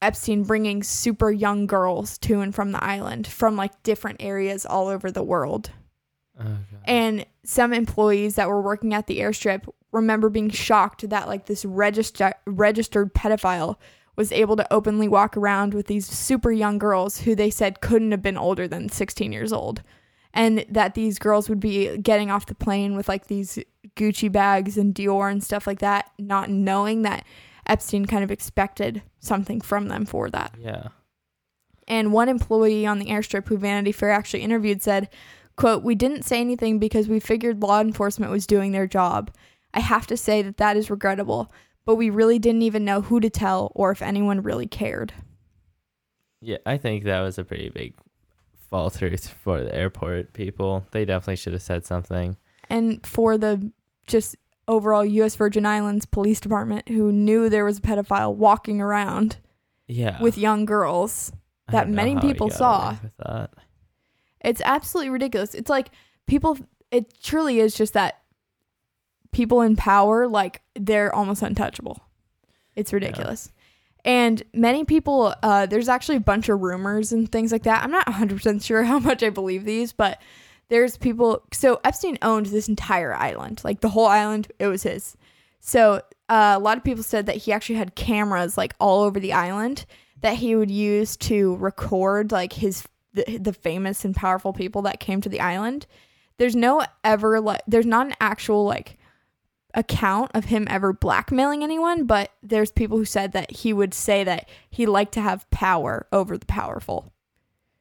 Epstein 0.00 0.44
bringing 0.44 0.82
super 0.82 1.30
young 1.30 1.66
girls 1.66 2.16
to 2.18 2.40
and 2.40 2.54
from 2.54 2.72
the 2.72 2.82
island 2.82 3.26
from 3.26 3.56
like 3.56 3.82
different 3.82 4.22
areas 4.22 4.64
all 4.64 4.86
over 4.88 5.10
the 5.10 5.22
world. 5.22 5.70
Oh, 6.40 6.44
And 6.84 7.26
some 7.44 7.72
employees 7.74 8.36
that 8.36 8.48
were 8.48 8.62
working 8.62 8.94
at 8.94 9.06
the 9.08 9.18
airstrip 9.18 9.68
remember 9.92 10.28
being 10.28 10.50
shocked 10.50 11.08
that 11.08 11.28
like 11.28 11.46
this 11.46 11.64
register- 11.64 12.34
registered 12.46 13.14
pedophile 13.14 13.76
was 14.16 14.32
able 14.32 14.56
to 14.56 14.72
openly 14.72 15.08
walk 15.08 15.36
around 15.36 15.72
with 15.72 15.86
these 15.86 16.06
super 16.06 16.52
young 16.52 16.78
girls 16.78 17.20
who 17.20 17.34
they 17.34 17.50
said 17.50 17.80
couldn't 17.80 18.10
have 18.10 18.22
been 18.22 18.36
older 18.36 18.68
than 18.68 18.88
16 18.88 19.32
years 19.32 19.52
old. 19.52 19.82
And 20.32 20.64
that 20.68 20.94
these 20.94 21.18
girls 21.18 21.48
would 21.48 21.58
be 21.58 21.96
getting 21.98 22.30
off 22.30 22.46
the 22.46 22.54
plane 22.54 22.96
with 22.96 23.08
like 23.08 23.26
these 23.26 23.58
Gucci 23.96 24.30
bags 24.30 24.76
and 24.78 24.94
Dior 24.94 25.30
and 25.30 25.42
stuff 25.42 25.66
like 25.66 25.80
that, 25.80 26.10
not 26.18 26.50
knowing 26.50 27.02
that 27.02 27.24
Epstein 27.66 28.04
kind 28.04 28.22
of 28.22 28.30
expected 28.30 29.02
something 29.20 29.60
from 29.60 29.88
them 29.88 30.04
for 30.04 30.30
that. 30.30 30.54
yeah. 30.60 30.88
And 31.88 32.12
one 32.12 32.28
employee 32.28 32.86
on 32.86 33.00
the 33.00 33.06
airstrip 33.06 33.48
who 33.48 33.56
Vanity 33.56 33.90
Fair 33.90 34.10
actually 34.10 34.42
interviewed 34.42 34.80
said, 34.80 35.08
quote, 35.56 35.82
We 35.82 35.96
didn't 35.96 36.22
say 36.22 36.40
anything 36.40 36.78
because 36.78 37.08
we 37.08 37.18
figured 37.18 37.62
law 37.62 37.80
enforcement 37.80 38.30
was 38.30 38.46
doing 38.46 38.70
their 38.70 38.86
job. 38.86 39.32
I 39.74 39.80
have 39.80 40.06
to 40.08 40.16
say 40.16 40.42
that 40.42 40.56
that 40.58 40.76
is 40.76 40.90
regrettable, 40.90 41.52
but 41.84 41.96
we 41.96 42.10
really 42.10 42.38
didn't 42.38 42.62
even 42.62 42.84
know 42.84 43.00
who 43.02 43.20
to 43.20 43.30
tell 43.30 43.70
or 43.74 43.90
if 43.90 44.02
anyone 44.02 44.42
really 44.42 44.66
cared. 44.66 45.12
Yeah, 46.40 46.58
I 46.66 46.76
think 46.78 47.04
that 47.04 47.20
was 47.20 47.38
a 47.38 47.44
pretty 47.44 47.68
big 47.68 47.94
fall 48.70 48.88
through 48.90 49.16
for 49.18 49.62
the 49.62 49.74
airport 49.74 50.32
people. 50.32 50.86
They 50.92 51.04
definitely 51.04 51.36
should 51.36 51.52
have 51.52 51.62
said 51.62 51.84
something. 51.84 52.36
and 52.68 53.04
for 53.06 53.36
the 53.36 53.70
just 54.06 54.36
overall 54.68 55.04
U.S. 55.04 55.34
Virgin 55.36 55.66
Islands 55.66 56.06
Police 56.06 56.40
Department, 56.40 56.88
who 56.88 57.10
knew 57.12 57.48
there 57.48 57.64
was 57.64 57.78
a 57.78 57.82
pedophile 57.82 58.34
walking 58.34 58.80
around 58.80 59.38
Yeah. 59.88 60.20
with 60.22 60.38
young 60.38 60.64
girls. 60.64 61.32
That 61.68 61.88
many 61.88 62.18
people 62.20 62.50
saw. 62.50 62.96
It's 64.40 64.62
absolutely 64.64 65.10
ridiculous. 65.10 65.54
It's 65.54 65.70
like 65.70 65.90
people. 66.26 66.56
It 66.90 67.20
truly 67.22 67.60
is 67.60 67.74
just 67.76 67.92
that 67.94 68.20
people 69.32 69.60
in 69.62 69.76
power, 69.76 70.26
like 70.26 70.62
they're 70.74 71.14
almost 71.14 71.42
untouchable. 71.42 72.00
It's 72.76 72.92
ridiculous. 72.92 73.50
And 74.04 74.42
many 74.54 74.84
people, 74.84 75.34
uh, 75.42 75.66
there's 75.66 75.88
actually 75.88 76.16
a 76.16 76.20
bunch 76.20 76.48
of 76.48 76.60
rumors 76.60 77.12
and 77.12 77.30
things 77.30 77.52
like 77.52 77.64
that. 77.64 77.82
I'm 77.84 77.90
not 77.90 78.06
100% 78.06 78.64
sure 78.64 78.82
how 78.84 78.98
much 78.98 79.22
I 79.22 79.30
believe 79.30 79.64
these, 79.64 79.92
but 79.92 80.20
there's 80.68 80.96
people. 80.96 81.42
So 81.52 81.80
Epstein 81.84 82.16
owned 82.22 82.46
this 82.46 82.68
entire 82.68 83.14
island, 83.14 83.60
like 83.64 83.80
the 83.80 83.90
whole 83.90 84.06
island, 84.06 84.50
it 84.58 84.68
was 84.68 84.84
his. 84.84 85.16
So 85.60 86.00
uh, 86.28 86.54
a 86.56 86.58
lot 86.58 86.78
of 86.78 86.84
people 86.84 87.02
said 87.02 87.26
that 87.26 87.36
he 87.36 87.52
actually 87.52 87.74
had 87.74 87.94
cameras 87.94 88.56
like 88.56 88.74
all 88.80 89.02
over 89.02 89.20
the 89.20 89.32
island 89.32 89.84
that 90.22 90.36
he 90.36 90.54
would 90.54 90.70
use 90.70 91.16
to 91.16 91.56
record 91.56 92.32
like 92.32 92.54
his 92.54 92.86
the, 93.12 93.38
the 93.38 93.52
famous 93.52 94.04
and 94.04 94.14
powerful 94.14 94.52
people 94.52 94.82
that 94.82 95.00
came 95.00 95.20
to 95.20 95.28
the 95.28 95.40
island. 95.40 95.86
There's 96.38 96.56
no 96.56 96.82
ever 97.04 97.40
like 97.40 97.62
there's 97.66 97.86
not 97.86 98.06
an 98.06 98.14
actual 98.20 98.64
like 98.64 98.98
account 99.74 100.30
of 100.34 100.46
him 100.46 100.66
ever 100.70 100.92
blackmailing 100.92 101.62
anyone, 101.62 102.04
but 102.04 102.30
there's 102.42 102.70
people 102.70 102.98
who 102.98 103.04
said 103.04 103.32
that 103.32 103.50
he 103.50 103.72
would 103.72 103.94
say 103.94 104.24
that 104.24 104.48
he 104.70 104.86
liked 104.86 105.12
to 105.14 105.20
have 105.20 105.50
power 105.50 106.06
over 106.12 106.36
the 106.36 106.46
powerful. 106.46 107.12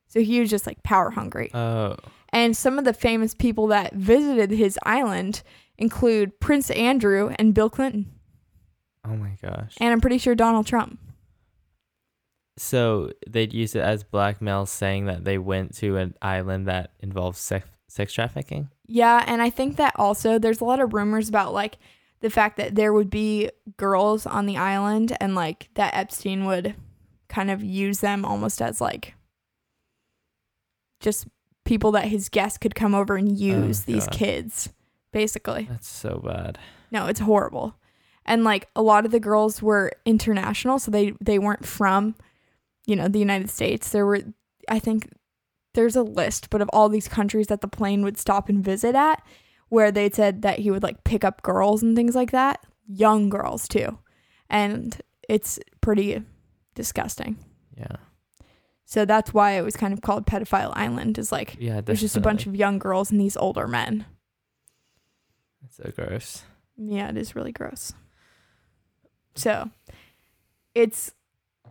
So 0.07 0.21
he 0.21 0.39
was 0.39 0.49
just 0.49 0.67
like 0.67 0.83
power 0.83 1.11
hungry. 1.11 1.53
Oh. 1.53 1.95
And 2.29 2.55
some 2.55 2.77
of 2.77 2.85
the 2.85 2.93
famous 2.93 3.33
people 3.33 3.67
that 3.67 3.93
visited 3.93 4.51
his 4.51 4.77
island 4.83 5.43
include 5.77 6.39
Prince 6.39 6.69
Andrew 6.71 7.33
and 7.37 7.53
Bill 7.53 7.69
Clinton. 7.69 8.11
Oh 9.05 9.15
my 9.15 9.37
gosh. 9.41 9.75
And 9.79 9.91
I'm 9.91 10.01
pretty 10.01 10.17
sure 10.17 10.35
Donald 10.35 10.67
Trump. 10.67 10.99
So 12.57 13.13
they'd 13.27 13.53
use 13.53 13.73
it 13.73 13.81
as 13.81 14.03
blackmail, 14.03 14.65
saying 14.65 15.05
that 15.05 15.23
they 15.23 15.37
went 15.37 15.75
to 15.77 15.95
an 15.95 16.15
island 16.21 16.67
that 16.67 16.91
involves 16.99 17.39
sex 17.39 17.67
sex 17.87 18.13
trafficking. 18.13 18.69
Yeah, 18.91 19.23
and 19.27 19.39
I 19.39 19.51
think 19.51 19.75
that 19.77 19.93
also 19.97 20.39
there's 20.39 20.61
a 20.61 20.65
lot 20.65 20.79
of 20.79 20.95
rumors 20.95 21.29
about 21.29 21.53
like 21.53 21.77
the 22.21 22.29
fact 22.31 22.57
that 22.57 22.73
there 22.73 22.91
would 22.91 23.11
be 23.11 23.51
girls 23.77 24.25
on 24.25 24.47
the 24.47 24.57
island 24.57 25.15
and 25.21 25.35
like 25.35 25.69
that 25.75 25.93
Epstein 25.93 26.45
would 26.45 26.73
kind 27.27 27.51
of 27.51 27.63
use 27.63 27.99
them 27.99 28.25
almost 28.25 28.63
as 28.63 28.81
like 28.81 29.13
just 30.99 31.27
people 31.65 31.91
that 31.91 32.05
his 32.05 32.29
guests 32.29 32.57
could 32.57 32.73
come 32.73 32.95
over 32.95 33.15
and 33.15 33.29
oh, 33.29 33.35
use 33.35 33.83
these 33.83 34.05
God. 34.05 34.11
kids 34.11 34.69
basically. 35.11 35.67
That's 35.69 35.87
so 35.87 36.19
bad. 36.25 36.57
No, 36.89 37.05
it's 37.05 37.19
horrible. 37.19 37.75
And 38.25 38.43
like 38.43 38.69
a 38.75 38.81
lot 38.81 39.05
of 39.05 39.11
the 39.11 39.19
girls 39.19 39.61
were 39.61 39.91
international, 40.03 40.79
so 40.79 40.89
they 40.89 41.13
they 41.21 41.37
weren't 41.37 41.65
from, 41.65 42.15
you 42.87 42.95
know, 42.95 43.07
the 43.07 43.19
United 43.19 43.51
States. 43.51 43.91
There 43.91 44.07
were 44.07 44.21
I 44.67 44.79
think 44.79 45.11
there's 45.73 45.95
a 45.95 46.03
list, 46.03 46.49
but 46.49 46.61
of 46.61 46.69
all 46.73 46.89
these 46.89 47.07
countries 47.07 47.47
that 47.47 47.61
the 47.61 47.67
plane 47.67 48.03
would 48.03 48.17
stop 48.17 48.49
and 48.49 48.63
visit 48.63 48.95
at 48.95 49.21
where 49.69 49.91
they 49.91 50.09
said 50.09 50.41
that 50.41 50.59
he 50.59 50.71
would 50.71 50.81
like 50.83 51.03
pick 51.03 51.23
up 51.23 51.41
girls 51.43 51.83
and 51.83 51.95
things 51.95 52.15
like 52.15 52.31
that, 52.31 52.65
young 52.87 53.29
girls 53.29 53.67
too. 53.67 53.97
And 54.49 54.99
it's 55.27 55.59
pretty 55.81 56.23
disgusting. 56.73 57.37
Yeah. 57.77 57.97
So 58.85 59.05
that's 59.05 59.31
why 59.31 59.51
it 59.51 59.61
was 59.61 59.75
kind 59.77 59.93
of 59.93 60.01
called 60.01 60.25
Pedophile 60.25 60.73
Island 60.75 61.19
is 61.19 61.31
like 61.31 61.55
Yeah. 61.59 61.81
there's 61.81 62.01
just 62.01 62.17
a 62.17 62.21
bunch 62.21 62.47
of 62.47 62.55
young 62.55 62.79
girls 62.79 63.11
and 63.11 63.21
these 63.21 63.37
older 63.37 63.67
men. 63.67 64.05
That's 65.61 65.75
so 65.77 65.91
gross. 65.95 66.43
Yeah, 66.75 67.09
it 67.09 67.17
is 67.17 67.35
really 67.35 67.51
gross. 67.51 67.93
So, 69.35 69.69
it's 70.73 71.11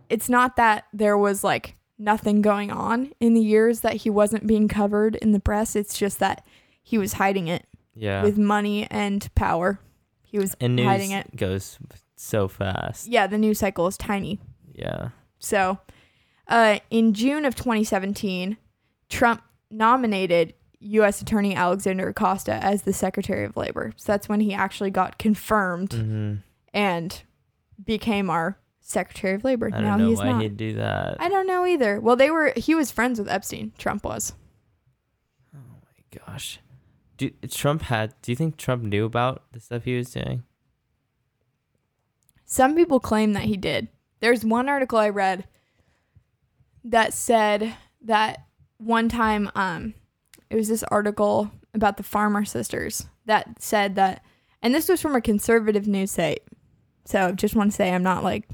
it's 0.09 0.29
not 0.29 0.55
that 0.55 0.85
there 0.93 1.17
was 1.17 1.43
like 1.43 1.75
nothing 1.99 2.41
going 2.41 2.71
on 2.71 3.11
in 3.19 3.33
the 3.33 3.41
years 3.41 3.81
that 3.81 3.95
he 3.97 4.09
wasn't 4.09 4.47
being 4.47 4.67
covered 4.67 5.15
in 5.17 5.33
the 5.33 5.39
press. 5.39 5.75
It's 5.75 5.97
just 5.97 6.17
that 6.19 6.45
he 6.81 6.97
was 6.97 7.13
hiding 7.13 7.47
it 7.49 7.65
Yeah. 7.93 8.23
with 8.23 8.37
money 8.37 8.87
and 8.89 9.27
power. 9.35 9.79
He 10.23 10.39
was 10.39 10.55
and 10.61 10.75
news 10.77 10.85
hiding 10.85 11.11
it. 11.11 11.35
goes 11.35 11.77
so 12.15 12.47
fast. 12.47 13.07
Yeah, 13.07 13.27
the 13.27 13.37
news 13.37 13.59
cycle 13.59 13.85
is 13.87 13.97
tiny. 13.97 14.39
Yeah. 14.73 15.09
So, 15.39 15.79
uh, 16.47 16.79
in 16.89 17.13
June 17.13 17.45
of 17.45 17.53
2017, 17.55 18.57
Trump 19.09 19.41
nominated 19.69 20.53
U.S. 20.79 21.21
Attorney 21.21 21.53
Alexander 21.55 22.07
Acosta 22.09 22.53
as 22.63 22.83
the 22.83 22.93
Secretary 22.93 23.43
of 23.43 23.57
Labor. 23.57 23.91
So 23.97 24.13
that's 24.13 24.29
when 24.29 24.39
he 24.39 24.53
actually 24.53 24.91
got 24.91 25.17
confirmed 25.17 25.93
hmm 25.93 26.35
and 26.73 27.23
became 27.83 28.29
our 28.29 28.57
Secretary 28.89 29.35
of 29.35 29.43
Labor. 29.43 29.69
I 29.71 29.81
don't 29.81 29.99
know 29.99 30.09
he's 30.09 30.17
why 30.17 30.31
not. 30.31 30.41
he'd 30.41 30.57
do 30.57 30.73
that. 30.73 31.17
I 31.19 31.29
don't 31.29 31.45
know 31.45 31.65
either. 31.65 31.99
Well, 31.99 32.15
they 32.15 32.31
were. 32.31 32.53
He 32.55 32.73
was 32.73 32.91
friends 32.91 33.19
with 33.19 33.29
Epstein. 33.29 33.71
Trump 33.77 34.03
was. 34.03 34.33
oh 35.55 35.59
my 35.59 36.19
gosh. 36.25 36.59
Do 37.17 37.29
Trump 37.49 37.83
had? 37.83 38.15
Do 38.21 38.31
you 38.31 38.35
think 38.35 38.57
Trump 38.57 38.83
knew 38.83 39.05
about 39.05 39.43
the 39.51 39.59
stuff 39.59 39.83
he 39.83 39.95
was 39.95 40.11
doing? 40.11 40.43
Some 42.45 42.75
people 42.75 42.99
claim 42.99 43.33
that 43.33 43.43
he 43.43 43.57
did. 43.57 43.89
There's 44.21 44.43
one 44.43 44.67
article 44.67 44.97
I 44.97 45.09
read 45.09 45.47
that 46.83 47.13
said 47.13 47.75
that 48.01 48.45
one 48.77 49.07
time, 49.07 49.51
um, 49.53 49.93
it 50.49 50.55
was 50.55 50.67
this 50.67 50.83
article 50.83 51.51
about 51.75 51.97
the 51.97 52.03
Farmer 52.03 52.43
Sisters 52.43 53.05
that 53.25 53.61
said 53.61 53.93
that, 53.95 54.23
and 54.63 54.73
this 54.73 54.89
was 54.89 54.99
from 54.99 55.15
a 55.15 55.21
conservative 55.21 55.87
news 55.87 56.09
site. 56.09 56.41
So 57.05 57.33
just 57.33 57.55
want 57.55 57.71
to 57.71 57.75
say 57.75 57.91
I'm 57.91 58.01
not 58.01 58.23
like, 58.23 58.49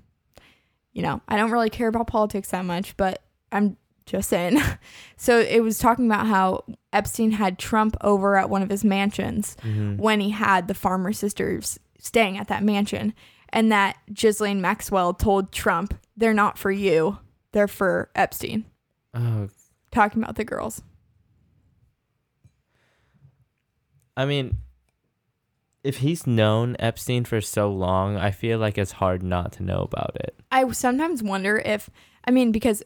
you 0.95 1.03
know, 1.03 1.21
I 1.27 1.37
don't 1.37 1.51
really 1.51 1.69
care 1.69 1.87
about 1.89 2.07
politics 2.07 2.49
that 2.49 2.65
much, 2.65 2.97
but 2.97 3.21
I'm 3.51 3.77
just 4.07 4.29
saying. 4.29 4.59
so 5.17 5.39
it 5.39 5.59
was 5.61 5.77
talking 5.77 6.05
about 6.07 6.25
how 6.25 6.63
Epstein 6.93 7.31
had 7.31 7.59
Trump 7.59 7.95
over 8.01 8.35
at 8.37 8.49
one 8.49 8.63
of 8.63 8.69
his 8.69 8.83
mansions 8.83 9.55
Mm-hmm. 9.61 9.97
when 9.97 10.19
he 10.21 10.31
had 10.31 10.67
the 10.67 10.73
farmer 10.73 11.11
sisters 11.13 11.77
staying 11.99 12.37
at 12.37 12.47
that 12.47 12.63
mansion 12.63 13.13
and 13.49 13.71
that 13.71 13.97
Ghislaine 14.13 14.61
Maxwell 14.61 15.13
told 15.13 15.51
Trump 15.51 15.93
they're 16.17 16.33
not 16.33 16.57
for 16.57 16.71
you 16.71 17.19
they're 17.51 17.67
for 17.67 18.09
Epstein 18.15 18.65
Oh, 19.13 19.49
talking 19.91 20.21
about 20.21 20.35
the 20.35 20.43
girls 20.45 20.81
I 24.17 24.25
mean, 24.25 24.57
if 25.85 25.97
he's 25.97 26.25
known 26.25 26.75
Epstein 26.79 27.25
for 27.25 27.39
so 27.41 27.69
long, 27.71 28.17
I 28.17 28.31
feel 28.31 28.57
like 28.59 28.77
it's 28.77 28.93
hard 28.93 29.21
not 29.23 29.51
to 29.53 29.63
know 29.63 29.87
about 29.91 30.15
it. 30.15 30.35
I 30.51 30.69
sometimes 30.71 31.21
wonder 31.21 31.61
if 31.63 31.89
I 32.25 32.31
mean 32.31 32.51
because 32.51 32.83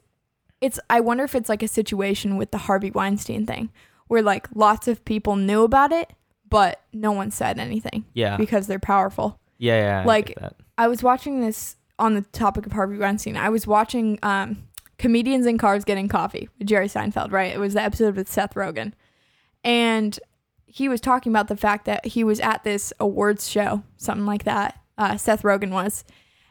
it's 0.62 0.80
I 0.90 1.00
wonder 1.00 1.24
if 1.24 1.34
it's 1.36 1.50
like 1.50 1.64
a 1.64 1.68
situation 1.68 2.36
with 2.38 2.52
the 2.52 2.58
Harvey 2.60 2.92
Weinstein 2.92 3.46
thing 3.46 3.72
where 4.08 4.22
like 4.22 4.48
lots 4.54 4.88
of 4.88 5.06
people 5.06 5.36
knew 5.36 5.64
about 5.64 5.92
it 5.92 6.12
but 6.50 6.82
no 6.92 7.12
one 7.12 7.30
said 7.32 7.60
anything 7.60 8.06
Yeah. 8.14 8.36
because 8.36 8.66
they're 8.68 8.80
powerful 8.80 9.40
yeah, 9.60 9.78
yeah. 9.82 10.02
I 10.02 10.06
like-. 10.06 10.38
I 10.78 10.88
was 10.88 11.04
watching 11.04 11.42
this 11.42 11.76
on 12.00 12.16
the 12.16 12.22
topic 12.22 12.66
of 12.66 12.72
Harvey 12.72 12.98
Weinstein. 12.98 13.36
I 13.38 13.50
was 13.50 13.68
watching 13.68 14.18
um, 14.24 14.68
Comedians 14.98 15.46
in 15.46 15.58
Cars 15.58 15.84
Getting 15.84 16.08
Coffee 16.08 16.48
with 16.58 16.68
Jerry 16.68 16.88
Seinfeld, 16.88 17.32
right? 17.34 17.54
It 17.54 17.60
was 17.60 17.74
the 17.74 17.82
episode 17.82 18.16
with 18.16 18.30
Seth 18.30 18.54
Rogen. 18.56 18.94
And 19.66 20.18
he 20.72 20.88
was 20.88 21.02
talking 21.02 21.32
about 21.32 21.48
the 21.48 21.58
fact 21.58 21.86
that 21.86 22.06
he 22.06 22.24
was 22.24 22.40
at 22.40 22.64
this 22.64 22.94
awards 23.00 23.50
show, 23.50 23.84
something 23.98 24.26
like 24.26 24.44
that. 24.44 24.80
Uh, 24.98 25.18
Seth 25.18 25.42
Rogen 25.44 25.72
was. 25.72 26.04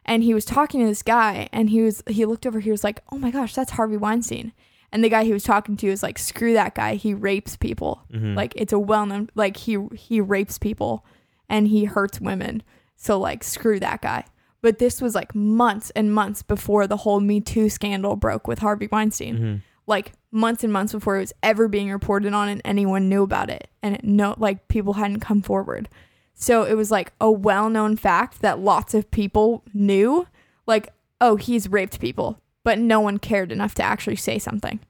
And 0.05 0.23
he 0.25 0.33
was 0.35 0.45
talking 0.45 0.81
to 0.81 0.87
this 0.87 1.03
guy 1.03 1.49
and 1.53 1.69
he 1.69 1.83
was 1.83 2.03
he 2.09 2.25
looked 2.25 2.47
over, 2.47 2.61
he 2.61 2.71
was 2.71 2.83
like, 2.83 3.03
Oh 3.13 3.19
my 3.19 3.31
gosh, 3.31 3.55
that's 3.55 3.73
Harvey 3.73 3.97
Weinstein. 3.99 4.53
And 4.91 5.05
the 5.05 5.11
guy 5.11 5.25
he 5.25 5.35
was 5.35 5.45
talking 5.45 5.77
to 5.77 5.91
was 5.91 6.03
like, 6.03 6.19
Screw 6.19 6.55
that 6.55 6.75
guy. 6.75 6.95
He 6.95 7.13
rapes 7.13 7.57
people. 7.57 8.03
Mhm. 8.13 8.35
Like 8.35 8.55
it's 8.57 8.73
a 8.73 8.79
well 8.79 9.05
known 9.05 9.29
like 9.35 9.59
he 9.59 9.77
he 9.95 10.21
rapes 10.23 10.57
people 10.59 11.05
and 11.49 11.69
he 11.69 11.85
hurts 11.85 12.21
women. 12.23 12.63
So 12.97 13.19
like 13.21 13.45
screw 13.45 13.79
that 13.81 14.01
guy. 14.01 14.25
But 14.63 14.79
this 14.79 15.01
was 15.03 15.15
like 15.15 15.35
months 15.35 15.91
and 15.91 16.13
months 16.13 16.43
before 16.43 16.87
the 16.87 16.97
whole 16.97 17.21
Me 17.21 17.41
Too 17.41 17.69
scandal 17.69 18.17
broke 18.17 18.49
with 18.49 18.61
Harvey 18.61 18.89
Weinstein. 18.91 19.39
Mhm. 19.39 19.63
Like 19.87 20.13
months 20.31 20.63
and 20.63 20.73
months 20.73 20.93
before 20.93 21.17
it 21.17 21.21
was 21.21 21.33
ever 21.43 21.69
being 21.69 21.91
reported 21.91 22.33
on 22.35 22.49
and 22.49 22.61
anyone 22.65 23.09
knew 23.09 23.23
about 23.23 23.51
it. 23.51 23.69
And 23.83 23.95
it, 23.97 24.05
no 24.05 24.35
like 24.39 24.69
people 24.69 24.95
hadn't 24.95 25.21
come 25.21 25.43
forward. 25.43 25.89
So 26.35 26.65
it 26.65 26.75
was 26.75 26.91
like 26.91 27.13
a 27.21 27.31
well-known 27.31 27.97
fact 27.97 28.43
that 28.43 28.61
lots 28.61 28.95
of 28.95 29.11
people 29.11 29.65
knew 29.73 30.27
like 30.67 30.93
oh, 31.21 31.37
he's 31.37 31.69
raped 31.69 32.01
people, 32.01 32.41
but 32.63 32.79
no 32.79 33.01
one 33.01 33.19
cared 33.19 33.51
enough 33.51 33.75
to 33.75 33.83
actually 33.83 34.17
say 34.17 34.39
something. 34.39 34.81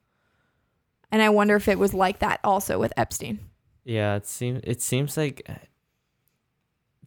And 1.11 1.22
I 1.22 1.30
wonder 1.30 1.57
if 1.57 1.68
it 1.68 1.78
was 1.78 1.95
like 1.95 2.18
that 2.18 2.41
also 2.45 2.78
with 2.78 2.93
Epstein. 2.97 3.39
Yeah, 3.84 4.16
it 4.16 4.26
seems 4.26 4.61
it 4.64 4.82
seems 4.82 5.16
like 5.16 5.49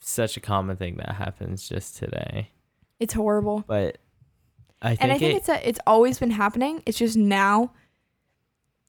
such 0.01 0.37
a 0.37 0.39
common 0.39 0.77
thing 0.77 0.95
that 0.97 1.15
happens 1.15 1.69
just 1.69 1.97
today. 1.97 2.49
It's 2.99 3.13
horrible. 3.13 3.63
But 3.67 3.99
I 4.81 4.89
think, 4.89 5.03
and 5.03 5.11
I 5.11 5.17
think 5.19 5.33
it, 5.33 5.37
it's 5.37 5.49
a, 5.49 5.67
it's 5.67 5.79
always 5.85 6.17
been 6.17 6.31
happening. 6.31 6.81
It's 6.87 6.97
just 6.97 7.15
now 7.15 7.73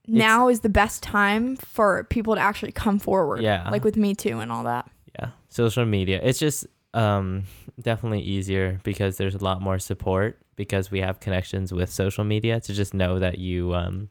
now 0.07 0.49
is 0.49 0.61
the 0.61 0.69
best 0.69 1.03
time 1.03 1.57
for 1.57 2.05
people 2.05 2.35
to 2.35 2.41
actually 2.41 2.73
come 2.73 2.99
forward. 2.99 3.41
Yeah. 3.43 3.69
Like 3.71 3.85
with 3.85 3.97
Me 3.97 4.15
Too 4.15 4.39
and 4.41 4.51
all 4.53 4.65
that. 4.65 4.89
yeah 5.19 5.29
social 5.49 5.85
media 5.85 6.19
it's 6.23 6.39
just 6.39 6.67
um 6.95 7.45
definitely 7.81 8.21
easier 8.23 8.81
because 8.85 9.17
there's 9.19 9.35
a 9.35 9.45
lot 9.45 9.61
more 9.61 9.79
support 9.79 10.39
because 10.57 10.91
we 10.91 11.01
have 11.01 11.21
connections 11.21 11.73
with 11.73 11.91
social 11.91 12.25
media 12.25 12.61
to 12.61 12.73
just 12.73 12.95
know 12.95 13.19
that 13.19 13.39
you 13.39 13.75
um 13.75 14.09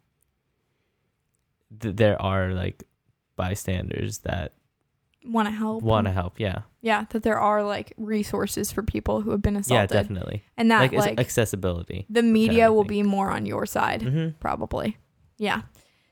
th- 1.80 1.96
there 1.96 2.22
are 2.22 2.54
like 2.54 2.84
bystanders 3.36 4.20
that 4.20 4.54
Want 5.24 5.48
to 5.48 5.52
help. 5.54 5.84
want 5.84 6.08
to 6.08 6.12
help 6.12 6.40
yeah 6.40 6.62
Yeah, 6.82 7.06
that 7.12 7.22
there 7.22 7.40
are 7.40 7.64
like 7.64 7.94
resources 7.98 8.72
for 8.72 8.82
people 8.82 9.22
who 9.22 9.30
have 9.32 9.42
been 9.42 9.56
assaulted. 9.56 9.92
yeah 9.92 10.02
definitely 10.02 10.44
And 10.58 10.72
that 10.72 10.80
like, 10.82 10.94
like, 10.94 11.20
accessibility 11.20 12.06
the 12.10 12.24
media 12.24 12.72
will 12.72 12.82
everything. 12.82 13.04
be 13.04 13.10
more 13.10 13.30
on 13.32 13.46
your 13.46 13.66
side. 13.68 14.02
hmm 14.02 14.30
probably. 14.40 14.98
Yeah. 15.42 15.64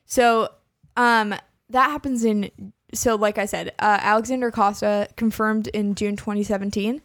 So, 0.06 0.50
um, 0.98 1.36
that 1.70 1.92
happens 1.92 2.26
in. 2.26 2.74
So, 2.96 3.14
like 3.14 3.38
I 3.38 3.46
said, 3.46 3.70
uh, 3.78 4.00
Alexander 4.02 4.48
Acosta 4.48 5.08
confirmed 5.16 5.68
in 5.68 5.94
June 5.94 6.16
2017. 6.16 7.00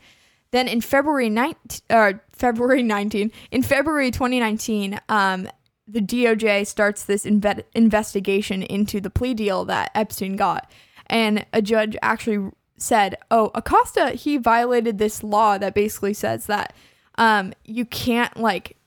Then 0.50 0.66
in 0.66 0.80
February 0.80 1.28
19, 1.28 1.80
uh, 1.90 2.14
February 2.32 2.82
19, 2.96 3.30
in 3.50 3.62
February 3.62 4.10
2019, 4.10 4.98
um, 5.10 5.48
the 5.86 6.00
DOJ 6.00 6.66
starts 6.66 7.04
this 7.04 7.26
inve- 7.26 7.64
investigation 7.74 8.62
into 8.62 9.02
the 9.02 9.10
plea 9.10 9.34
deal 9.34 9.66
that 9.66 9.90
Epstein 9.94 10.36
got, 10.36 10.72
and 11.08 11.44
a 11.52 11.60
judge 11.60 11.94
actually 12.00 12.50
said, 12.78 13.18
"Oh, 13.30 13.50
Acosta, 13.54 14.12
he 14.12 14.38
violated 14.38 14.96
this 14.96 15.22
law 15.22 15.58
that 15.58 15.74
basically 15.74 16.14
says 16.14 16.46
that 16.46 16.72
um, 17.18 17.52
you 17.66 17.84
can't 17.84 18.34
like 18.38 18.78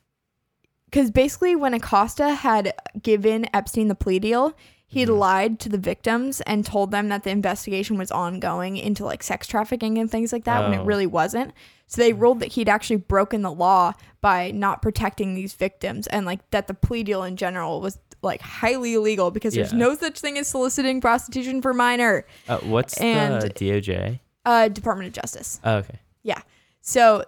because 0.89 1.11
basically 1.11 1.55
when 1.55 1.73
Acosta 1.73 2.29
had 2.33 2.73
given 3.01 3.45
Epstein 3.53 3.87
the 3.87 3.95
plea 3.95 4.19
deal, 4.19 4.53
he 4.89 5.05
Mhm. 5.05 5.17
lied 5.19 5.59
to 5.59 5.69
the 5.69 5.77
victims 5.77 6.39
and 6.41 6.65
told 6.65 6.91
them 6.91 7.09
that 7.09 7.23
the 7.23 7.29
investigation 7.29 7.97
was 7.97 8.09
ongoing 8.11 8.77
into 8.77 9.03
like 9.03 9.21
sex 9.21 9.45
trafficking 9.47 9.97
and 9.97 10.09
things 10.09 10.31
like 10.31 10.45
that 10.45 10.63
when 10.63 10.73
it 10.73 10.81
Oh. 10.81 10.85
really 10.85 11.05
wasn't. 11.07 11.51
So 11.87 12.01
they 12.01 12.13
ruled 12.13 12.39
that 12.39 12.53
he'd 12.53 12.69
actually 12.69 12.95
broken 12.97 13.41
the 13.41 13.51
law 13.51 13.93
by 14.21 14.51
not 14.51 14.81
protecting 14.81 15.35
these 15.35 15.53
victims 15.53 16.07
and 16.07 16.25
like 16.25 16.39
that 16.51 16.67
the 16.67 16.73
plea 16.73 17.03
deal 17.03 17.23
in 17.23 17.35
general 17.35 17.81
was 17.81 17.99
like 18.23 18.41
highly 18.41 18.93
illegal 18.93 19.29
because 19.29 19.53
there's 19.53 19.73
no 19.73 19.93
such 19.93 20.19
thing 20.19 20.37
as 20.37 20.47
soliciting 20.47 20.99
prostitution 21.01 21.61
for 21.61 21.73
minor. 21.73 22.25
uh, 22.49 22.57
what's 22.59 22.97
And- 22.97 23.41
the 23.41 23.49
doj 23.49 24.19
Uh 24.45 24.69
Department 24.69 25.07
of 25.09 25.13
Justice. 25.21 25.59
oh, 25.65 25.75
okay 25.77 25.99
Yeah. 26.23 26.39
So 26.81 27.25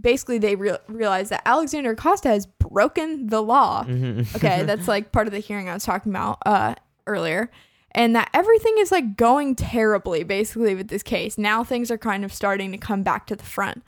basically 0.00 0.38
they 0.38 0.56
re- 0.56 0.78
realized 0.88 1.30
that 1.30 1.42
Alexander 1.44 1.90
Acosta 1.90 2.28
has 2.28 2.46
broken 2.46 3.28
the 3.28 3.42
law. 3.42 3.84
Mhm. 3.84 4.34
Okay, 4.36 4.62
that's 4.66 4.88
like 4.88 5.12
part 5.12 5.26
of 5.26 5.32
the 5.32 5.38
hearing 5.40 5.68
I 5.68 5.74
was 5.74 5.84
talking 5.84 6.12
about 6.12 6.38
uh 6.46 6.74
earlier. 7.06 7.50
And 7.92 8.14
that 8.14 8.28
everything 8.34 8.74
is 8.78 8.92
like 8.92 9.16
going 9.16 9.56
terribly 9.56 10.22
basically 10.22 10.74
with 10.74 10.88
this 10.88 11.02
case. 11.02 11.38
Now 11.38 11.64
things 11.64 11.90
are 11.90 11.98
kind 11.98 12.24
of 12.24 12.32
starting 12.32 12.70
to 12.72 12.78
come 12.78 13.02
back 13.02 13.26
to 13.28 13.36
the 13.36 13.44
front. 13.44 13.82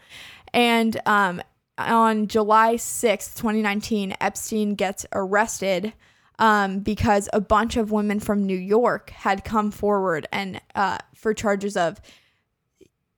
And 0.52 1.00
um 1.06 1.42
on 1.78 2.26
July 2.26 2.74
6th, 2.74 3.36
2019, 3.36 4.14
Epstein 4.20 4.74
gets 4.74 5.06
arrested 5.12 5.94
um, 6.38 6.80
because 6.80 7.28
a 7.32 7.40
bunch 7.40 7.76
of 7.76 7.90
women 7.90 8.20
from 8.20 8.44
New 8.44 8.56
York 8.56 9.10
had 9.10 9.44
come 9.44 9.70
forward 9.70 10.26
and 10.32 10.60
uh, 10.74 10.98
for 11.14 11.32
charges 11.34 11.76
of 11.76 12.00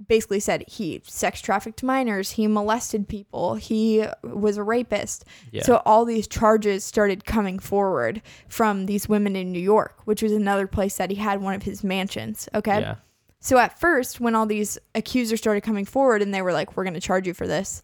basically 0.09 0.41
said 0.41 0.65
he 0.69 1.01
sex 1.05 1.41
trafficked 1.41 1.83
minors, 1.83 2.33
he 2.33 2.47
molested 2.47 3.09
people, 3.09 3.55
he 3.55 4.05
was 4.23 4.57
a 4.57 4.63
rapist. 4.63 5.25
yeah 5.51 5.63
So 5.63 5.83
all 5.85 6.05
these 6.05 6.27
charges 6.27 6.85
started 6.85 7.25
coming 7.25 7.59
forward 7.59 8.23
from 8.49 8.87
these 8.87 9.09
women 9.09 9.37
in 9.37 9.53
New 9.53 9.61
York, 9.61 10.01
which 10.05 10.23
was 10.23 10.33
another 10.33 10.67
place 10.67 10.97
that 10.97 11.11
he 11.11 11.17
had 11.17 11.41
one 11.41 11.55
of 11.55 11.63
his 11.63 11.83
mansions. 11.85 12.49
Okay. 12.55 12.81
yeah 12.81 12.97
So 13.41 13.59
at 13.59 13.79
first, 13.79 14.21
when 14.21 14.35
all 14.35 14.47
these 14.47 14.79
accusers 14.95 15.41
started 15.41 15.63
coming 15.63 15.85
forward 15.85 16.23
and 16.23 16.33
they 16.33 16.43
were 16.43 16.53
like, 16.53 16.77
we're 16.77 16.85
going 16.85 16.95
to 16.95 17.01
charge 17.01 17.27
you 17.27 17.35
for 17.35 17.47
this, 17.47 17.83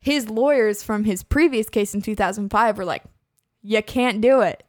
his 0.00 0.30
lawyers 0.30 0.82
from 0.82 1.04
his 1.04 1.22
previous 1.22 1.68
case 1.68 1.94
in 1.94 2.00
2005 2.02 2.78
were 2.78 2.84
like, 2.84 3.02
you 3.62 3.82
can't 3.82 4.20
do 4.20 4.40
it 4.40 4.62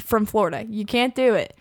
from 0.00 0.24
Florida. 0.24 0.64
You 0.68 0.86
can't 0.86 1.14
do 1.14 1.34
it. 1.34 1.54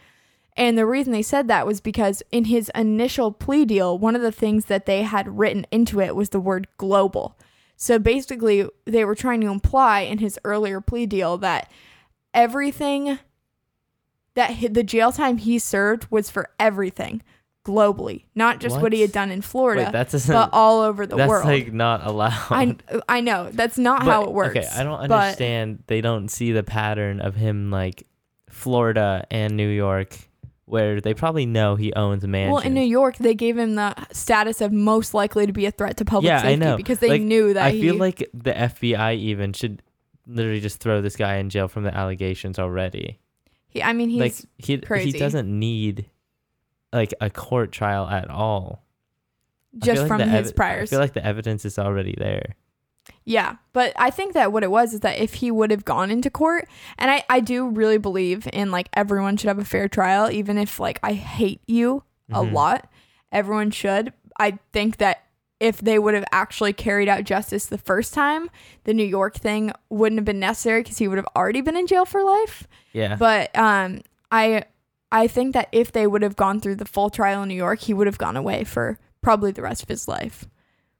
And 0.61 0.77
the 0.77 0.85
reason 0.85 1.11
they 1.11 1.23
said 1.23 1.47
that 1.47 1.65
was 1.65 1.81
because 1.81 2.21
in 2.31 2.45
his 2.45 2.69
initial 2.75 3.31
plea 3.31 3.65
deal, 3.65 3.97
one 3.97 4.15
of 4.15 4.21
the 4.21 4.31
things 4.31 4.65
that 4.65 4.85
they 4.85 5.01
had 5.01 5.39
written 5.39 5.65
into 5.71 5.99
it 5.99 6.15
was 6.15 6.29
the 6.29 6.39
word 6.39 6.67
global. 6.77 7.35
So 7.75 7.97
basically, 7.97 8.69
they 8.85 9.03
were 9.03 9.15
trying 9.15 9.41
to 9.41 9.47
imply 9.47 10.01
in 10.01 10.19
his 10.19 10.37
earlier 10.43 10.79
plea 10.79 11.07
deal 11.07 11.39
that 11.39 11.71
everything 12.31 13.17
that 14.35 14.71
the 14.71 14.83
jail 14.83 15.11
time 15.11 15.37
he 15.37 15.57
served 15.57 16.05
was 16.11 16.29
for 16.29 16.51
everything 16.59 17.23
globally, 17.65 18.25
not 18.35 18.59
just 18.59 18.79
what, 18.79 18.93
he 18.93 19.01
had 19.01 19.11
done 19.11 19.31
in 19.31 19.41
Florida, 19.41 19.85
Wait, 19.85 19.91
that 19.93 20.11
doesn't 20.11 20.31
but 20.31 20.51
all 20.53 20.81
over 20.81 21.07
the 21.07 21.15
that's 21.15 21.29
world. 21.29 21.45
like 21.45 21.73
not 21.73 22.05
allowed 22.05 22.33
I 22.51 22.75
I 23.09 23.21
know 23.21 23.49
that's 23.51 23.79
not 23.79 24.03
how 24.03 24.25
it 24.25 24.31
works. 24.31 24.57
Okay, 24.57 24.67
I 24.67 24.83
don't 24.83 25.07
but- 25.07 25.19
understand. 25.23 25.83
They 25.87 26.01
don't 26.01 26.29
see 26.29 26.51
the 26.51 26.63
pattern 26.63 27.19
of 27.19 27.33
him 27.35 27.71
like 27.71 28.05
Florida 28.49 29.25
and 29.31 29.57
New 29.57 29.67
York, 29.67 30.17
where 30.71 31.01
they 31.01 31.13
probably 31.13 31.45
know 31.45 31.75
he 31.75 31.91
owns 31.93 32.23
a 32.23 32.27
mansion. 32.27 32.53
Well, 32.53 32.61
in 32.63 32.73
New 32.73 32.79
York, 32.81 33.17
they 33.17 33.35
gave 33.35 33.57
him 33.57 33.75
the 33.75 33.93
status 34.13 34.61
of 34.61 34.71
most 34.71 35.13
likely 35.13 35.45
to 35.45 35.51
be 35.51 35.65
a 35.65 35.71
threat 35.71 35.97
to 35.97 36.05
public 36.05 36.29
Yeah, 36.29 36.37
I 36.39 36.41
safety 36.43 36.55
know. 36.57 36.77
because 36.77 36.99
they 36.99 37.09
Like, 37.09 37.21
knew 37.21 37.53
that 37.53 37.71
he 37.73 37.79
I 37.79 37.81
he. 37.81 37.81
feel 37.89 37.95
like 37.97 38.29
the 38.33 38.53
FBI 38.53 39.17
even 39.17 39.51
should 39.51 39.83
literally 40.25 40.61
just 40.61 40.79
throw 40.79 41.01
this 41.01 41.17
guy 41.17 41.35
in 41.37 41.49
jail 41.49 41.67
from 41.67 41.83
the 41.83 41.93
allegations 41.93 42.57
already. 42.57 43.19
he, 43.67 43.83
I 43.83 43.91
mean, 43.91 44.09
he's 44.09 44.21
like 44.21 44.35
he 44.57 44.77
crazy. 44.77 45.11
he 45.11 45.19
doesn't 45.19 45.47
need 45.47 46.09
like 46.93 47.13
a 47.19 47.29
court 47.29 47.71
trial 47.73 48.07
at 48.07 48.29
all. 48.29 48.85
Just 49.77 50.01
like 50.01 50.07
from 50.07 50.17
the 50.19 50.25
his 50.27 50.51
evi- 50.51 50.53
I 50.53 50.55
priors. 50.55 50.89
feel 50.89 50.99
like 50.99 51.13
the 51.13 51.25
evidence 51.25 51.65
is 51.65 51.77
already 51.79 52.15
there. 52.17 52.55
Yeah, 53.25 53.55
but 53.73 53.93
I 53.97 54.09
think 54.09 54.33
that 54.33 54.51
what 54.51 54.63
it 54.63 54.71
was 54.71 54.93
is 54.93 54.99
that 55.01 55.17
if 55.19 55.35
he 55.35 55.51
would 55.51 55.71
have 55.71 55.85
gone 55.85 56.11
into 56.11 56.29
court, 56.29 56.67
and 56.97 57.09
I, 57.11 57.23
I 57.29 57.39
do 57.39 57.67
really 57.69 57.97
believe 57.97 58.47
in 58.53 58.71
like 58.71 58.89
everyone 58.93 59.37
should 59.37 59.47
have 59.47 59.59
a 59.59 59.65
fair 59.65 59.87
trial, 59.87 60.29
even 60.31 60.57
if 60.57 60.79
like 60.79 60.99
I 61.03 61.13
hate 61.13 61.61
you 61.67 62.03
a 62.31 62.41
Mhm. 62.43 62.53
lot, 62.53 62.89
everyone 63.31 63.71
should. 63.71 64.13
I 64.39 64.59
think 64.71 64.97
that 64.97 65.23
if 65.59 65.79
they 65.79 65.99
would 65.99 66.15
have 66.15 66.25
actually 66.31 66.73
carried 66.73 67.07
out 67.07 67.23
justice 67.23 67.67
the 67.67 67.77
first 67.77 68.13
time, 68.13 68.49
the 68.85 68.93
New 68.93 69.05
York 69.05 69.35
thing 69.35 69.71
wouldn't 69.89 70.17
have 70.17 70.25
been 70.25 70.39
necessary 70.39 70.81
because 70.81 70.97
he 70.97 71.07
would 71.07 71.17
have 71.19 71.27
already 71.35 71.61
been 71.61 71.77
in 71.77 71.85
jail 71.87 72.05
for 72.05 72.23
life. 72.23 72.67
Yeah. 72.93 73.15
But 73.15 73.55
um, 73.57 74.01
I 74.31 74.63
I 75.11 75.27
think 75.27 75.53
that 75.53 75.67
if 75.71 75.91
they 75.91 76.07
would 76.07 76.21
have 76.23 76.35
gone 76.35 76.59
through 76.59 76.75
the 76.77 76.85
full 76.85 77.09
trial 77.09 77.43
in 77.43 77.49
New 77.49 77.55
York, 77.55 77.79
he 77.81 77.93
would 77.93 78.07
have 78.07 78.17
gone 78.17 78.37
away 78.37 78.63
for 78.63 78.97
probably 79.21 79.51
the 79.51 79.61
rest 79.61 79.83
of 79.83 79.89
his 79.89 80.07
life. 80.07 80.47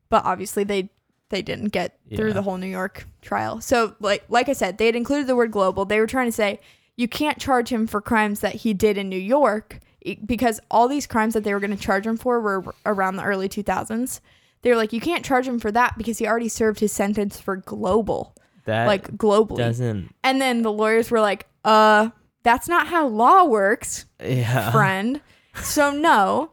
But 0.09 0.25
obviously 0.25 0.63
they 0.63 0.89
they 1.31 1.41
didn't 1.41 1.69
get 1.69 1.97
through 2.15 2.27
Yeah. 2.27 2.33
the 2.33 2.41
whole 2.43 2.57
New 2.57 2.67
York 2.67 3.07
trial. 3.21 3.59
So 3.61 3.95
like 3.99 4.23
like 4.29 4.47
I 4.49 4.53
said, 4.53 4.77
they 4.77 4.85
had 4.85 4.95
included 4.95 5.25
the 5.27 5.35
word 5.35 5.51
global. 5.51 5.85
They 5.85 5.99
were 5.99 6.07
trying 6.07 6.27
to 6.27 6.31
say 6.31 6.59
you 6.97 7.07
can't 7.07 7.39
charge 7.39 7.69
him 7.69 7.87
for 7.87 7.99
crimes 8.01 8.41
that 8.41 8.53
he 8.55 8.73
did 8.73 8.97
in 8.97 9.09
New 9.09 9.17
York 9.17 9.79
e- 10.03 10.15
because 10.23 10.59
all 10.69 10.87
these 10.87 11.07
crimes 11.07 11.33
that 11.33 11.43
they 11.43 11.53
were 11.53 11.59
going 11.59 11.75
to 11.75 11.81
charge 11.83 12.05
him 12.05 12.17
for 12.17 12.39
were 12.39 12.75
around 12.85 13.15
the 13.15 13.23
early 13.23 13.49
2000s. 13.49 14.19
They 14.61 14.69
were 14.69 14.75
like 14.75 14.93
you 14.93 15.01
can't 15.01 15.25
charge 15.25 15.47
him 15.47 15.57
for 15.59 15.71
that 15.71 15.97
because 15.97 16.19
he 16.19 16.27
already 16.27 16.49
served 16.49 16.79
his 16.81 16.91
sentence 16.91 17.39
for 17.39 17.55
global, 17.55 18.35
that 18.65 18.85
like 18.85 19.09
globally. 19.17 19.57
doesn't. 19.57 20.13
And 20.23 20.39
then 20.39 20.61
the 20.61 20.71
lawyers 20.71 21.09
were 21.09 21.21
like, 21.21 21.47
uh, 21.65 22.09
that's 22.43 22.67
not 22.67 22.87
how 22.87 23.07
law 23.07 23.43
works, 23.45 24.05
Yeah. 24.23 24.71
friend. 24.73 25.21
so, 25.63 25.91
no, 25.91 26.51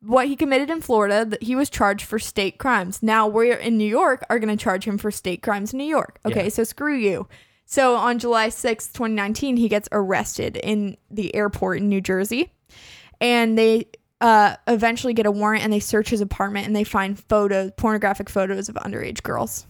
what 0.00 0.28
he 0.28 0.36
committed 0.36 0.70
in 0.70 0.80
Florida, 0.80 1.24
that 1.24 1.42
he 1.42 1.56
was 1.56 1.68
charged 1.68 2.04
for 2.06 2.18
state 2.18 2.58
crimes. 2.58 3.02
Now, 3.02 3.26
we're 3.26 3.54
in 3.56 3.76
New 3.78 3.88
York 3.88 4.24
are 4.30 4.38
going 4.38 4.56
to 4.56 4.62
charge 4.62 4.84
him 4.84 4.96
for 4.98 5.10
state 5.10 5.42
crimes 5.42 5.72
in 5.72 5.78
New 5.78 5.84
York. 5.84 6.20
Okay, 6.24 6.44
Yeah. 6.44 6.48
so 6.50 6.64
screw 6.64 6.94
you. 6.96 7.26
So, 7.66 7.96
on 7.96 8.18
July 8.18 8.48
sixth, 8.48 8.92
2019, 8.94 9.56
he 9.56 9.68
gets 9.68 9.88
arrested 9.92 10.56
in 10.56 10.96
the 11.10 11.34
airport 11.34 11.78
in 11.78 11.88
New 11.88 12.00
Jersey. 12.00 12.52
And 13.20 13.58
they 13.58 13.86
uh, 14.20 14.54
eventually 14.68 15.12
get 15.14 15.26
a 15.26 15.30
warrant 15.30 15.64
and 15.64 15.72
they 15.72 15.80
search 15.80 16.08
his 16.10 16.20
apartment 16.20 16.66
and 16.66 16.74
they 16.76 16.84
find 16.84 17.18
photos, 17.18 17.72
pornographic 17.76 18.28
photos 18.30 18.68
of 18.68 18.76
underage 18.76 19.22
girls 19.22 19.66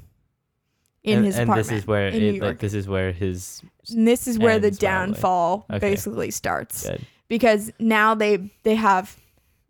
in 1.03 1.19
and, 1.19 1.27
his 1.27 1.37
and 1.39 1.45
apartment. 1.45 1.69
this 1.69 1.79
is 1.79 1.87
where 1.87 2.09
it, 2.09 2.43
like 2.43 2.59
this 2.59 2.75
is 2.75 2.87
where 2.87 3.13
his 3.13 3.63
And 3.91 4.07
this 4.07 4.27
is 4.29 4.39
where 4.39 4.59
the 4.59 4.67
ends, 4.69 4.79
by 4.79 4.87
the 4.87 4.87
way. 4.87 4.93
downfall 5.07 5.67
Okay. 5.71 5.79
basically 5.79 6.31
starts 6.31 6.87
good. 6.87 7.01
because 7.29 7.71
now 7.79 8.15
they 8.15 8.51
they 8.65 8.75
have 8.75 9.17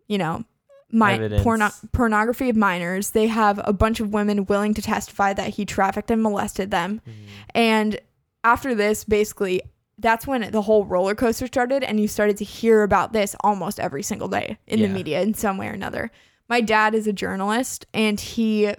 you 0.09 0.17
know 0.17 0.43
my 0.91 1.17
porno- 1.43 1.69
pornography 1.93 2.49
of 2.49 2.55
minors 2.57 3.11
they 3.11 3.27
have 3.27 3.61
a 3.63 3.71
bunch 3.71 3.99
of 4.01 4.11
women 4.11 4.45
willing 4.47 4.73
to 4.73 4.81
testify 4.81 5.31
that 5.33 5.49
he 5.55 5.63
trafficked 5.65 6.11
and 6.11 6.21
molested 6.21 6.71
them 6.71 6.99
Mm-hmm. 7.07 7.19
and 7.55 7.99
after 8.43 8.75
this 8.75 9.03
basically 9.05 9.61
that's 9.97 10.25
when 10.25 10.49
the 10.51 10.61
whole 10.63 10.85
roller 10.85 11.13
coaster 11.15 11.45
started 11.47 11.83
and 11.83 11.99
you 11.99 12.07
started 12.07 12.37
to 12.37 12.43
hear 12.45 12.83
about 12.83 13.13
this 13.13 13.35
almost 13.41 13.79
every 13.79 14.01
single 14.03 14.27
day 14.29 14.57
in 14.65 14.79
the 14.81 14.87
media 14.87 15.21
in 15.21 15.33
some 15.33 15.57
way 15.57 15.67
or 15.67 15.73
another 15.73 16.09
my 16.47 16.59
dad 16.61 16.95
is 16.95 17.05
a 17.05 17.13
journalist 17.13 17.85
and 17.93 18.19
he 18.19 18.73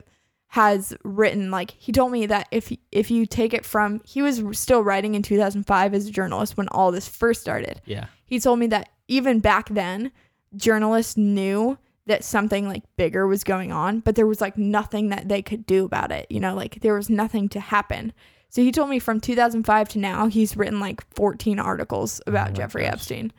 has 0.48 0.92
written 1.04 1.50
like 1.52 1.70
he 1.72 1.92
told 1.92 2.10
me 2.10 2.26
that 2.26 2.48
if 2.50 2.72
if 2.90 3.08
you 3.10 3.24
take 3.24 3.54
it 3.54 3.64
from 3.64 4.00
he 4.04 4.20
was 4.20 4.42
still 4.58 4.82
writing 4.82 5.14
in 5.14 5.22
2005 5.22 5.94
as 5.94 6.06
a 6.06 6.10
journalist 6.10 6.56
when 6.56 6.66
all 6.68 6.90
this 6.90 7.06
first 7.06 7.40
started. 7.40 7.80
Yeah. 7.84 8.06
He 8.24 8.40
told 8.40 8.58
me 8.58 8.66
that 8.68 8.88
even 9.06 9.38
back 9.38 9.68
then 9.68 10.10
journalists 10.56 11.16
knew 11.16 11.78
that 12.06 12.24
something 12.24 12.66
like 12.66 12.82
bigger 12.96 13.26
was 13.26 13.44
going 13.44 13.72
on, 13.72 14.00
but 14.00 14.16
there 14.16 14.26
was 14.26 14.40
like 14.40 14.58
nothing 14.58 15.10
that 15.10 15.28
they 15.28 15.42
could 15.42 15.66
do 15.66 15.84
about 15.84 16.10
it. 16.10 16.26
You 16.30 16.40
know, 16.40 16.54
like 16.54 16.80
there 16.80 16.94
was 16.94 17.08
nothing 17.08 17.48
to 17.50 17.60
happen. 17.60 18.12
So 18.48 18.62
he 18.62 18.72
told 18.72 18.90
me 18.90 18.98
from 18.98 19.20
2005 19.20 19.88
to 19.90 19.98
now, 19.98 20.26
he's 20.26 20.56
written 20.56 20.80
like 20.80 21.06
14 21.14 21.58
articles 21.60 22.20
oh 22.26 22.30
about 22.30 22.50
Oh 22.50 22.54
Jeffrey 22.54 22.82
gosh. 22.82 22.94
Epstein. 22.94 23.32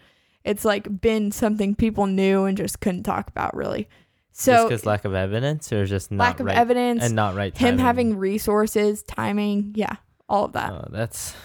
It's 0.43 0.63
like 0.63 1.01
been 1.01 1.31
something 1.31 1.75
people 1.75 2.07
knew 2.07 2.45
and 2.45 2.57
just 2.57 2.79
couldn't 2.79 3.03
talk 3.03 3.27
about 3.27 3.55
really. 3.55 3.89
just 4.31 4.31
So 4.31 4.63
because 4.63 4.85
lack 4.85 5.03
of 5.03 5.13
evidence, 5.13 5.71
or 5.73 5.85
just 5.85 6.09
not 6.09 6.23
lack 6.23 6.39
of 6.39 6.45
right, 6.45 6.57
evidence, 6.57 7.03
and 7.03 7.15
not 7.15 7.35
right. 7.35 7.55
him 7.55 7.77
having 7.77 8.17
resources, 8.17 9.03
timing, 9.03 9.73
yeah, 9.75 9.97
all 10.29 10.45
of 10.45 10.53
that. 10.53 10.71
Oh, 10.71 10.87
that's 10.89 11.35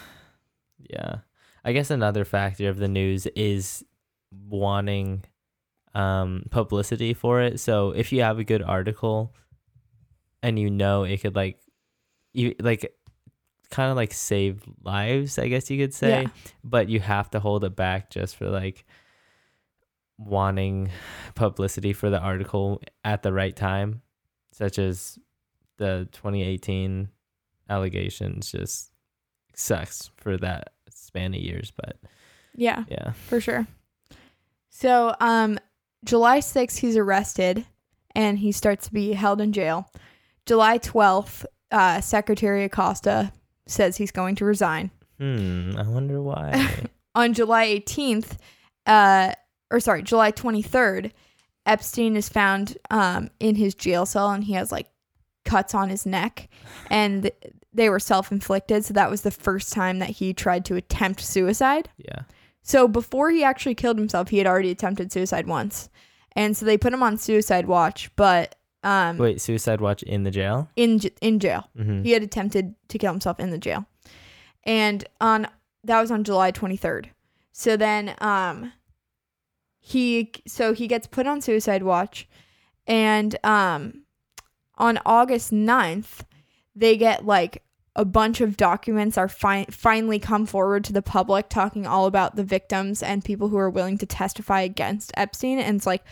yeah. 0.89 1.19
I 1.65 1.73
guess 1.73 1.91
another 1.91 2.25
factor 2.25 2.69
of 2.69 2.79
the 2.79 2.87
news 2.87 3.27
is 3.35 3.85
wanting 4.31 5.25
um 5.97 6.45
publicity 6.51 7.15
for 7.15 7.41
it. 7.41 7.59
So 7.59 7.91
if 7.91 8.13
you 8.13 8.21
have 8.23 8.39
a 8.39 8.45
good 8.45 8.63
article 8.63 9.35
and 10.43 10.59
you 10.59 10.69
know 10.71 11.05
it 11.05 11.23
could 11.23 11.35
like 11.35 11.59
you 12.35 12.55
like 12.61 12.93
kind 13.71 13.91
of 13.91 13.97
like 13.97 14.13
save 14.13 14.63
lives, 14.83 15.39
I 15.39 15.49
guess 15.49 15.71
you 15.71 15.79
could 15.79 15.95
say, 15.95 16.23
Yeah. 16.23 16.29
but 16.63 16.89
you 16.91 17.01
have 17.01 17.31
to 17.31 17.41
hold 17.41 17.65
it 17.65 17.75
back 17.75 18.11
just 18.11 18.37
for 18.37 18.51
like 18.51 18.85
wanting 20.19 20.91
publicity 21.35 21.93
for 21.93 22.11
the 22.11 22.21
article 22.21 22.83
at 23.05 23.23
the 23.23 23.33
right 23.33 23.57
time, 23.57 24.03
such 24.53 24.79
as 24.79 25.19
the 25.79 26.09
2018 26.13 27.09
allegations 27.69 28.53
just 28.53 28.91
sucks 29.55 30.11
for 30.17 30.37
that 30.37 30.73
span 30.91 31.35
of 31.35 31.41
years, 31.41 31.73
but 31.75 31.97
yeah. 32.55 32.85
yeah. 32.89 33.13
for 33.29 33.41
sure. 33.41 33.67
So, 34.71 35.15
um, 35.21 35.59
July 36.05 36.39
6th, 36.39 36.79
he's 36.79 36.97
arrested 36.97 37.67
and 38.15 38.39
he 38.39 38.53
starts 38.53 38.87
to 38.87 38.93
be 38.93 39.13
held 39.13 39.41
in 39.41 39.53
jail. 39.53 39.91
July 40.47 40.79
12th, 40.79 41.45
uh, 41.71 42.01
Secretary 42.01 42.65
Acosta 42.65 43.33
says 43.67 43.97
he's 43.97 44.13
going 44.13 44.37
to 44.37 44.45
resign. 44.45 44.91
Hmm, 45.19 45.73
I 45.77 45.83
wonder 45.83 46.21
why. 46.23 46.87
On 47.15 47.33
July 47.33 47.67
18th, 47.67 48.37
uh, 48.87 49.33
or 49.71 49.81
sorry, 49.81 50.03
July 50.03 50.33
23rd, 50.33 51.13
Epstein 51.65 52.15
is 52.17 52.29
found 52.29 52.79
um, 52.91 53.31
in 53.41 53.57
his 53.57 53.75
jail 53.75 54.07
cell 54.07 54.31
and 54.31 54.45
he 54.45 54.53
has 54.53 54.71
like 54.71 54.87
cuts 55.45 55.75
on 55.75 55.89
his 55.89 56.05
neck 56.07 56.49
and 56.91 57.31
they 57.73 57.89
were 57.89 57.99
self 57.99 58.31
inflicted. 58.31 58.85
So 58.85 58.95
that 58.95 59.11
was 59.11 59.23
the 59.23 59.31
first 59.31 59.73
time 59.73 59.99
that 59.99 60.11
he 60.11 60.33
tried 60.33 60.65
to 60.67 60.77
attempt 60.77 61.21
suicide. 61.21 61.89
yeah. 61.97 62.23
So 62.67 62.89
before 62.89 63.31
he 63.31 63.45
actually 63.45 63.77
killed 63.77 63.97
himself, 63.97 64.29
he 64.29 64.39
had 64.39 64.47
already 64.49 64.73
attempted 64.73 65.13
suicide 65.13 65.47
once. 65.47 65.89
And 66.33 66.57
so 66.57 66.67
they 66.67 66.77
put 66.77 66.93
him 66.93 67.01
on 67.01 67.17
suicide 67.17 67.67
watch, 67.67 68.11
but 68.17 68.57
um 68.83 69.19
Wait, 69.19 69.41
suicide 69.41 69.81
watch 69.81 70.03
in 70.03 70.25
the 70.25 70.33
jail? 70.33 70.69
in 70.75 71.01
in 71.23 71.39
jail. 71.39 71.71
Mm-hmm. 71.79 72.03
He 72.03 72.11
had 72.11 72.25
attempted 72.25 72.75
to 72.89 72.99
kill 72.99 73.13
himself 73.13 73.39
in 73.39 73.51
the 73.51 73.59
jail. 73.59 73.87
And 74.65 75.05
on 75.21 75.47
that 75.85 76.01
was 76.01 76.11
on 76.11 76.25
July 76.25 76.51
23rd. 76.51 77.07
So 77.53 77.77
then 77.77 78.17
um 78.19 78.73
he 79.79 80.33
so 80.49 80.73
he 80.75 80.89
gets 80.89 81.07
put 81.07 81.29
on 81.29 81.41
suicide 81.41 81.85
watch 81.85 82.29
and 82.89 83.37
um 83.45 84.03
on 84.77 84.99
August 85.07 85.53
9th 85.53 86.23
they 86.75 86.97
get 86.97 87.25
like 87.25 87.63
a 87.97 88.05
bunch 88.05 88.41
of 88.41 88.57
documents 88.57 89.19
are 89.19 89.29
fi- 89.29 89.67
finally 89.71 90.19
come 90.21 90.47
forward 90.47 90.85
to 90.85 90.93
the 90.93 91.03
public 91.03 91.49
talking 91.49 91.87
all 91.87 92.07
about 92.07 92.37
the 92.37 92.45
victims 92.45 93.03
and 93.03 93.25
people 93.25 93.49
who 93.49 93.57
are 93.57 93.71
willing 93.71 93.99
to 93.99 94.07
testify 94.07 94.61
against 94.61 95.11
Epstein 95.17 95.59
and 95.59 95.77
it's 95.79 95.87
like 95.87 96.05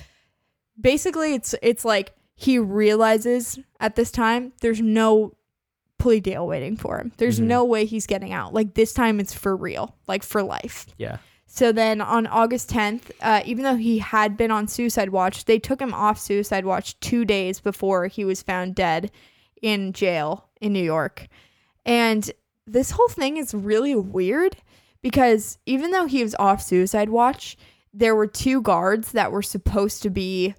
basically 0.80 1.35
it's 1.35 1.55
it's 1.62 1.85
like 1.85 2.12
he 2.35 2.59
realizes 2.59 3.59
at 3.80 3.97
this 3.97 4.11
time 4.11 4.53
there's 4.61 4.80
no 4.80 5.32
plea 5.99 6.20
deal 6.20 6.47
waiting 6.47 6.76
for 6.76 6.99
him. 6.99 7.12
There's 7.18 7.39
Mhm. 7.39 7.45
no 7.45 7.64
way 7.64 7.85
he's 7.85 8.07
getting 8.07 8.32
out. 8.32 8.53
Like 8.53 8.74
this 8.74 8.93
time 8.93 9.20
it's 9.20 9.32
for 9.32 9.55
real, 9.57 9.95
like 10.09 10.22
for 10.24 10.43
life. 10.43 10.87
Yeah. 10.99 11.18
So 11.47 11.70
then 11.70 12.01
on 12.01 12.26
August 12.26 12.68
10th, 12.70 13.12
uh, 13.20 13.43
even 13.45 13.62
though 13.62 13.76
he 13.76 13.99
had 13.99 14.37
been 14.37 14.51
on 14.51 14.66
suicide 14.66 15.11
watch, 15.11 15.45
they 15.45 15.61
took 15.61 15.80
him 15.80 15.95
off 15.95 16.18
suicide 16.18 16.64
watch 16.64 16.99
two 16.99 17.24
days 17.24 17.61
before 17.61 18.09
he 18.09 18.24
was 18.24 18.43
found 18.43 18.74
dead 18.74 19.12
in 19.62 19.93
jail 19.93 20.49
in 20.61 20.72
New 20.72 20.82
York. 20.82 21.28
And 21.87 22.30
this 22.66 22.91
whole 22.93 23.09
thing 23.09 23.37
is 23.37 23.53
really 23.55 23.95
weird 23.95 24.57
because 25.03 25.59
even 25.66 25.91
though 25.91 26.07
he 26.07 26.22
was 26.22 26.35
off 26.39 26.62
suicide 26.62 27.11
watch, 27.11 27.57
there 27.93 28.14
were 28.16 28.26
two 28.26 28.62
guards 28.62 29.12
that 29.12 29.30
were 29.32 29.43
supposed 29.43 30.03
to 30.03 30.11
be 30.11 30.55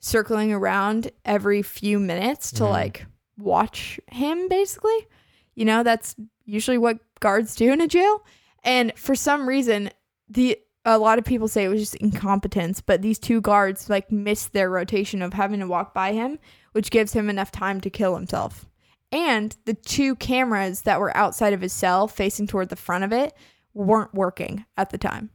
circling 0.00 0.52
around 0.52 1.10
every 1.24 1.62
few 1.62 1.98
minutes 1.98 2.50
to 2.52 2.62
Mhm. 2.64 2.70
like 2.70 3.06
watch 3.38 4.00
him 4.08 4.48
basically. 4.48 5.06
You 5.54 5.64
know, 5.64 5.82
that's 5.82 6.16
usually 6.44 6.78
what 6.78 6.98
guards 7.20 7.54
do 7.54 7.72
in 7.72 7.80
a 7.80 7.86
jail. 7.88 8.24
And 8.64 8.92
for 8.96 9.14
some 9.14 9.48
reason, 9.48 9.90
the 10.28 10.58
a 10.84 10.98
lot 10.98 11.18
of 11.18 11.24
people 11.24 11.46
say 11.46 11.62
it 11.64 11.68
was 11.68 11.80
just 11.80 11.94
incompetence, 11.96 12.80
but 12.80 13.02
these 13.02 13.18
two 13.20 13.40
guards 13.40 13.88
like 13.88 14.10
missed 14.10 14.52
their 14.52 14.68
rotation 14.68 15.22
of 15.22 15.32
having 15.32 15.60
to 15.60 15.66
walk 15.68 15.94
by 15.94 16.12
him, 16.12 16.40
which 16.72 16.90
gives 16.90 17.12
him 17.12 17.30
enough 17.30 17.52
time 17.52 17.80
to 17.80 17.90
kill 17.90 18.16
himself. 18.16 18.66
And 19.12 19.54
the 19.66 19.74
two 19.74 20.16
cameras 20.16 20.82
that 20.82 20.98
were 20.98 21.14
outside 21.16 21.52
of 21.52 21.60
his 21.60 21.72
cell 21.72 22.08
facing 22.08 22.46
toward 22.46 22.70
the 22.70 22.76
front 22.76 23.04
of 23.04 23.12
it 23.12 23.34
weren't 23.74 24.14
working 24.14 24.64
at 24.76 24.90
the 24.90 24.98
time. 24.98 25.30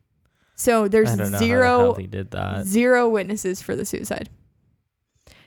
So 0.56 0.88
there's 0.88 1.12
I 1.12 1.16
don't 1.16 1.32
know 1.32 1.38
how 1.38 1.94
the 1.94 2.26
zero 2.26 2.64
zero 2.64 3.10
witnesses 3.10 3.62
for 3.62 3.76
the 3.76 3.86
suicide. 3.86 4.30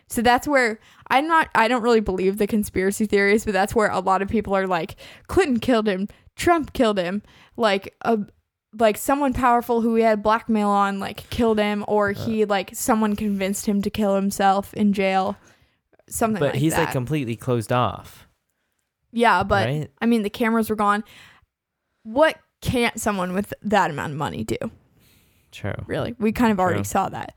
So 0.06 0.22
that's 0.22 0.46
where 0.46 0.78
I'm 1.08 1.26
not 1.26 1.48
I 1.54 1.66
don't 1.68 1.82
really 1.82 2.00
believe 2.00 2.38
the 2.38 2.46
conspiracy 2.46 3.06
theories, 3.06 3.44
but 3.44 3.52
that's 3.52 3.74
where 3.74 3.90
a 3.90 3.98
lot 3.98 4.22
of 4.22 4.28
people 4.28 4.54
are 4.54 4.68
like 4.68 4.96
Clinton 5.26 5.58
killed 5.58 5.88
him, 5.88 6.08
Trump 6.36 6.72
killed 6.72 6.98
him, 6.98 7.22
like 7.56 7.94
a 8.02 8.20
like 8.78 8.96
someone 8.96 9.32
powerful 9.32 9.80
who 9.80 9.96
he 9.96 10.02
had 10.04 10.22
blackmail 10.22 10.68
on 10.68 11.00
like 11.00 11.28
killed 11.30 11.58
him 11.58 11.84
or 11.88 12.12
he 12.12 12.44
uh. 12.44 12.46
like 12.46 12.70
someone 12.72 13.16
convinced 13.16 13.66
him 13.66 13.82
to 13.82 13.90
kill 13.90 14.14
himself 14.14 14.72
in 14.74 14.92
jail. 14.92 15.36
Something 16.10 16.40
But 16.40 16.52
like 16.52 16.60
he's 16.60 16.74
that. 16.74 16.84
like 16.86 16.92
completely 16.92 17.36
closed 17.36 17.72
off. 17.72 18.26
yeah, 19.12 19.42
but 19.42 19.66
right? 19.68 19.90
I 20.00 20.06
mean 20.06 20.22
the 20.22 20.30
cameras 20.30 20.68
were 20.68 20.76
gone. 20.76 21.04
What 22.02 22.36
can't 22.60 23.00
someone 23.00 23.32
with 23.32 23.54
that 23.62 23.90
amount 23.90 24.12
of 24.12 24.18
money 24.18 24.44
do? 24.44 24.56
True. 25.52 25.74
really. 25.86 26.14
We 26.18 26.32
kind 26.32 26.52
of 26.52 26.60
already 26.60 26.84
saw 26.84 27.08
that. 27.08 27.34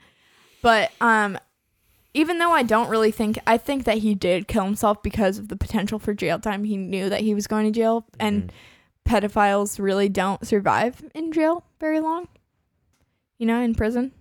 But 0.62 0.92
um 1.02 1.38
even 2.16 2.38
though 2.38 2.52
I 2.52 2.62
don't 2.64 2.90
really 2.90 3.12
think 3.12 3.40
I 3.48 3.58
think 3.58 3.86
that 3.86 4.00
he 4.00 4.14
did 4.16 4.48
kill 4.48 4.66
himself 4.66 5.02
because 5.02 5.38
of 5.40 5.48
the 5.50 5.56
potential 5.56 5.98
for 6.00 6.14
jail 6.14 6.40
time. 6.40 6.64
He 6.64 6.78
knew 6.78 7.10
that 7.10 7.22
he 7.22 7.34
was 7.34 7.48
going 7.48 7.66
to 7.66 7.72
jail 7.72 8.06
and 8.20 8.52
Mhm. 8.52 8.52
pedophiles 9.12 9.80
really 9.80 10.10
don't 10.10 10.46
survive 10.48 11.04
in 11.14 11.32
jail 11.32 11.64
very 11.80 12.00
long. 12.00 12.28
You 13.40 13.48
know, 13.48 13.62
in 13.62 13.74
prison. 13.76 14.12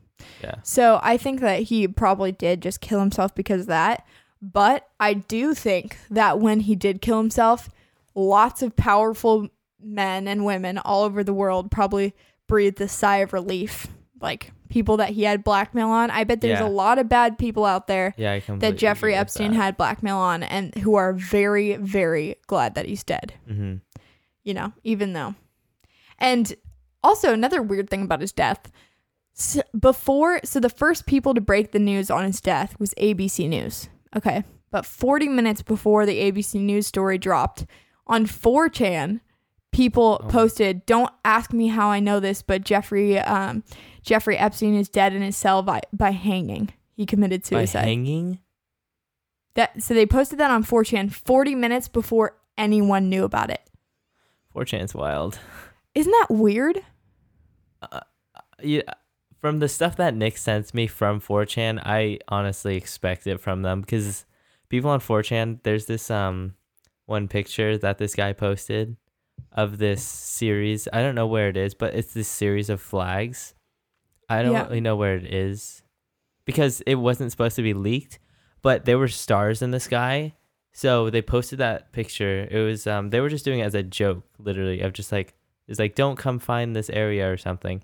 yeah. 0.43 0.57
So 0.63 1.01
I 1.03 1.17
think 1.17 1.41
that 1.41 1.63
he 1.65 1.87
probably 1.87 2.33
did 2.33 2.61
just 2.63 2.81
kill 2.81 2.99
himself 3.01 3.35
because 3.35 3.63
of 3.63 3.67
that. 3.69 4.05
But 4.43 4.89
I 4.99 5.15
do 5.15 5.55
think 5.55 5.97
that 6.11 6.41
when 6.41 6.61
he 6.61 6.75
did 6.75 7.01
kill 7.01 7.19
himself, 7.19 7.71
lots 8.15 8.61
of 8.61 8.75
powerful 8.75 9.49
men 9.81 10.27
and 10.27 10.45
women 10.45 10.79
all 10.79 11.05
over 11.05 11.23
the 11.23 11.33
world 11.33 11.71
probably 11.71 12.13
breathed 12.49 12.81
a 12.81 12.89
sigh 12.89 13.19
of 13.19 13.33
relief. 13.33 13.87
Like 14.21 14.53
people 14.69 14.97
that 14.97 15.11
he 15.11 15.23
had 15.25 15.45
blackmail 15.45 15.89
on. 15.89 16.11
I 16.11 16.25
bet 16.25 16.41
there's 16.41 16.59
Yeah. 16.61 16.67
a 16.67 16.69
lot 16.69 16.99
of 16.99 17.09
bad 17.09 17.39
people 17.39 17.65
out 17.65 17.87
there 17.87 18.15
Yeah, 18.17 18.39
that 18.39 18.77
Jeffrey 18.79 19.15
Epstein 19.15 19.51
that. 19.53 19.57
had 19.57 19.77
blackmail 19.77 20.17
on 20.17 20.43
and 20.43 20.75
who 20.77 20.95
are 20.95 21.13
very, 21.13 21.77
very 21.77 22.37
glad 22.47 22.75
that 22.75 22.87
he's 22.87 23.05
dead 23.05 23.35
Mhm. 23.49 23.81
you 24.45 24.55
know, 24.55 24.73
even 24.83 25.13
though. 25.13 25.35
And 26.19 26.55
also, 27.05 27.33
another 27.33 27.61
weird 27.63 27.91
thing 27.91 28.03
about 28.03 28.21
his 28.23 28.33
death. 28.33 28.71
S 29.37 29.61
before, 29.79 30.41
so 30.45 30.59
the 30.61 30.69
first 30.71 31.05
people 31.07 31.35
to 31.35 31.41
break 31.41 31.73
the 31.73 31.79
news 31.79 32.11
on 32.11 32.25
his 32.25 32.41
death 32.41 32.79
was 32.81 32.95
ABC 32.97 33.49
News. 33.49 33.89
Okay. 34.17 34.45
But 34.71 34.87
40 34.87 35.29
minutes 35.29 35.63
before 35.63 36.07
the 36.07 36.19
ABC 36.19 36.61
News 36.61 36.87
story 36.87 37.19
dropped, 37.19 37.67
on 38.07 38.27
4chan, 38.27 39.21
people 39.71 40.21
Oh. 40.23 40.29
posted, 40.29 40.85
Don't 40.87 41.13
ask 41.25 41.53
me 41.53 41.69
how 41.69 41.89
I 41.89 42.01
know 42.01 42.21
this, 42.21 42.43
but 42.43 42.65
Jeffrey, 42.65 43.19
um, 43.19 43.65
Jeffrey 44.03 44.37
Epstein 44.37 44.75
is 44.75 44.89
dead 44.89 45.15
in 45.15 45.23
his 45.23 45.37
cell 45.37 45.63
by, 45.63 45.81
by 45.93 46.11
hanging. 46.13 46.71
He 46.95 47.07
committed 47.07 47.45
suicide. 47.47 47.81
By 47.83 47.87
hanging? 47.89 48.39
that 49.55 49.83
so 49.83 49.93
they 49.93 50.07
posted 50.07 50.39
that 50.39 50.51
on 50.51 50.65
4chan 50.65 51.13
40 51.13 51.55
minutes 51.55 51.87
before 51.87 52.39
anyone 52.57 53.11
knew 53.11 53.23
about 53.25 53.51
it. 53.51 53.61
4chan's 54.57 54.95
wild. 54.95 55.39
Isn't 55.95 56.11
that 56.13 56.29
weird? 56.31 56.81
Yeah, 58.63 58.81
from 59.43 59.59
the 59.59 59.69
stuff 59.69 59.97
that 59.97 60.15
Nick 60.15 60.39
sends 60.39 60.73
me 60.73 60.87
from 60.87 61.21
4chan, 61.21 61.83
I 61.85 62.21
honestly 62.29 62.77
expect 62.77 63.27
it 63.27 63.39
from 63.41 63.61
them 63.63 63.81
because 63.83 64.25
people 64.71 64.89
on 64.89 65.01
4chan, 65.01 65.59
there's 65.65 65.85
this 65.87 66.11
um 66.11 66.55
one 67.07 67.29
picture 67.29 67.77
that 67.77 67.99
this 67.99 68.15
guy 68.15 68.33
posted 68.33 68.97
of 69.51 69.77
this 69.79 70.03
series. 70.03 70.89
I 70.93 71.03
don't 71.03 71.17
know 71.17 71.27
where 71.27 71.49
it 71.49 71.57
is, 71.57 71.75
but 71.75 71.93
it's 71.95 72.15
this 72.15 72.29
series 72.29 72.71
of 72.71 72.81
flags. 72.81 73.55
I 74.31 74.43
don't 74.43 74.53
Yeah. 74.53 74.63
really 74.69 74.81
know 74.81 74.97
where 74.97 75.17
it 75.17 75.27
is 75.35 75.83
because 76.47 76.81
it 76.83 76.95
wasn't 76.95 77.33
supposed 77.33 77.57
to 77.57 77.63
be 77.63 77.75
leaked, 77.75 78.19
but 78.63 78.85
there 78.85 78.97
were 78.99 79.09
stars 79.09 79.61
in 79.61 79.73
the 79.73 79.81
sky. 79.81 80.35
So 80.73 81.11
they 81.11 81.21
posted 81.21 81.59
that 81.59 81.93
picture. 81.93 82.49
It 82.51 82.61
was 82.61 82.87
um 82.87 83.11
they 83.11 83.21
were 83.21 83.29
just 83.29 83.45
doing 83.45 83.59
it 83.59 83.65
as 83.65 83.75
a 83.75 83.83
joke, 83.83 84.23
literally, 84.39 84.81
of 84.81 84.93
just 84.93 85.11
like 85.13 85.35
it's 85.73 85.81
like 85.81 85.95
don't 85.97 86.17
come 86.17 86.39
find 86.39 86.77
this 86.77 86.89
area 86.91 87.31
or 87.33 87.37
something. 87.37 87.83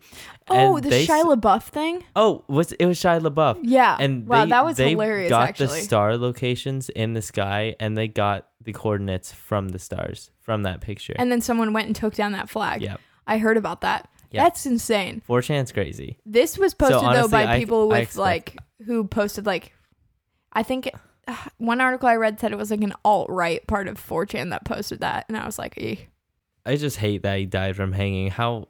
Oh, 0.48 0.76
And 0.76 0.84
the 0.84 0.90
they 0.90 1.06
Shia 1.06 1.24
LaBeouf 1.36 1.64
thing. 1.64 2.04
Oh, 2.14 2.44
was 2.46 2.72
it 2.72 2.86
was 2.86 2.98
Shia 3.00 3.20
LaBeouf? 3.20 3.58
Yeah. 3.62 3.96
And 3.98 4.26
wow, 4.28 4.44
they, 4.44 4.50
that 4.50 4.64
was 4.64 4.76
they 4.76 4.90
hilarious. 4.90 5.30
got 5.30 5.48
actually, 5.48 5.66
the 5.80 5.84
star 5.84 6.16
locations 6.16 6.88
in 6.90 7.14
the 7.14 7.22
sky, 7.22 7.74
and 7.80 7.96
they 7.98 8.06
got 8.06 8.46
the 8.62 8.72
coordinates 8.72 9.32
from 9.32 9.70
the 9.70 9.78
stars 9.78 10.30
from 10.40 10.62
that 10.62 10.80
picture. 10.80 11.14
and 11.18 11.32
then 11.32 11.40
someone 11.40 11.72
went 11.72 11.86
and 11.86 11.96
took 11.96 12.14
down 12.14 12.32
that 12.32 12.48
flag. 12.48 12.82
yeah, 12.82 12.96
I 13.26 13.38
heard 13.38 13.56
about 13.56 13.80
that. 13.80 14.08
Yeah. 14.30 14.44
That's 14.44 14.66
insane. 14.66 15.22
4chan's 15.26 15.72
crazy. 15.72 16.18
This 16.26 16.58
was 16.58 16.74
posted 16.74 16.98
though 17.00 17.06
honestly, 17.06 17.30
by 17.30 17.46
I- 17.54 17.58
people 17.58 17.88
with 17.88 17.98
expect- 18.00 18.18
like 18.18 18.56
who 18.86 19.04
posted 19.04 19.46
like, 19.46 19.72
I 20.52 20.62
think 20.62 20.90
uh, 21.26 21.34
one 21.58 21.80
article 21.80 22.08
I 22.08 22.16
read 22.16 22.38
said 22.38 22.52
it 22.52 22.58
was 22.58 22.70
like 22.70 22.82
an 22.82 22.92
alt 23.06 23.30
right 23.30 23.66
part 23.66 23.88
of 23.88 23.96
4chan 23.98 24.50
that 24.50 24.64
posted 24.66 25.00
that, 25.00 25.24
and 25.28 25.36
I 25.38 25.46
was 25.46 25.58
like, 25.58 25.74
eh. 25.78 25.96
I 26.68 26.76
just 26.76 26.98
hate 26.98 27.22
that 27.22 27.38
he 27.38 27.46
died 27.46 27.76
from 27.76 27.92
hanging. 27.92 28.30
How 28.30 28.66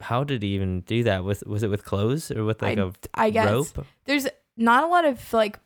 how 0.00 0.22
did 0.22 0.42
he 0.42 0.50
even 0.50 0.82
do 0.82 1.02
that? 1.04 1.24
Was 1.24 1.42
was 1.46 1.62
it 1.62 1.70
with 1.70 1.84
clothes 1.84 2.30
or 2.30 2.44
with 2.44 2.62
like 2.62 2.78
I- 2.78 2.82
a 2.82 2.92
I 3.14 3.30
guess 3.30 3.50
rope? 3.50 3.86
there's 4.04 4.26
not 4.56 4.84
a 4.84 4.86
lot 4.86 5.04
of 5.04 5.32
like, 5.32 5.58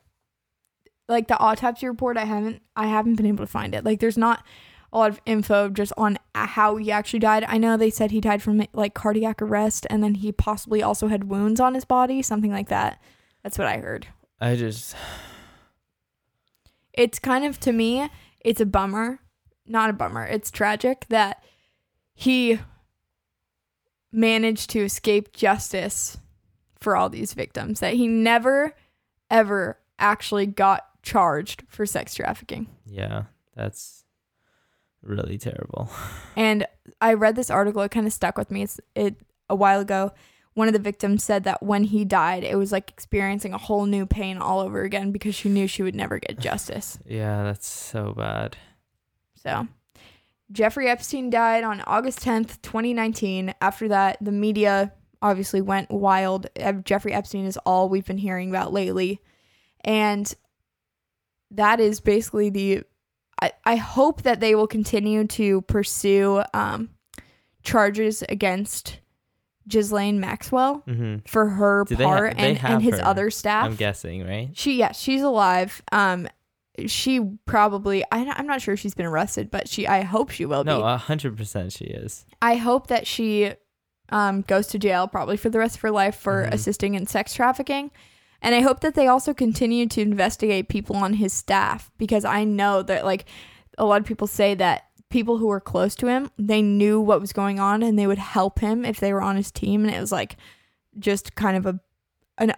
like 1.08 1.28
the 1.28 1.38
autopsy 1.38 1.86
report. 1.88 2.16
I 2.16 2.24
haven't 2.24 2.62
I 2.76 2.86
haven't 2.86 3.16
been 3.16 3.26
able 3.26 3.44
to 3.44 3.50
find 3.50 3.74
it. 3.74 3.84
Like, 3.84 4.00
there's 4.00 4.18
not 4.18 4.44
a 4.92 4.98
lot 4.98 5.10
of 5.10 5.20
info 5.26 5.70
just 5.70 5.92
on 5.96 6.18
how 6.34 6.76
he 6.76 6.92
actually 6.92 7.18
died. 7.18 7.44
I 7.48 7.58
know 7.58 7.76
they 7.76 7.90
said 7.90 8.10
he 8.10 8.20
died 8.20 8.42
from 8.42 8.62
like 8.72 8.94
cardiac 8.94 9.40
arrest, 9.42 9.86
and 9.90 10.02
then 10.04 10.14
he 10.16 10.30
possibly 10.32 10.82
also 10.82 11.08
had 11.08 11.24
wounds 11.24 11.60
on 11.60 11.74
his 11.74 11.84
body, 11.84 12.22
something 12.22 12.52
like 12.52 12.68
that. 12.68 13.00
That's 13.42 13.58
what 13.58 13.66
I 13.66 13.78
heard. 13.78 14.06
I 14.40 14.56
just 14.56 14.94
it's 16.92 17.18
kind 17.18 17.44
of 17.44 17.58
to 17.60 17.72
me 17.72 18.08
it's 18.40 18.60
a 18.60 18.66
bummer 18.66 19.20
not 19.66 19.88
a 19.88 19.92
bummer 19.92 20.24
it's 20.26 20.50
tragic 20.50 21.06
that 21.08 21.42
he 22.22 22.60
managed 24.12 24.70
to 24.70 24.80
escape 24.80 25.32
justice 25.32 26.18
for 26.80 26.96
all 26.96 27.08
these 27.08 27.32
victims 27.34 27.80
that 27.80 27.94
he 27.94 28.06
never 28.06 28.74
ever 29.30 29.78
actually 29.98 30.46
got 30.46 30.86
charged 31.02 31.64
for 31.68 31.86
sex 31.86 32.14
trafficking 32.14 32.68
yeah, 32.86 33.24
that's 33.56 34.04
really 35.02 35.38
terrible. 35.38 35.90
and 36.36 36.66
i 37.00 37.12
read 37.12 37.34
this 37.34 37.50
article 37.50 37.82
it 37.82 37.90
kind 37.90 38.06
of 38.06 38.12
stuck 38.12 38.38
with 38.38 38.50
me 38.50 38.62
it's 38.62 38.80
it 38.94 39.16
a 39.48 39.54
while 39.56 39.80
ago 39.80 40.12
one 40.54 40.68
of 40.68 40.74
the 40.74 40.78
victims 40.80 41.24
said 41.24 41.44
that 41.44 41.62
when 41.62 41.84
he 41.84 42.04
died 42.04 42.44
it 42.44 42.56
was 42.56 42.70
like 42.70 42.90
experiencing 42.90 43.52
a 43.54 43.58
whole 43.58 43.86
new 43.86 44.06
pain 44.06 44.36
all 44.38 44.60
over 44.60 44.82
again 44.82 45.10
because 45.10 45.34
she 45.34 45.48
knew 45.48 45.66
she 45.66 45.82
would 45.82 45.94
never 45.94 46.18
get 46.18 46.38
justice 46.38 46.98
Yeah, 47.06 47.42
that's 47.44 47.66
so 47.66 48.12
bad. 48.16 48.56
So, 49.42 49.66
Jeffrey 50.52 50.88
Epstein 50.88 51.30
died 51.30 51.64
on 51.64 51.80
August 51.86 52.20
10th, 52.20 52.60
2019. 52.62 53.54
After 53.60 53.88
that, 53.88 54.18
the 54.20 54.32
media 54.32 54.92
obviously 55.20 55.60
went 55.60 55.90
wild. 55.90 56.46
Jeffrey 56.84 57.12
Epstein 57.12 57.46
is 57.46 57.56
all 57.64 57.88
we've 57.88 58.06
been 58.06 58.18
hearing 58.18 58.50
about 58.50 58.72
lately. 58.72 59.20
And 59.82 60.32
that 61.50 61.80
is 61.80 62.00
basically 62.00 62.50
the. 62.50 62.82
I, 63.40 63.52
I 63.64 63.76
hope 63.76 64.22
that 64.22 64.40
they 64.40 64.54
will 64.54 64.68
continue 64.68 65.26
to 65.26 65.62
pursue 65.62 66.42
um, 66.54 66.90
charges 67.64 68.22
against 68.28 69.00
Ghislaine 69.68 70.20
Maxwell 70.20 70.82
hmm 70.86 71.16
for 71.26 71.48
her 71.48 71.84
Do 71.86 71.96
ha- 71.96 72.02
part 72.02 72.36
they 72.36 72.56
and, 72.56 72.64
and 72.64 72.82
his 72.82 72.98
her, 72.98 73.04
other 73.04 73.30
staff. 73.30 73.66
I'm 73.66 73.76
guessing, 73.76 74.26
right? 74.26 74.50
She 74.54 74.76
yeah, 74.76 74.92
she's 74.92 75.22
alive. 75.22 75.82
Um 75.92 76.28
she 76.86 77.20
probably 77.44 78.02
I 78.10 78.24
I'm 78.36 78.46
not 78.46 78.60
sure 78.62 78.76
she's 78.76 78.94
been 78.94 79.06
arrested, 79.06 79.50
but 79.50 79.68
she 79.68 79.86
I 79.86 80.02
hope 80.02 80.30
she 80.30 80.46
will 80.46 80.64
No, 80.64 80.78
be. 80.78 80.84
a 80.84 80.96
hundred 80.96 81.36
percent 81.36 81.72
she 81.72 81.84
is. 81.84 82.24
I 82.40 82.56
hope 82.56 82.86
that 82.88 83.06
she 83.06 83.52
um 84.08 84.42
goes 84.42 84.66
to 84.68 84.78
jail 84.78 85.06
probably 85.08 85.36
for 85.36 85.48
the 85.50 85.58
rest 85.58 85.76
of 85.76 85.82
her 85.82 85.90
life 85.90 86.16
for 86.16 86.44
Mhm. 86.46 86.52
assisting 86.54 86.94
in 86.94 87.06
sex 87.06 87.34
trafficking. 87.34 87.90
And 88.40 88.54
I 88.54 88.60
hope 88.60 88.80
that 88.80 88.94
they 88.94 89.06
also 89.06 89.32
continue 89.32 89.86
to 89.88 90.00
investigate 90.00 90.68
people 90.68 90.96
on 90.96 91.14
his 91.14 91.32
staff 91.32 91.90
because 91.98 92.24
I 92.24 92.44
know 92.44 92.82
that 92.82 93.04
like 93.04 93.26
a 93.78 93.84
lot 93.84 94.00
of 94.00 94.06
people 94.06 94.26
say 94.26 94.54
that 94.56 94.84
people 95.10 95.38
who 95.38 95.46
were 95.46 95.60
close 95.60 95.94
to 95.96 96.06
him, 96.08 96.30
they 96.38 96.62
knew 96.62 97.00
what 97.00 97.20
was 97.20 97.32
going 97.32 97.60
on 97.60 97.82
and 97.82 97.98
they 97.98 98.06
would 98.06 98.18
help 98.18 98.58
him 98.60 98.84
if 98.84 98.98
they 98.98 99.12
were 99.12 99.22
on 99.22 99.36
his 99.36 99.50
team 99.50 99.84
and 99.84 99.94
it 99.94 100.00
was 100.00 100.10
like 100.10 100.36
just 100.98 101.34
kind 101.34 101.56
of 101.56 101.66
a 101.66 101.78
an 102.38 102.54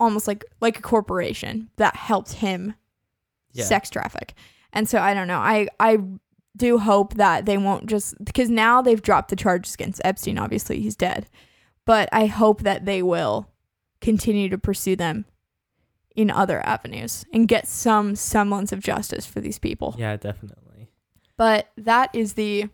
almost 0.00 0.26
like 0.26 0.44
like 0.60 0.78
a 0.78 0.82
corporation 0.82 1.68
that 1.76 1.94
helped 1.94 2.32
him 2.32 2.74
Yeah. 3.52 3.64
sex 3.64 3.90
traffic. 3.90 4.34
And 4.72 4.88
so 4.88 4.98
I 5.00 5.14
don't 5.14 5.28
know. 5.28 5.38
I 5.38 5.68
I 5.78 5.98
do 6.56 6.78
hope 6.78 7.14
that 7.14 7.46
they 7.46 7.58
won't 7.58 7.86
just 7.86 8.14
because 8.24 8.50
now 8.50 8.82
they've 8.82 9.02
dropped 9.02 9.30
the 9.30 9.36
charges 9.36 9.74
against 9.74 10.00
Epstein. 10.04 10.38
Obviously, 10.38 10.80
he's 10.80 10.96
dead. 10.96 11.26
But 11.86 12.08
I 12.12 12.26
hope 12.26 12.62
that 12.62 12.84
they 12.84 13.02
will 13.02 13.48
continue 14.00 14.48
to 14.48 14.58
pursue 14.58 14.96
them 14.96 15.24
in 16.14 16.30
other 16.30 16.64
avenues 16.66 17.24
and 17.32 17.48
get 17.48 17.66
some 17.66 18.14
semblance 18.14 18.72
of 18.72 18.80
justice 18.80 19.26
for 19.26 19.40
these 19.40 19.58
people. 19.58 19.94
Yeah, 19.98 20.16
definitely. 20.16 20.88
But 21.36 21.70
that 21.76 22.10
is 22.14 22.34
the 22.34 22.68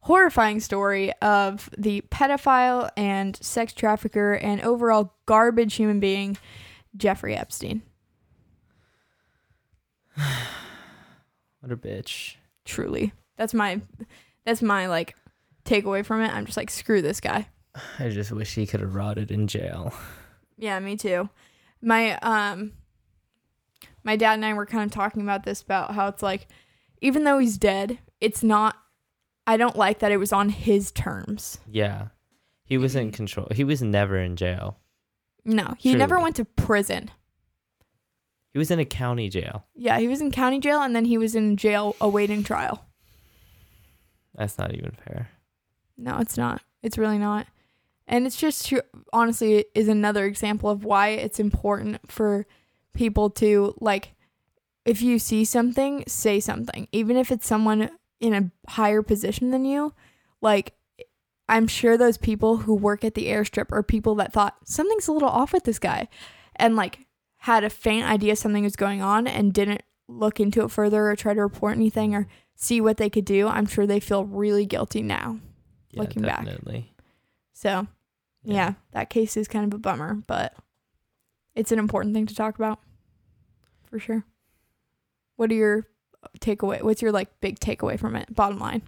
horrifying 0.00 0.60
story 0.60 1.12
of 1.22 1.70
the 1.78 2.02
pedophile 2.10 2.90
and 2.96 3.36
sex 3.42 3.72
trafficker 3.72 4.34
and 4.34 4.60
overall 4.60 5.14
garbage 5.24 5.74
human 5.74 5.98
being, 6.00 6.36
Jeffrey 6.96 7.34
Epstein. 7.34 7.82
What 11.60 11.72
a 11.72 11.76
bitch. 11.78 12.34
Truly. 12.66 13.14
That's 13.38 13.54
my 13.54 13.80
that's 14.44 14.60
my 14.60 14.86
like 14.86 15.16
takeaway 15.64 16.04
from 16.04 16.20
it. 16.20 16.28
I'm 16.28 16.44
just 16.44 16.58
like, 16.58 16.68
screw 16.68 17.00
this 17.00 17.20
guy. 17.20 17.48
I 17.98 18.10
just 18.10 18.30
wish 18.32 18.54
he 18.54 18.66
could 18.66 18.80
have 18.80 18.94
rotted 18.94 19.30
in 19.30 19.46
jail. 19.46 19.94
Yeah, 20.58 20.78
me 20.78 20.96
too. 20.96 21.30
My 21.80 22.18
um 22.18 22.72
my 24.02 24.16
dad 24.16 24.34
and 24.34 24.44
I 24.44 24.52
were 24.52 24.66
kind 24.66 24.84
of 24.84 24.90
talking 24.90 25.22
about 25.22 25.44
this 25.44 25.62
about 25.62 25.94
how 25.94 26.08
it's 26.08 26.22
like 26.22 26.48
even 27.00 27.24
though 27.24 27.38
he's 27.38 27.56
dead, 27.56 27.98
it's 28.20 28.42
not 28.42 28.76
I 29.46 29.56
don't 29.56 29.76
like 29.76 30.00
that 30.00 30.12
it 30.12 30.18
was 30.18 30.32
on 30.34 30.50
his 30.50 30.92
terms. 30.92 31.58
Yeah. 31.66 32.08
He 32.66 32.78
was 32.78 32.94
in 32.94 33.10
control. 33.10 33.48
He 33.54 33.64
was 33.64 33.82
never 33.82 34.18
in 34.18 34.36
jail. 34.36 34.78
No, 35.44 35.74
he 35.78 35.94
never 35.94 36.18
went 36.18 36.36
to 36.36 36.44
prison. 36.44 37.10
He 38.54 38.58
was 38.58 38.70
in 38.70 38.78
a 38.78 38.84
county 38.84 39.28
jail. 39.28 39.66
Yeah, 39.74 39.98
he 39.98 40.06
was 40.06 40.20
in 40.20 40.30
county 40.30 40.60
jail 40.60 40.80
and 40.80 40.94
then 40.94 41.04
he 41.04 41.18
was 41.18 41.34
in 41.34 41.56
jail 41.56 41.96
awaiting 42.00 42.44
trial. 42.44 42.86
That's 44.32 44.56
not 44.56 44.72
even 44.72 44.92
fair. 45.04 45.28
No, 45.98 46.18
it's 46.18 46.38
not. 46.38 46.62
It's 46.80 46.96
really 46.96 47.18
not. 47.18 47.48
And 48.06 48.26
it's 48.26 48.36
just 48.36 48.72
honestly 49.12 49.64
is 49.74 49.88
another 49.88 50.24
example 50.24 50.70
of 50.70 50.84
why 50.84 51.08
it's 51.08 51.40
important 51.40 52.10
for 52.10 52.46
people 52.94 53.28
to 53.30 53.74
like 53.80 54.14
if 54.84 55.02
you 55.02 55.18
see 55.18 55.44
something, 55.44 56.04
say 56.06 56.38
something. 56.38 56.86
Even 56.92 57.16
if 57.16 57.32
it's 57.32 57.46
someone 57.46 57.90
in 58.20 58.34
a 58.34 58.70
higher 58.70 59.02
position 59.02 59.50
than 59.50 59.64
you, 59.64 59.94
like 60.40 60.74
I'm 61.48 61.66
sure 61.66 61.96
those 61.96 62.18
people 62.18 62.58
who 62.58 62.74
work 62.74 63.02
at 63.02 63.14
the 63.14 63.26
airstrip 63.26 63.72
are 63.72 63.82
people 63.82 64.14
that 64.16 64.32
thought 64.32 64.58
something's 64.64 65.08
a 65.08 65.12
little 65.12 65.28
off 65.28 65.52
with 65.52 65.64
this 65.64 65.80
guy 65.80 66.06
and 66.54 66.76
like 66.76 67.03
had 67.44 67.62
a 67.62 67.68
faint 67.68 68.06
idea 68.06 68.34
something 68.34 68.64
was 68.64 68.74
going 68.74 69.02
on 69.02 69.26
and 69.26 69.52
didn't 69.52 69.82
look 70.08 70.40
into 70.40 70.64
it 70.64 70.70
further 70.70 71.10
or 71.10 71.14
try 71.14 71.34
to 71.34 71.42
report 71.42 71.76
anything 71.76 72.14
or 72.14 72.26
see 72.54 72.80
what 72.80 72.96
they 72.96 73.10
could 73.10 73.26
do. 73.26 73.46
I'm 73.46 73.66
sure 73.66 73.86
they 73.86 74.00
feel 74.00 74.24
really 74.24 74.64
guilty 74.64 75.02
now. 75.02 75.40
Yeah, 75.90 76.00
Looking 76.00 76.22
back. 76.22 76.46
definitely. 76.46 76.94
So, 77.52 77.86
yeah. 78.44 78.72
that 78.92 79.10
case 79.10 79.36
is 79.36 79.46
kind 79.46 79.70
of 79.70 79.76
a 79.76 79.78
bummer, 79.78 80.14
but 80.26 80.54
it's 81.54 81.70
an 81.70 81.78
important 81.78 82.14
thing 82.14 82.24
to 82.24 82.34
talk 82.34 82.56
about 82.56 82.80
for 83.90 83.98
sure. 83.98 84.24
What 85.36 85.50
are 85.50 85.54
your 85.54 85.86
takeaway? 86.40 86.80
What's 86.80 87.02
your 87.02 87.12
like 87.12 87.42
big 87.42 87.60
takeaway 87.60 87.98
from 87.98 88.16
it? 88.16 88.34
Bottom 88.34 88.58
line. 88.58 88.80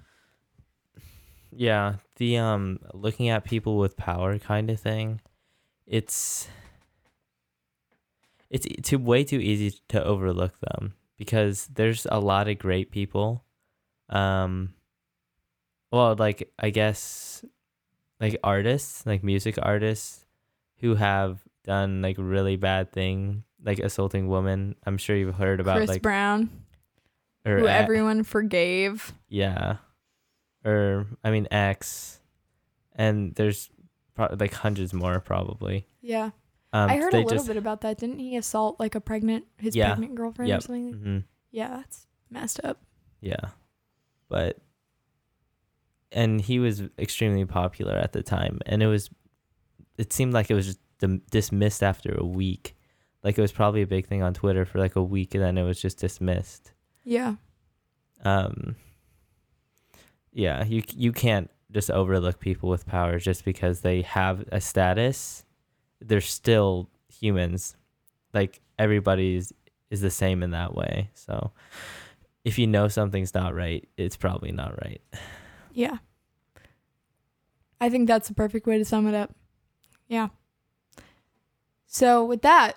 Yeah, 1.50 1.96
the 2.16 2.38
um 2.38 2.78
looking 2.94 3.28
at 3.28 3.44
people 3.44 3.76
with 3.76 3.98
power 3.98 4.38
kind 4.38 4.70
of 4.70 4.80
thing. 4.80 5.20
It's 5.86 6.48
it's 8.50 8.66
too 8.88 8.98
way 8.98 9.24
too 9.24 9.38
easy 9.40 9.78
to 9.88 10.02
overlook 10.04 10.58
them 10.60 10.94
because 11.16 11.66
there's 11.68 12.06
a 12.10 12.20
lot 12.20 12.48
of 12.48 12.58
great 12.58 12.90
people. 12.90 13.44
Um 14.08 14.74
well, 15.92 16.14
like 16.18 16.52
I 16.58 16.70
guess 16.70 17.44
like 18.20 18.38
artists, 18.42 19.04
like 19.06 19.22
music 19.22 19.56
artists 19.62 20.24
who 20.78 20.94
have 20.96 21.40
done 21.64 22.02
like 22.02 22.16
really 22.18 22.56
bad 22.56 22.92
thing 22.92 23.44
like 23.64 23.78
assaulting 23.78 24.28
women. 24.28 24.74
I'm 24.86 24.98
sure 24.98 25.16
you've 25.16 25.34
heard 25.36 25.60
about 25.60 25.76
Chris 25.78 25.88
like 25.88 26.02
Brown, 26.02 26.50
or 27.44 27.58
who 27.58 27.66
a- 27.66 27.72
everyone 27.72 28.22
forgave. 28.24 29.12
yeah, 29.28 29.76
or 30.64 31.06
I 31.24 31.30
mean 31.30 31.48
X, 31.50 32.20
and 32.94 33.34
there's 33.34 33.70
pro- 34.14 34.36
like 34.38 34.54
hundreds 34.54 34.92
more 34.92 35.18
probably. 35.20 35.86
Yeah. 36.00 36.30
Um, 36.72 36.90
I 36.90 36.96
heard 36.96 37.14
a 37.14 37.18
little 37.18 37.30
just- 37.30 37.46
bit 37.46 37.56
about 37.56 37.80
that. 37.82 37.98
Didn't 37.98 38.18
he 38.18 38.36
assault 38.36 38.78
like 38.80 38.94
a 38.94 39.00
pregnant 39.00 39.44
his 39.58 39.74
Yeah. 39.76 39.88
pregnant 39.88 40.14
girlfriend 40.14 40.50
or 40.50 40.54
Yep. 40.54 40.62
something? 40.62 40.94
Mhm. 40.94 41.24
Yeah, 41.50 41.68
that's 41.68 42.06
messed 42.30 42.60
up. 42.64 42.82
Yeah. 43.20 43.50
But 44.28 44.58
and 46.12 46.40
he 46.40 46.58
was 46.58 46.82
extremely 46.98 47.44
popular 47.44 47.94
at 47.94 48.12
the 48.12 48.22
time 48.22 48.60
and 48.66 48.82
it 48.82 48.86
was 48.86 49.10
it 49.98 50.12
seemed 50.12 50.32
like 50.34 50.50
it 50.50 50.54
was 50.54 50.66
just 50.66 50.80
dim- 50.98 51.22
dismissed 51.30 51.82
after 51.82 52.14
a 52.14 52.24
week. 52.26 52.76
Like 53.22 53.38
it 53.38 53.40
was 53.40 53.52
probably 53.52 53.82
a 53.82 53.86
big 53.86 54.06
thing 54.06 54.22
on 54.22 54.34
Twitter 54.34 54.64
for 54.66 54.78
like 54.78 54.96
a 54.96 55.02
week 55.02 55.34
and 55.34 55.42
then 55.42 55.56
it 55.58 55.62
was 55.64 55.80
just 55.80 55.98
dismissed. 55.98 56.72
Yeah. 57.04 57.36
Um 58.24 58.76
Yeah, 60.32 60.64
you 60.64 60.82
you 60.94 61.12
can't 61.12 61.50
just 61.70 61.90
overlook 61.90 62.38
people 62.40 62.68
with 62.68 62.84
power 62.86 63.18
just 63.18 63.44
because 63.44 63.80
they 63.80 64.02
have 64.02 64.44
a 64.52 64.60
status. 64.60 65.44
They're 66.00 66.20
still 66.20 66.88
humans. 67.20 67.76
Like 68.34 68.60
everybody's 68.78 69.52
is 69.90 70.00
the 70.00 70.10
same 70.10 70.42
in 70.42 70.50
that 70.50 70.74
way. 70.74 71.10
So 71.14 71.52
if 72.44 72.58
you 72.58 72.66
know 72.66 72.88
something's 72.88 73.34
not 73.34 73.54
right, 73.54 73.88
it's 73.96 74.16
probably 74.16 74.52
not 74.52 74.82
right. 74.84 75.00
Yeah. 75.72 75.98
I 77.80 77.88
think 77.90 78.08
that's 78.08 78.28
the 78.28 78.34
perfect 78.34 78.66
way 78.66 78.78
to 78.78 78.84
sum 78.84 79.06
it 79.06 79.14
up. 79.14 79.34
Yeah. 80.08 80.28
So 81.86 82.24
with 82.24 82.42
that, 82.42 82.76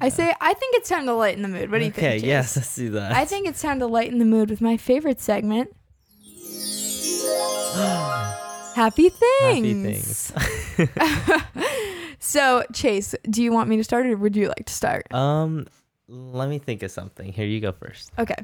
I 0.00 0.08
say 0.08 0.34
I 0.40 0.54
think 0.54 0.76
it's 0.76 0.88
time 0.88 1.06
to 1.06 1.14
lighten 1.14 1.42
the 1.42 1.48
mood. 1.48 1.70
What 1.70 1.78
do 1.78 1.84
you 1.84 1.90
okay, 1.90 2.00
think? 2.00 2.22
Chase? 2.22 2.26
yes, 2.26 2.56
let's 2.56 2.76
do 2.76 2.90
that. 2.90 3.12
I 3.12 3.24
think 3.24 3.48
it's 3.48 3.62
time 3.62 3.78
to 3.80 3.86
lighten 3.86 4.18
the 4.18 4.24
mood 4.24 4.50
with 4.50 4.60
my 4.60 4.76
favorite 4.76 5.20
segment, 5.20 5.70
Happy 8.74 9.08
Things. 9.08 10.30
Happy 10.30 10.86
things. 10.86 11.52
so, 12.26 12.64
Chase, 12.72 13.14
do 13.30 13.42
you 13.42 13.52
want 13.52 13.68
me 13.68 13.76
to 13.76 13.84
start 13.84 14.06
or 14.06 14.16
would 14.16 14.36
you 14.36 14.48
like 14.48 14.66
to 14.66 14.72
start? 14.72 15.06
um, 15.14 15.66
let 16.08 16.48
me 16.48 16.58
think 16.58 16.82
of 16.82 16.90
something. 16.90 17.32
Here, 17.32 17.46
you 17.46 17.60
go 17.60 17.72
first. 17.72 18.12
Okay. 18.18 18.36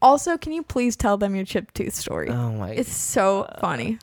Also, 0.00 0.38
can 0.38 0.52
you 0.52 0.62
please 0.62 0.96
tell 0.96 1.16
them 1.18 1.34
your 1.34 1.44
chip 1.44 1.72
tooth 1.74 1.94
story? 1.94 2.28
Oh 2.30 2.52
my. 2.52 2.70
it's 2.70 2.94
so 2.94 3.42
uh, 3.42 3.60
funny. 3.60 3.98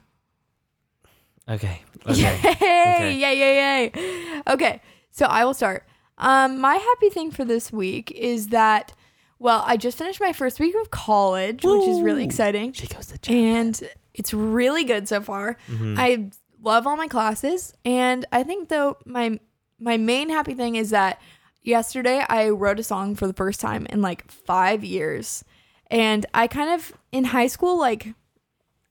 okay. 1.49 1.81
Okay. 2.07 2.21
Yay! 2.21 2.51
Okay. 2.51 3.13
Yay! 3.15 3.37
Yay! 3.39 3.91
Yay! 3.95 4.41
Okay, 4.47 4.79
so 5.09 5.25
I 5.25 5.43
will 5.43 5.55
start. 5.55 5.87
Um, 6.19 6.61
my 6.61 6.75
happy 6.75 7.09
thing 7.09 7.31
for 7.31 7.43
this 7.43 7.73
week 7.73 8.11
is 8.11 8.49
that, 8.49 8.93
well, 9.39 9.63
I 9.65 9.75
just 9.75 9.97
finished 9.97 10.21
my 10.21 10.31
first 10.31 10.59
week 10.59 10.75
of 10.81 10.91
college, 10.91 11.63
which 11.63 11.87
is 11.87 12.01
really 12.01 12.23
exciting, 12.23 12.73
She 12.73 12.85
goes 12.85 13.07
to 13.07 13.17
jail. 13.17 13.35
and 13.55 13.89
it's 14.13 14.35
really 14.35 14.83
good 14.83 15.07
so 15.07 15.19
far. 15.21 15.57
Mhm. 15.67 15.95
I 15.97 16.29
love 16.66 16.88
all 16.88 16.97
my 16.97 17.07
classes, 17.07 17.74
and 17.86 18.26
I 18.32 18.43
think 18.43 18.68
though 18.70 18.97
my 19.05 19.39
my 19.80 19.97
main 19.97 20.30
happy 20.30 20.55
thing 20.55 20.76
is 20.76 20.89
that 20.89 21.22
yesterday 21.61 22.26
I 22.28 22.49
wrote 22.49 22.80
a 22.80 22.84
song 22.84 23.16
for 23.16 23.28
the 23.28 23.34
first 23.34 23.61
time 23.61 23.86
in 23.89 24.01
like 24.01 24.30
five 24.30 24.84
years, 24.84 25.45
and 25.89 26.26
I 26.34 26.47
kind 26.47 26.72
of 26.72 26.91
in 27.11 27.26
high 27.26 27.47
school 27.47 27.78
like 27.80 28.13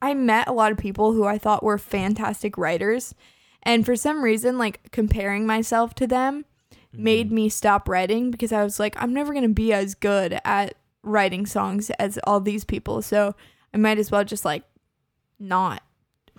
I 0.01 0.15
met 0.15 0.49
a 0.49 0.53
lot 0.53 0.71
of 0.71 0.79
people 0.79 1.13
who 1.13 1.25
I 1.25 1.37
thought 1.37 1.65
were 1.65 1.79
fantastic 1.79 2.57
writers, 2.57 3.15
and 3.63 3.85
for 3.85 3.97
some 3.97 4.23
reason 4.23 4.57
like 4.57 4.91
comparing 4.93 5.45
myself 5.45 5.95
to 5.97 6.07
them 6.07 6.45
mm-hmm. 6.73 7.03
made 7.03 7.33
me 7.33 7.49
stop 7.49 7.89
writing 7.89 8.31
because 8.31 8.53
I 8.53 8.63
was 8.63 8.79
like 8.79 8.95
I'm 9.03 9.13
never 9.13 9.35
gonna 9.35 9.49
be 9.49 9.73
as 9.73 9.95
good 9.97 10.39
at 10.45 10.77
writing 11.03 11.45
songs 11.45 11.91
as 11.99 12.19
all 12.25 12.41
these 12.41 12.65
people, 12.65 13.03
so 13.03 13.35
I 13.75 13.79
might 13.79 13.99
as 13.99 14.13
well 14.13 14.23
just 14.23 14.45
like 14.45 14.63
not 15.41 15.83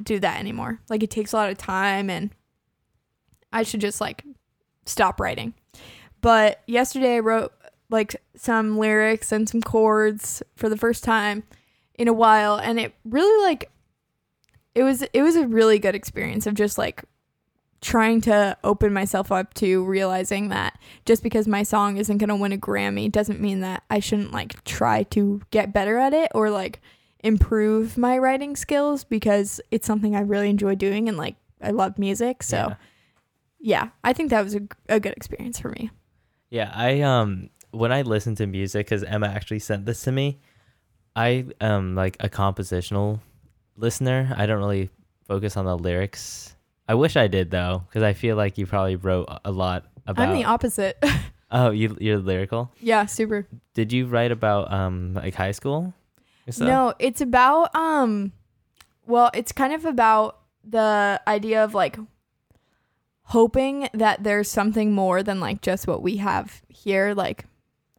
do 0.02 0.20
that 0.20 0.40
anymore. 0.40 0.80
Like 0.90 1.04
it 1.04 1.10
takes 1.10 1.34
a 1.34 1.38
lot 1.38 1.50
of 1.50 1.58
time 1.58 2.10
and 2.10 2.32
I 3.52 3.64
should 3.64 3.82
just 3.82 4.02
like 4.02 4.24
stop 4.86 5.20
writing. 5.20 5.54
But 6.22 6.62
yesterday 6.68 7.16
I 7.16 7.20
wrote 7.20 7.54
like 7.90 8.16
some 8.36 8.78
lyrics 8.78 9.32
and 9.32 9.48
some 9.48 9.62
chords 9.62 10.42
for 10.56 10.70
the 10.70 10.78
first 10.78 11.04
time 11.04 11.44
in 11.94 12.08
a 12.08 12.14
while 12.14 12.58
and 12.58 12.80
it 12.80 12.94
really 13.06 13.46
like 13.46 13.70
it 14.74 14.84
was 14.84 15.04
it 15.14 15.22
was 15.22 15.36
a 15.36 15.48
really 15.48 15.80
good 15.80 15.96
experience 15.96 16.46
of 16.46 16.54
just 16.54 16.78
like 16.78 17.04
trying 17.82 18.20
to 18.20 18.58
open 18.64 18.92
myself 18.92 19.32
up 19.32 19.54
to 19.54 19.86
realizing 19.86 20.50
that 20.50 20.80
just 21.06 21.22
because 21.22 21.48
my 21.48 21.62
song 21.62 21.98
isn't 21.98 22.18
going 22.18 22.30
to 22.30 22.36
win 22.36 22.52
a 22.52 22.58
Grammy 22.58 23.12
doesn't 23.12 23.40
mean 23.40 23.60
that 23.60 23.84
I 23.90 24.00
shouldn't 24.00 24.32
like 24.32 24.64
try 24.64 25.04
to 25.04 25.42
get 25.52 25.72
better 25.72 25.98
at 25.98 26.14
it 26.14 26.32
or 26.34 26.50
like 26.50 26.82
improve 27.26 27.98
my 27.98 28.18
writing 28.18 28.56
skills 28.56 29.04
because 29.04 29.60
it's 29.72 29.88
something 29.88 30.16
I 30.16 30.22
really 30.22 30.50
enjoy 30.50 30.76
doing 30.76 31.10
and 31.10 31.18
like 31.18 31.36
I 31.62 31.72
love 31.72 31.98
music. 31.98 32.44
So 32.44 32.58
Yeah. 32.58 32.76
yeah, 33.60 33.90
I 34.04 34.14
think 34.14 34.30
that 34.30 34.44
was 34.44 34.56
a, 34.56 34.62
a 34.88 35.00
good 35.00 35.14
experience 35.14 35.60
for 35.60 35.70
me. 35.70 35.90
Yeah, 36.50 36.72
I 36.74 37.02
um 37.02 37.50
when 37.72 37.92
I 37.92 38.04
listen 38.04 38.36
to 38.36 38.48
music 38.48 38.88
cuz 38.88 39.04
Emma 39.04 39.28
actually 39.28 39.60
sent 39.60 39.86
this 39.86 40.04
to 40.04 40.12
me, 40.12 40.40
I 41.16 41.46
am 41.60 41.96
like 41.96 42.16
a 42.20 42.30
compositional 42.30 43.20
listener. 43.76 44.34
I 44.38 44.46
don't 44.46 44.60
really 44.60 44.90
focus 45.28 45.58
on 45.58 45.66
the 45.66 45.78
lyrics. 45.78 46.56
I 46.88 46.94
wish 46.94 47.16
I 47.18 47.28
did 47.28 47.50
though 47.50 47.84
cuz 47.92 48.04
I 48.04 48.14
feel 48.14 48.36
like 48.38 48.58
you 48.60 48.66
probably 48.68 48.96
wrote 48.98 49.28
a 49.44 49.52
lot 49.52 49.86
about 50.06 50.30
I'm 50.30 50.36
the 50.36 50.46
opposite. 50.46 50.98
Oh, 51.52 51.70
you 51.70 51.96
you're 52.02 52.18
lyrical? 52.18 52.72
yeah, 52.82 53.06
super. 53.06 53.48
Did 53.76 53.94
you 53.94 54.08
write 54.08 54.32
about 54.32 54.74
um 54.74 55.14
like 55.14 55.36
high 55.36 55.52
school? 55.54 55.94
No, 56.60 56.94
it's 57.00 57.22
about 57.22 57.76
um 57.76 58.32
well, 59.08 59.30
it's 59.34 59.52
kind 59.52 59.74
of 59.74 59.86
about 59.86 60.40
the 60.68 61.22
idea 61.28 61.64
of 61.64 61.74
like 61.74 61.98
hoping 63.24 63.90
that 63.94 64.24
there's 64.24 64.50
something 64.50 64.92
more 64.94 65.24
than 65.24 65.40
like 65.40 65.62
just 65.62 65.88
what 65.88 66.02
we 66.02 66.18
have 66.18 66.62
here 66.70 67.14
like 67.16 67.46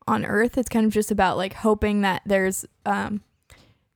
on 0.07 0.25
earth. 0.25 0.57
It's 0.59 0.69
kind 0.69 0.87
of 0.87 0.93
just 0.93 1.11
about 1.11 1.37
like 1.37 1.55
hoping 1.55 2.03
that 2.03 2.23
there's 2.27 2.65
um 2.85 3.23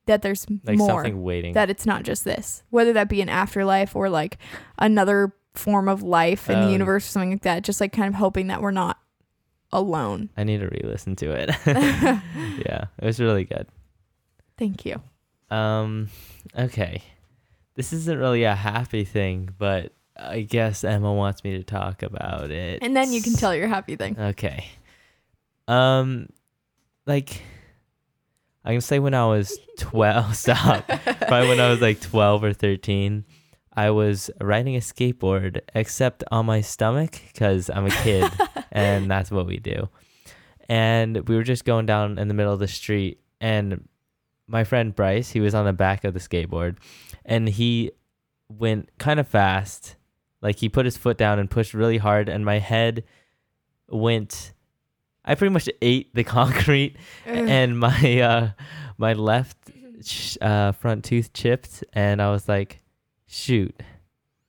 that 0.06 0.22
there's 0.22 0.46
like 0.64 0.78
more 0.78 0.88
something 0.88 1.22
waiting. 1.22 1.52
that 1.54 1.70
it's 1.70 1.86
not 1.86 2.02
just 2.02 2.24
this. 2.24 2.62
Whether 2.70 2.92
that 2.94 3.08
be 3.08 3.20
an 3.22 3.28
afterlife 3.28 3.94
or 3.94 4.08
like 4.08 4.38
another 4.78 5.32
form 5.54 5.88
of 5.88 6.02
life 6.02 6.48
in 6.50 6.56
Oh. 6.58 6.66
the 6.66 6.72
universe 6.72 7.06
or 7.06 7.10
something 7.10 7.30
like 7.32 7.42
that. 7.42 7.62
Just 7.62 7.80
like 7.80 7.92
kind 7.92 8.08
of 8.08 8.14
hoping 8.14 8.48
that 8.48 8.60
we're 8.60 8.70
not 8.72 8.98
alone. 9.72 10.30
I 10.36 10.42
need 10.42 10.60
to 10.60 10.68
re-listen 10.68 11.14
to 11.16 11.30
it. 11.30 11.50
yeah, 11.66 12.86
it 12.98 13.04
was 13.04 13.20
really 13.20 13.44
good. 13.44 13.68
Thank 14.60 14.84
you. 14.84 15.00
Um, 15.50 16.10
okay. 16.56 17.02
This 17.76 17.94
isn't 17.94 18.18
really 18.18 18.44
a 18.44 18.54
happy 18.54 19.04
thing, 19.04 19.48
but 19.56 19.94
I 20.14 20.42
guess 20.42 20.84
Emma 20.84 21.12
wants 21.14 21.42
me 21.42 21.56
to 21.56 21.64
talk 21.64 22.02
about 22.02 22.50
it. 22.50 22.82
And 22.82 22.94
then 22.94 23.10
you 23.10 23.22
can 23.22 23.32
tell 23.32 23.54
your 23.54 23.68
happy 23.68 23.96
thing. 23.96 24.18
Okay. 24.18 24.66
Um, 25.66 26.28
like, 27.06 27.42
I 28.62 28.72
can 28.72 28.82
say 28.82 28.98
when 28.98 29.14
I 29.14 29.24
was 29.26 29.58
12, 29.78 30.36
stop. 30.36 30.86
Probably 30.86 31.48
when 31.48 31.58
I 31.58 31.70
was 31.70 31.80
like 31.80 32.02
12 32.02 32.44
or 32.44 32.52
13, 32.52 33.24
I 33.72 33.88
was 33.90 34.30
riding 34.42 34.76
a 34.76 34.80
skateboard, 34.80 35.62
except 35.74 36.22
on 36.30 36.44
my 36.44 36.60
stomach, 36.60 37.18
because 37.32 37.70
I'm 37.70 37.86
a 37.86 37.90
kid, 37.90 38.30
and 38.72 39.10
that's 39.10 39.30
what 39.30 39.46
we 39.46 39.58
do. 39.58 39.88
And 40.68 41.26
we 41.28 41.34
were 41.34 41.44
just 41.44 41.64
going 41.64 41.86
down 41.86 42.18
in 42.18 42.28
the 42.28 42.34
middle 42.34 42.52
of 42.52 42.58
the 42.58 42.68
street, 42.68 43.20
and 43.40 43.88
my 44.50 44.64
friend 44.64 44.94
Bryce, 44.94 45.30
he 45.30 45.40
was 45.40 45.54
on 45.54 45.64
the 45.64 45.72
back 45.72 46.04
of 46.04 46.12
the 46.12 46.20
skateboard, 46.20 46.76
and 47.24 47.48
he 47.48 47.92
went 48.48 48.90
kind 48.98 49.20
of 49.20 49.28
fast. 49.28 49.96
Like 50.42 50.58
he 50.58 50.68
put 50.68 50.84
his 50.84 50.96
foot 50.96 51.16
down 51.16 51.38
and 51.38 51.48
pushed 51.48 51.72
really 51.72 51.98
hard, 51.98 52.28
and 52.28 52.44
my 52.44 52.58
head 52.58 53.04
went. 53.88 54.52
I 55.24 55.34
pretty 55.34 55.52
much 55.52 55.68
ate 55.80 56.14
the 56.14 56.24
concrete, 56.38 56.96
and 57.24 57.78
my 57.78 58.20
uh, 58.20 58.50
my 58.98 59.12
left 59.12 59.56
sh- 60.04 60.36
uh, 60.40 60.72
front 60.72 61.04
tooth 61.04 61.32
chipped, 61.32 61.84
and 61.92 62.20
I 62.20 62.30
was 62.30 62.48
like, 62.48 62.80
"Shoot, 63.26 63.78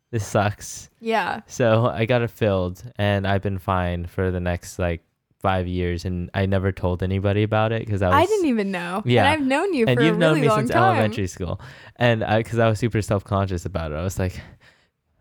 this 0.09 0.25
sucks." 0.25 0.89
yeah. 0.99 1.41
So 1.45 1.85
I 1.85 2.05
got 2.05 2.21
it 2.23 2.31
filled, 2.31 2.81
and 2.95 3.27
I've 3.27 3.41
been 3.43 3.59
fine 3.59 4.07
for 4.07 4.31
the 4.31 4.39
next 4.39 4.79
like 4.79 5.03
five 5.41 5.67
years, 5.67 6.05
and 6.05 6.29
I 6.33 6.45
never 6.45 6.71
told 6.71 7.03
anybody 7.03 7.43
about 7.43 7.71
it 7.71 7.85
because 7.85 8.01
I 8.01 8.09
was. 8.09 8.15
I 8.15 8.25
didn't 8.25 8.47
even 8.47 8.71
know. 8.71 9.01
Yeah. 9.05 9.25
And 9.25 9.29
I've 9.29 9.47
known 9.47 9.73
you 9.73 9.85
and 9.87 9.97
for 9.97 10.03
you've 10.03 10.15
a 10.15 10.19
known 10.19 10.35
really 10.35 10.41
me 10.41 10.49
long 10.49 10.59
since 10.59 10.71
time. 10.71 10.95
elementary 10.95 11.27
school, 11.27 11.59
and 11.97 12.23
I 12.23 12.39
because 12.39 12.59
I 12.59 12.67
was 12.67 12.79
super 12.79 13.01
self 13.01 13.23
conscious 13.23 13.65
about 13.65 13.91
it. 13.91 13.95
I 13.95 14.03
was 14.03 14.19
like, 14.19 14.39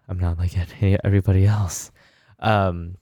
I'm 0.08 0.18
not 0.18 0.38
like 0.38 0.56
any, 0.82 0.98
everybody 1.04 1.46
else. 1.46 1.90
Um, 2.38 2.96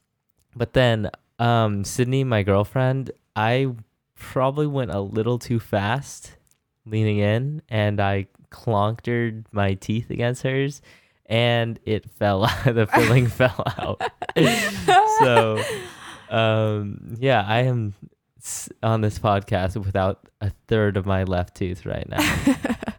but 0.57 0.73
then 0.73 1.11
um, 1.39 1.85
Sydney, 1.85 2.25
my 2.25 2.43
girlfriend, 2.43 3.11
I 3.37 3.69
probably 4.15 4.67
went 4.67 4.91
a 4.91 5.01
little 5.01 5.39
too 5.39 5.61
fast 5.61 6.37
leaning 6.85 7.19
in, 7.19 7.63
and 7.69 8.01
I 8.01 8.27
clonked 8.51 9.45
my 9.53 9.75
teeth 9.75 10.11
against 10.11 10.43
hers, 10.43 10.83
and 11.27 11.79
it 11.85 12.11
fell. 12.11 12.45
out. 12.45 12.65
the 12.75 12.87
filling 12.87 13.27
fell 13.27 13.63
out. 13.79 14.03
so 15.19 15.63
Um, 16.31 17.17
yeah, 17.19 17.45
I 17.47 17.61
am 17.61 17.95
on 18.83 19.01
this 19.01 19.19
podcast 19.19 19.77
without 19.85 20.29
a 20.41 20.51
third 20.67 20.97
of 20.97 21.07
my 21.07 21.25
left 21.25 21.57
tooth 21.57 21.85
right 21.87 22.09
now. 22.09 22.19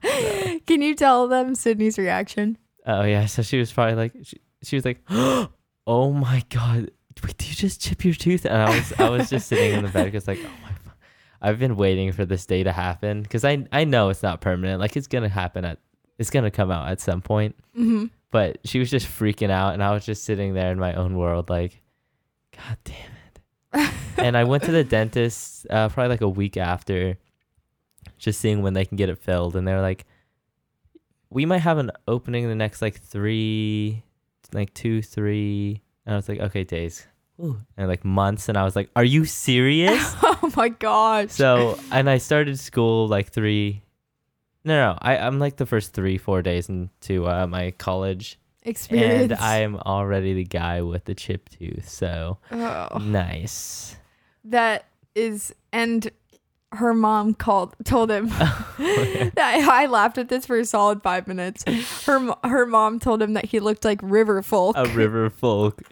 Can 0.68 0.82
you 0.82 0.96
tell 0.96 1.28
them 1.28 1.56
Sydney's 1.56 1.98
reaction? 1.98 2.58
Oh 2.86 3.04
yeah, 3.04 3.26
so 3.26 3.42
she 3.42 3.58
was 3.58 3.72
probably 3.72 3.96
like, 3.96 4.14
she, 4.24 4.38
she 4.64 4.76
was 4.76 4.86
like, 4.86 5.02
"Oh 5.10 6.12
my 6.12 6.44
god, 6.50 6.92
wait, 7.24 7.38
did 7.38 7.50
you 7.50 7.56
just 7.56 7.82
chip 7.82 8.04
your 8.04 8.14
tooth?" 8.14 8.46
And 8.46 8.56
I 8.56 8.76
was, 8.76 8.94
I 9.00 9.10
was 9.10 9.30
just 9.30 9.48
sitting 9.48 9.74
in 9.78 9.84
the 9.84 9.92
bed 9.92 10.06
because 10.06 10.28
like, 10.28 10.40
oh 10.44 10.50
my, 10.64 10.70
I've 11.42 11.60
been 11.60 11.76
waiting 11.76 12.12
for 12.12 12.26
this 12.26 12.46
day 12.46 12.64
to 12.64 12.72
happen 12.72 13.22
because 13.22 13.46
I, 13.46 13.66
I 13.72 13.86
know 13.86 14.10
it's 14.10 14.24
not 14.24 14.42
permanent. 14.42 14.80
Like 14.80 14.98
it's 14.98 15.08
gonna 15.08 15.30
happen 15.30 15.66
at, 15.66 15.80
it's 16.18 16.30
gonna 16.30 16.52
come 16.52 16.72
out 16.72 16.90
at 16.90 17.00
some 17.00 17.22
point. 17.22 17.56
Mm-hmm. 17.78 18.06
But 18.32 18.60
she 18.66 18.78
was 18.78 18.92
just 18.92 19.08
freaking 19.08 19.50
out, 19.50 19.74
and 19.74 19.84
I 19.84 19.92
was 19.92 20.06
just 20.06 20.24
sitting 20.24 20.54
there 20.54 20.72
in 20.72 20.78
my 20.78 20.94
own 20.94 21.18
world, 21.18 21.50
like, 21.50 21.82
God 22.56 22.78
damn 22.84 22.96
it. 22.96 23.19
and 24.18 24.38
I 24.38 24.44
went 24.44 24.64
to 24.64 24.72
the 24.72 24.84
dentist 24.84 25.68
uh, 25.70 25.90
probably 25.90 26.10
like 26.10 26.22
a 26.22 26.30
week 26.30 26.58
after, 26.58 27.18
just 28.18 28.40
seeing 28.40 28.62
when 28.62 28.74
they 28.74 28.86
can 28.86 28.98
get 28.98 29.10
it 29.10 29.18
filled, 29.18 29.56
and 29.56 29.68
they're 29.68 29.82
like, 29.82 30.06
"We 31.30 31.46
might 31.46 31.60
have 31.60 31.78
an 31.78 31.92
opening 32.08 32.44
in 32.44 32.50
the 32.50 32.56
next 32.56 32.82
like 32.82 33.00
three, 33.00 34.04
like 34.54 34.74
two, 34.74 35.02
three." 35.02 35.82
And 36.06 36.14
I 36.14 36.18
was 36.18 36.28
like, 36.28 36.40
"Okay, 36.40 36.64
days." 36.64 37.06
Ooh. 37.42 37.58
And 37.78 37.88
like 37.88 38.04
months, 38.04 38.50
and 38.50 38.58
I 38.58 38.64
was 38.64 38.76
like, 38.76 38.90
"Are 38.96 39.04
you 39.04 39.26
serious?" 39.26 40.16
oh 40.24 40.52
my 40.56 40.70
gosh. 40.70 41.32
so, 41.32 41.80
and 41.92 42.10
I 42.10 42.18
started 42.18 42.60
school 42.60 43.08
like 43.08 43.32
three. 43.32 43.84
No, 44.66 44.76
no, 44.76 44.98
I, 45.02 45.18
I'm 45.18 45.40
like 45.40 45.56
the 45.56 45.66
first 45.66 45.94
three, 45.94 46.18
four 46.18 46.42
days 46.42 46.68
into 46.68 47.28
uh, 47.28 47.48
my 47.48 47.72
college 47.72 48.38
experience. 48.70 49.32
and 49.32 49.34
I 49.34 49.58
am 49.58 49.76
already 49.78 50.34
the 50.34 50.46
guy 50.46 50.82
with 50.82 51.06
the 51.06 51.16
chip 51.16 51.50
tooth. 51.50 51.88
So 51.90 52.38
Oh, 52.52 52.98
nice. 53.00 53.96
that 54.46 54.86
is, 55.16 55.54
and 55.74 56.10
her 56.74 56.94
mom 56.94 57.34
called, 57.34 57.76
told 57.84 58.12
him. 58.12 58.30
I, 58.32 59.32
I 59.38 59.86
laughed 59.88 60.18
at 60.18 60.30
this 60.30 60.46
for 60.46 60.58
a 60.58 60.66
solid 60.66 61.02
five 61.02 61.28
minutes. 61.28 61.64
Her 62.06 62.34
her 62.44 62.66
mom 62.66 63.00
told 63.00 63.22
him 63.22 63.34
that 63.34 63.46
he 63.46 63.60
looked 63.60 63.84
like 63.84 64.00
River 64.04 64.42
Folk. 64.44 64.76
A 64.78 64.86
river 64.90 65.30
folk. 65.30 65.82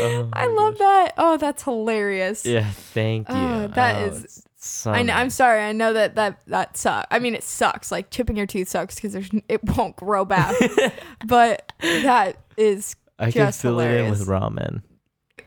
Oh 0.00 0.28
I 0.32 0.46
love 0.46 0.74
gosh. 0.74 0.78
that. 0.78 1.14
Oh, 1.18 1.36
that's 1.36 1.62
hilarious. 1.62 2.44
Yeah, 2.46 2.68
thank 2.70 3.26
oh, 3.28 3.34
you. 3.34 3.64
Oh, 3.64 3.68
that 3.68 3.96
Oh, 3.96 4.06
is- 4.14 4.44
I 4.86 5.02
know, 5.02 5.12
I'm 5.14 5.30
sorry. 5.30 5.60
I 5.62 5.72
know 5.72 5.92
that 5.92 6.16
that 6.16 6.40
that 6.48 6.76
sucks. 6.76 7.06
I 7.10 7.20
mean, 7.20 7.34
it 7.34 7.42
sucks. 7.44 7.90
Like 7.92 8.10
chipping 8.10 8.36
your 8.36 8.46
tooth 8.46 8.68
sucks 8.68 8.96
because 8.96 9.12
there's 9.12 9.30
it 9.48 9.62
won't 9.64 9.96
grow 9.96 10.24
back. 10.24 10.54
but 11.26 11.72
that 11.80 12.38
is. 12.56 12.96
I 13.18 13.30
can 13.30 13.52
fill 13.52 13.80
it 13.80 13.90
in 13.92 14.10
with 14.10 14.26
ramen. 14.26 14.82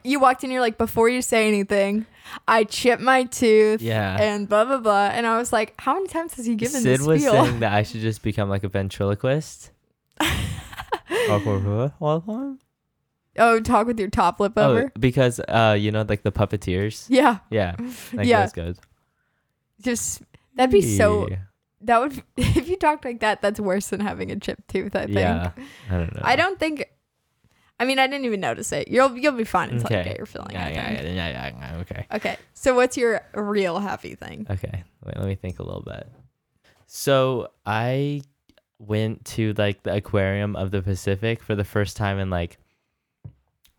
You 0.03 0.19
walked 0.19 0.43
in. 0.43 0.49
You're 0.51 0.61
like, 0.61 0.77
before 0.77 1.09
you 1.09 1.21
say 1.21 1.47
anything, 1.47 2.05
I 2.47 2.63
chipped 2.63 3.01
my 3.01 3.25
tooth. 3.25 3.81
Yeah. 3.81 4.17
And 4.19 4.47
blah 4.49 4.65
blah 4.65 4.77
blah. 4.79 5.07
And 5.07 5.27
I 5.27 5.37
was 5.37 5.53
like, 5.53 5.79
how 5.79 5.93
many 5.95 6.07
times 6.07 6.35
has 6.35 6.45
he 6.45 6.55
given 6.55 6.81
Sid 6.81 6.99
this 6.99 7.05
was 7.05 7.21
spiel? 7.21 7.33
saying 7.33 7.59
that 7.59 7.73
I 7.77 7.83
should 7.83 8.01
just 8.01 8.23
become 8.23 8.49
like 8.49 8.63
a 8.63 8.69
ventriloquist. 8.69 9.71
oh, 13.37 13.55
oh, 13.55 13.59
talk 13.59 13.87
with 13.87 13.99
your 13.99 14.09
top 14.09 14.39
lip 14.39 14.57
over. 14.57 14.91
because 14.99 15.39
uh, 15.47 15.75
you 15.79 15.91
know, 15.91 16.05
like 16.07 16.23
the 16.23 16.31
puppeteers. 16.31 17.05
Yeah. 17.09 17.39
Yeah, 17.49 17.75
like 18.13 18.27
Yeah. 18.27 18.41
those 18.41 18.53
guys. 18.53 18.75
Just 19.81 20.21
that'd 20.55 20.71
be 20.71 20.81
so. 20.81 21.27
Yeah. 21.29 21.37
That 21.83 21.99
would 22.01 22.23
if 22.37 22.69
you 22.69 22.77
talked 22.77 23.03
like 23.05 23.21
that. 23.21 23.41
That's 23.41 23.59
worse 23.59 23.87
than 23.89 23.99
having 24.01 24.31
a 24.31 24.35
chipped 24.35 24.67
tooth. 24.67 24.95
I 24.95 25.05
think. 25.05 25.17
Yeah, 25.17 25.51
I 25.89 25.97
don't 25.97 26.13
know. 26.15 26.21
I 26.23 26.35
don't 26.35 26.59
think. 26.59 26.85
I 27.79 27.85
mean, 27.85 27.97
I 27.97 28.05
didn't 28.05 28.25
even 28.25 28.39
notice 28.39 28.71
it. 28.71 28.87
You'll 28.89 29.17
you'll 29.17 29.31
be 29.31 29.43
fine 29.43 29.69
until 29.71 29.89
you 29.89 29.97
Okay. 29.97 30.09
get 30.09 30.17
your 30.17 30.27
filling. 30.27 30.51
Yeah, 30.51 30.65
I 30.65 30.69
yeah, 30.69 30.87
think. 30.87 31.03
yeah, 31.07 31.11
yeah, 31.13 31.29
yeah, 31.29 31.71
yeah, 31.73 31.77
Okay. 31.79 32.05
Okay. 32.13 32.37
So 32.53 32.75
what's 32.75 32.95
your 32.97 33.21
real 33.33 33.79
happy 33.79 34.13
thing? 34.13 34.45
Okay. 34.47 34.83
Wait, 35.03 35.17
let 35.17 35.25
me 35.25 35.33
think 35.33 35.57
a 35.57 35.63
little 35.63 35.81
bit. 35.81 36.07
So 36.85 37.47
I 37.65 38.21
went 38.77 39.25
to 39.25 39.53
like 39.53 39.81
the 39.81 39.95
aquarium 39.95 40.55
of 40.55 40.69
the 40.69 40.83
Pacific 40.83 41.41
for 41.41 41.55
the 41.55 41.63
first 41.63 41.97
time 41.97 42.19
in 42.19 42.29
like 42.29 42.59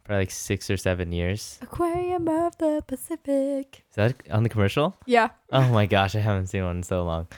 for 0.04 0.14
like 0.14 0.30
six 0.30 0.70
or 0.70 0.76
seven 0.76 1.12
years. 1.12 1.58
Aquarium 1.62 2.28
of 2.28 2.56
the 2.58 2.82
Pacific. 2.86 3.84
Is 3.90 3.96
that 3.96 4.14
on 4.30 4.42
the 4.42 4.48
commercial? 4.48 4.96
Yeah. 5.06 5.28
Oh 5.50 5.68
my 5.68 5.86
gosh, 5.86 6.14
I 6.14 6.20
haven't 6.20 6.48
seen 6.48 6.64
one 6.64 6.78
in 6.78 6.82
so 6.82 7.04
long. 7.04 7.28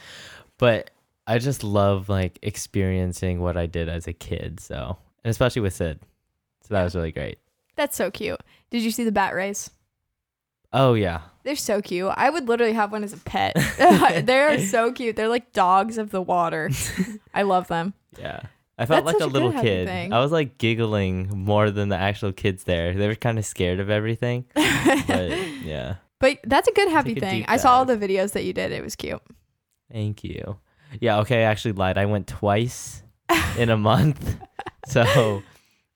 But 0.57 0.91
I 1.27 1.37
just 1.39 1.63
love 1.63 2.09
like 2.09 2.39
experiencing 2.41 3.41
what 3.41 3.57
I 3.57 3.65
did 3.65 3.89
as 3.89 4.07
a 4.07 4.13
kid. 4.13 4.59
So 4.59 4.97
and 5.23 5.31
especially 5.31 5.61
with 5.61 5.73
Sid. 5.73 5.99
So 6.61 6.73
that 6.73 6.83
was 6.83 6.95
really 6.95 7.11
great. 7.11 7.39
That's 7.75 7.95
so 7.95 8.09
cute. 8.09 8.39
Did 8.69 8.81
you 8.81 8.91
see 8.91 9.03
the 9.03 9.11
bat 9.11 9.35
rays? 9.35 9.69
Oh 10.71 10.93
yeah. 10.93 11.21
They're 11.43 11.55
so 11.55 11.81
cute. 11.81 12.11
I 12.15 12.29
would 12.29 12.47
literally 12.47 12.73
have 12.73 12.91
one 12.91 13.03
as 13.03 13.13
a 13.13 13.17
pet. 13.17 13.55
They're 14.25 14.59
so 14.59 14.91
cute. 14.91 15.15
They're 15.15 15.29
like 15.29 15.53
dogs 15.53 15.97
of 15.97 16.11
the 16.11 16.21
water. 16.21 16.69
I 17.33 17.43
love 17.43 17.67
them. 17.67 17.93
Yeah. 18.19 18.41
I 18.77 18.85
felt 18.85 19.05
That's 19.05 19.19
like 19.19 19.23
a 19.29 19.31
little 19.31 19.53
kid. 19.53 19.87
thing. 19.87 20.11
I 20.11 20.19
was 20.19 20.31
like 20.31 20.57
giggling 20.57 21.29
more 21.33 21.71
than 21.71 21.89
the 21.89 21.95
actual 21.97 22.33
kids 22.33 22.65
there. 22.65 22.93
They 22.93 23.07
were 23.07 23.15
kind 23.15 23.39
of 23.39 23.45
scared 23.45 23.79
of 23.79 23.89
everything. 23.89 24.45
But 25.07 25.29
yeah. 25.63 25.95
But 26.19 26.39
that's 26.45 26.67
a 26.67 26.71
good 26.71 26.89
happy 26.89 27.15
thing. 27.15 27.45
I 27.47 27.57
saw 27.57 27.77
all 27.77 27.85
the 27.85 27.97
videos 27.97 28.31
that 28.33 28.43
you 28.43 28.53
did. 28.53 28.71
It 28.71 28.83
was 28.83 28.95
cute. 28.95 29.21
Thank 29.91 30.23
you. 30.23 30.57
Yeah, 30.99 31.19
okay, 31.19 31.39
I 31.39 31.51
actually 31.51 31.73
lied. 31.73 31.97
I 31.97 32.05
went 32.05 32.27
twice 32.27 33.03
in 33.57 33.69
a 33.69 33.77
month. 33.77 34.37
So, 34.87 35.43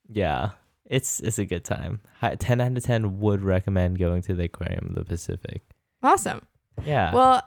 yeah. 0.07 0.51
It's 0.86 1.19
it's 1.19 1.38
a 1.38 1.45
good 1.45 1.63
time. 1.63 2.01
10 2.21 2.61
out 2.61 2.75
of 2.75 2.84
10 2.84 3.19
would 3.19 3.43
recommend 3.43 3.99
going 3.99 4.21
to 4.23 4.34
the 4.34 4.45
aquarium 4.45 4.88
of 4.89 4.95
the 4.95 5.05
Pacific. 5.05 5.61
Awesome. 6.01 6.41
Yeah. 6.84 7.13
Well, 7.13 7.43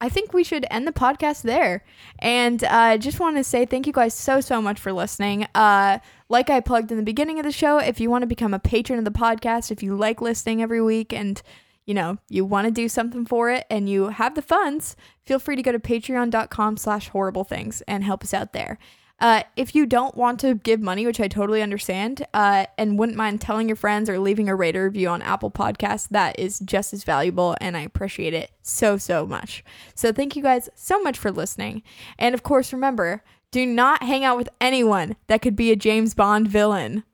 I 0.00 0.08
think 0.08 0.32
we 0.32 0.44
should 0.44 0.66
end 0.70 0.86
the 0.86 0.92
podcast 0.92 1.42
there. 1.42 1.84
And 2.18 2.64
I 2.64 2.94
uh, 2.94 2.98
just 2.98 3.20
want 3.20 3.36
to 3.36 3.44
say 3.44 3.66
thank 3.66 3.86
you 3.86 3.92
guys 3.92 4.14
so, 4.14 4.40
so 4.40 4.62
much 4.62 4.80
for 4.80 4.92
listening. 4.92 5.46
Uh, 5.54 5.98
like 6.28 6.48
I 6.48 6.60
plugged 6.60 6.90
in 6.90 6.96
the 6.96 7.02
beginning 7.02 7.38
of 7.38 7.44
the 7.44 7.52
show, 7.52 7.78
if 7.78 8.00
you 8.00 8.08
want 8.08 8.22
to 8.22 8.26
become 8.26 8.54
a 8.54 8.58
patron 8.58 8.98
of 8.98 9.04
the 9.04 9.10
podcast, 9.10 9.70
if 9.70 9.82
you 9.82 9.96
like 9.96 10.20
listening 10.22 10.62
every 10.62 10.80
week 10.80 11.12
and 11.12 11.42
you 11.86 11.94
know 11.94 12.18
you 12.28 12.44
want 12.44 12.66
to 12.66 12.70
do 12.70 12.88
something 12.88 13.26
for 13.26 13.50
it 13.50 13.66
and 13.68 13.88
you 13.88 14.10
have 14.10 14.36
the 14.36 14.42
funds 14.42 14.94
feel 15.24 15.40
free 15.40 15.56
to 15.56 15.62
go 15.62 15.72
to 15.72 15.78
patreon.com 15.80 16.76
slash 16.76 17.08
horrible 17.08 17.42
things 17.42 17.82
and 17.88 18.04
help 18.04 18.22
us 18.22 18.32
out 18.34 18.52
there 18.52 18.78
uh, 19.20 19.42
if 19.56 19.74
you 19.74 19.86
don't 19.86 20.16
want 20.16 20.40
to 20.40 20.54
give 20.54 20.80
money, 20.80 21.04
which 21.06 21.20
I 21.20 21.28
totally 21.28 21.62
understand, 21.62 22.26
uh, 22.32 22.66
and 22.78 22.98
wouldn't 22.98 23.18
mind 23.18 23.40
telling 23.40 23.68
your 23.68 23.76
friends 23.76 24.08
or 24.08 24.18
leaving 24.18 24.48
a 24.48 24.54
rate 24.54 24.76
or 24.76 24.84
review 24.84 25.08
on 25.08 25.20
Apple 25.22 25.50
Podcasts, 25.50 26.08
that 26.10 26.38
is 26.38 26.58
just 26.60 26.92
as 26.92 27.04
valuable, 27.04 27.54
and 27.60 27.76
I 27.76 27.80
appreciate 27.80 28.32
it 28.34 28.50
so, 28.62 28.96
so 28.96 29.26
much. 29.26 29.62
So 29.94 30.12
thank 30.12 30.36
you 30.36 30.42
guys 30.42 30.68
so 30.74 31.00
much 31.02 31.18
for 31.18 31.30
listening. 31.30 31.82
And 32.18 32.34
of 32.34 32.42
course, 32.42 32.72
remember, 32.72 33.22
do 33.50 33.66
not 33.66 34.02
hang 34.02 34.24
out 34.24 34.36
with 34.36 34.48
anyone 34.60 35.16
that 35.26 35.42
could 35.42 35.56
be 35.56 35.70
a 35.70 35.76
James 35.76 36.14
Bond 36.14 36.48
villain. 36.48 37.04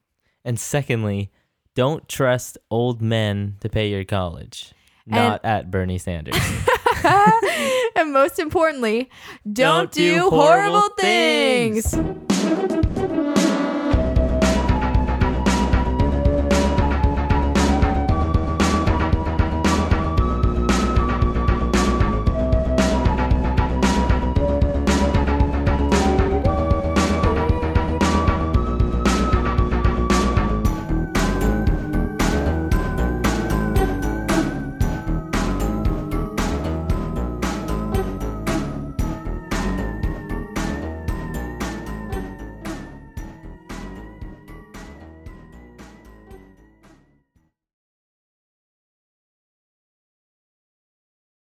and 0.44 0.60
secondly, 0.60 1.30
don't 1.74 2.08
trust 2.08 2.56
old 2.70 3.02
men 3.02 3.56
to 3.60 3.68
pay 3.68 3.90
your 3.90 4.04
college. 4.04 4.72
Not 5.06 5.44
at 5.44 5.70
Bernie 5.70 5.98
Sanders. 5.98 6.36
and 7.96 8.12
most 8.12 8.38
importantly, 8.38 9.08
don't, 9.44 9.92
Don't 9.92 9.92
do 9.92 10.30
horrible 10.30 10.80
horrible 10.80 10.88
things. 10.96 11.94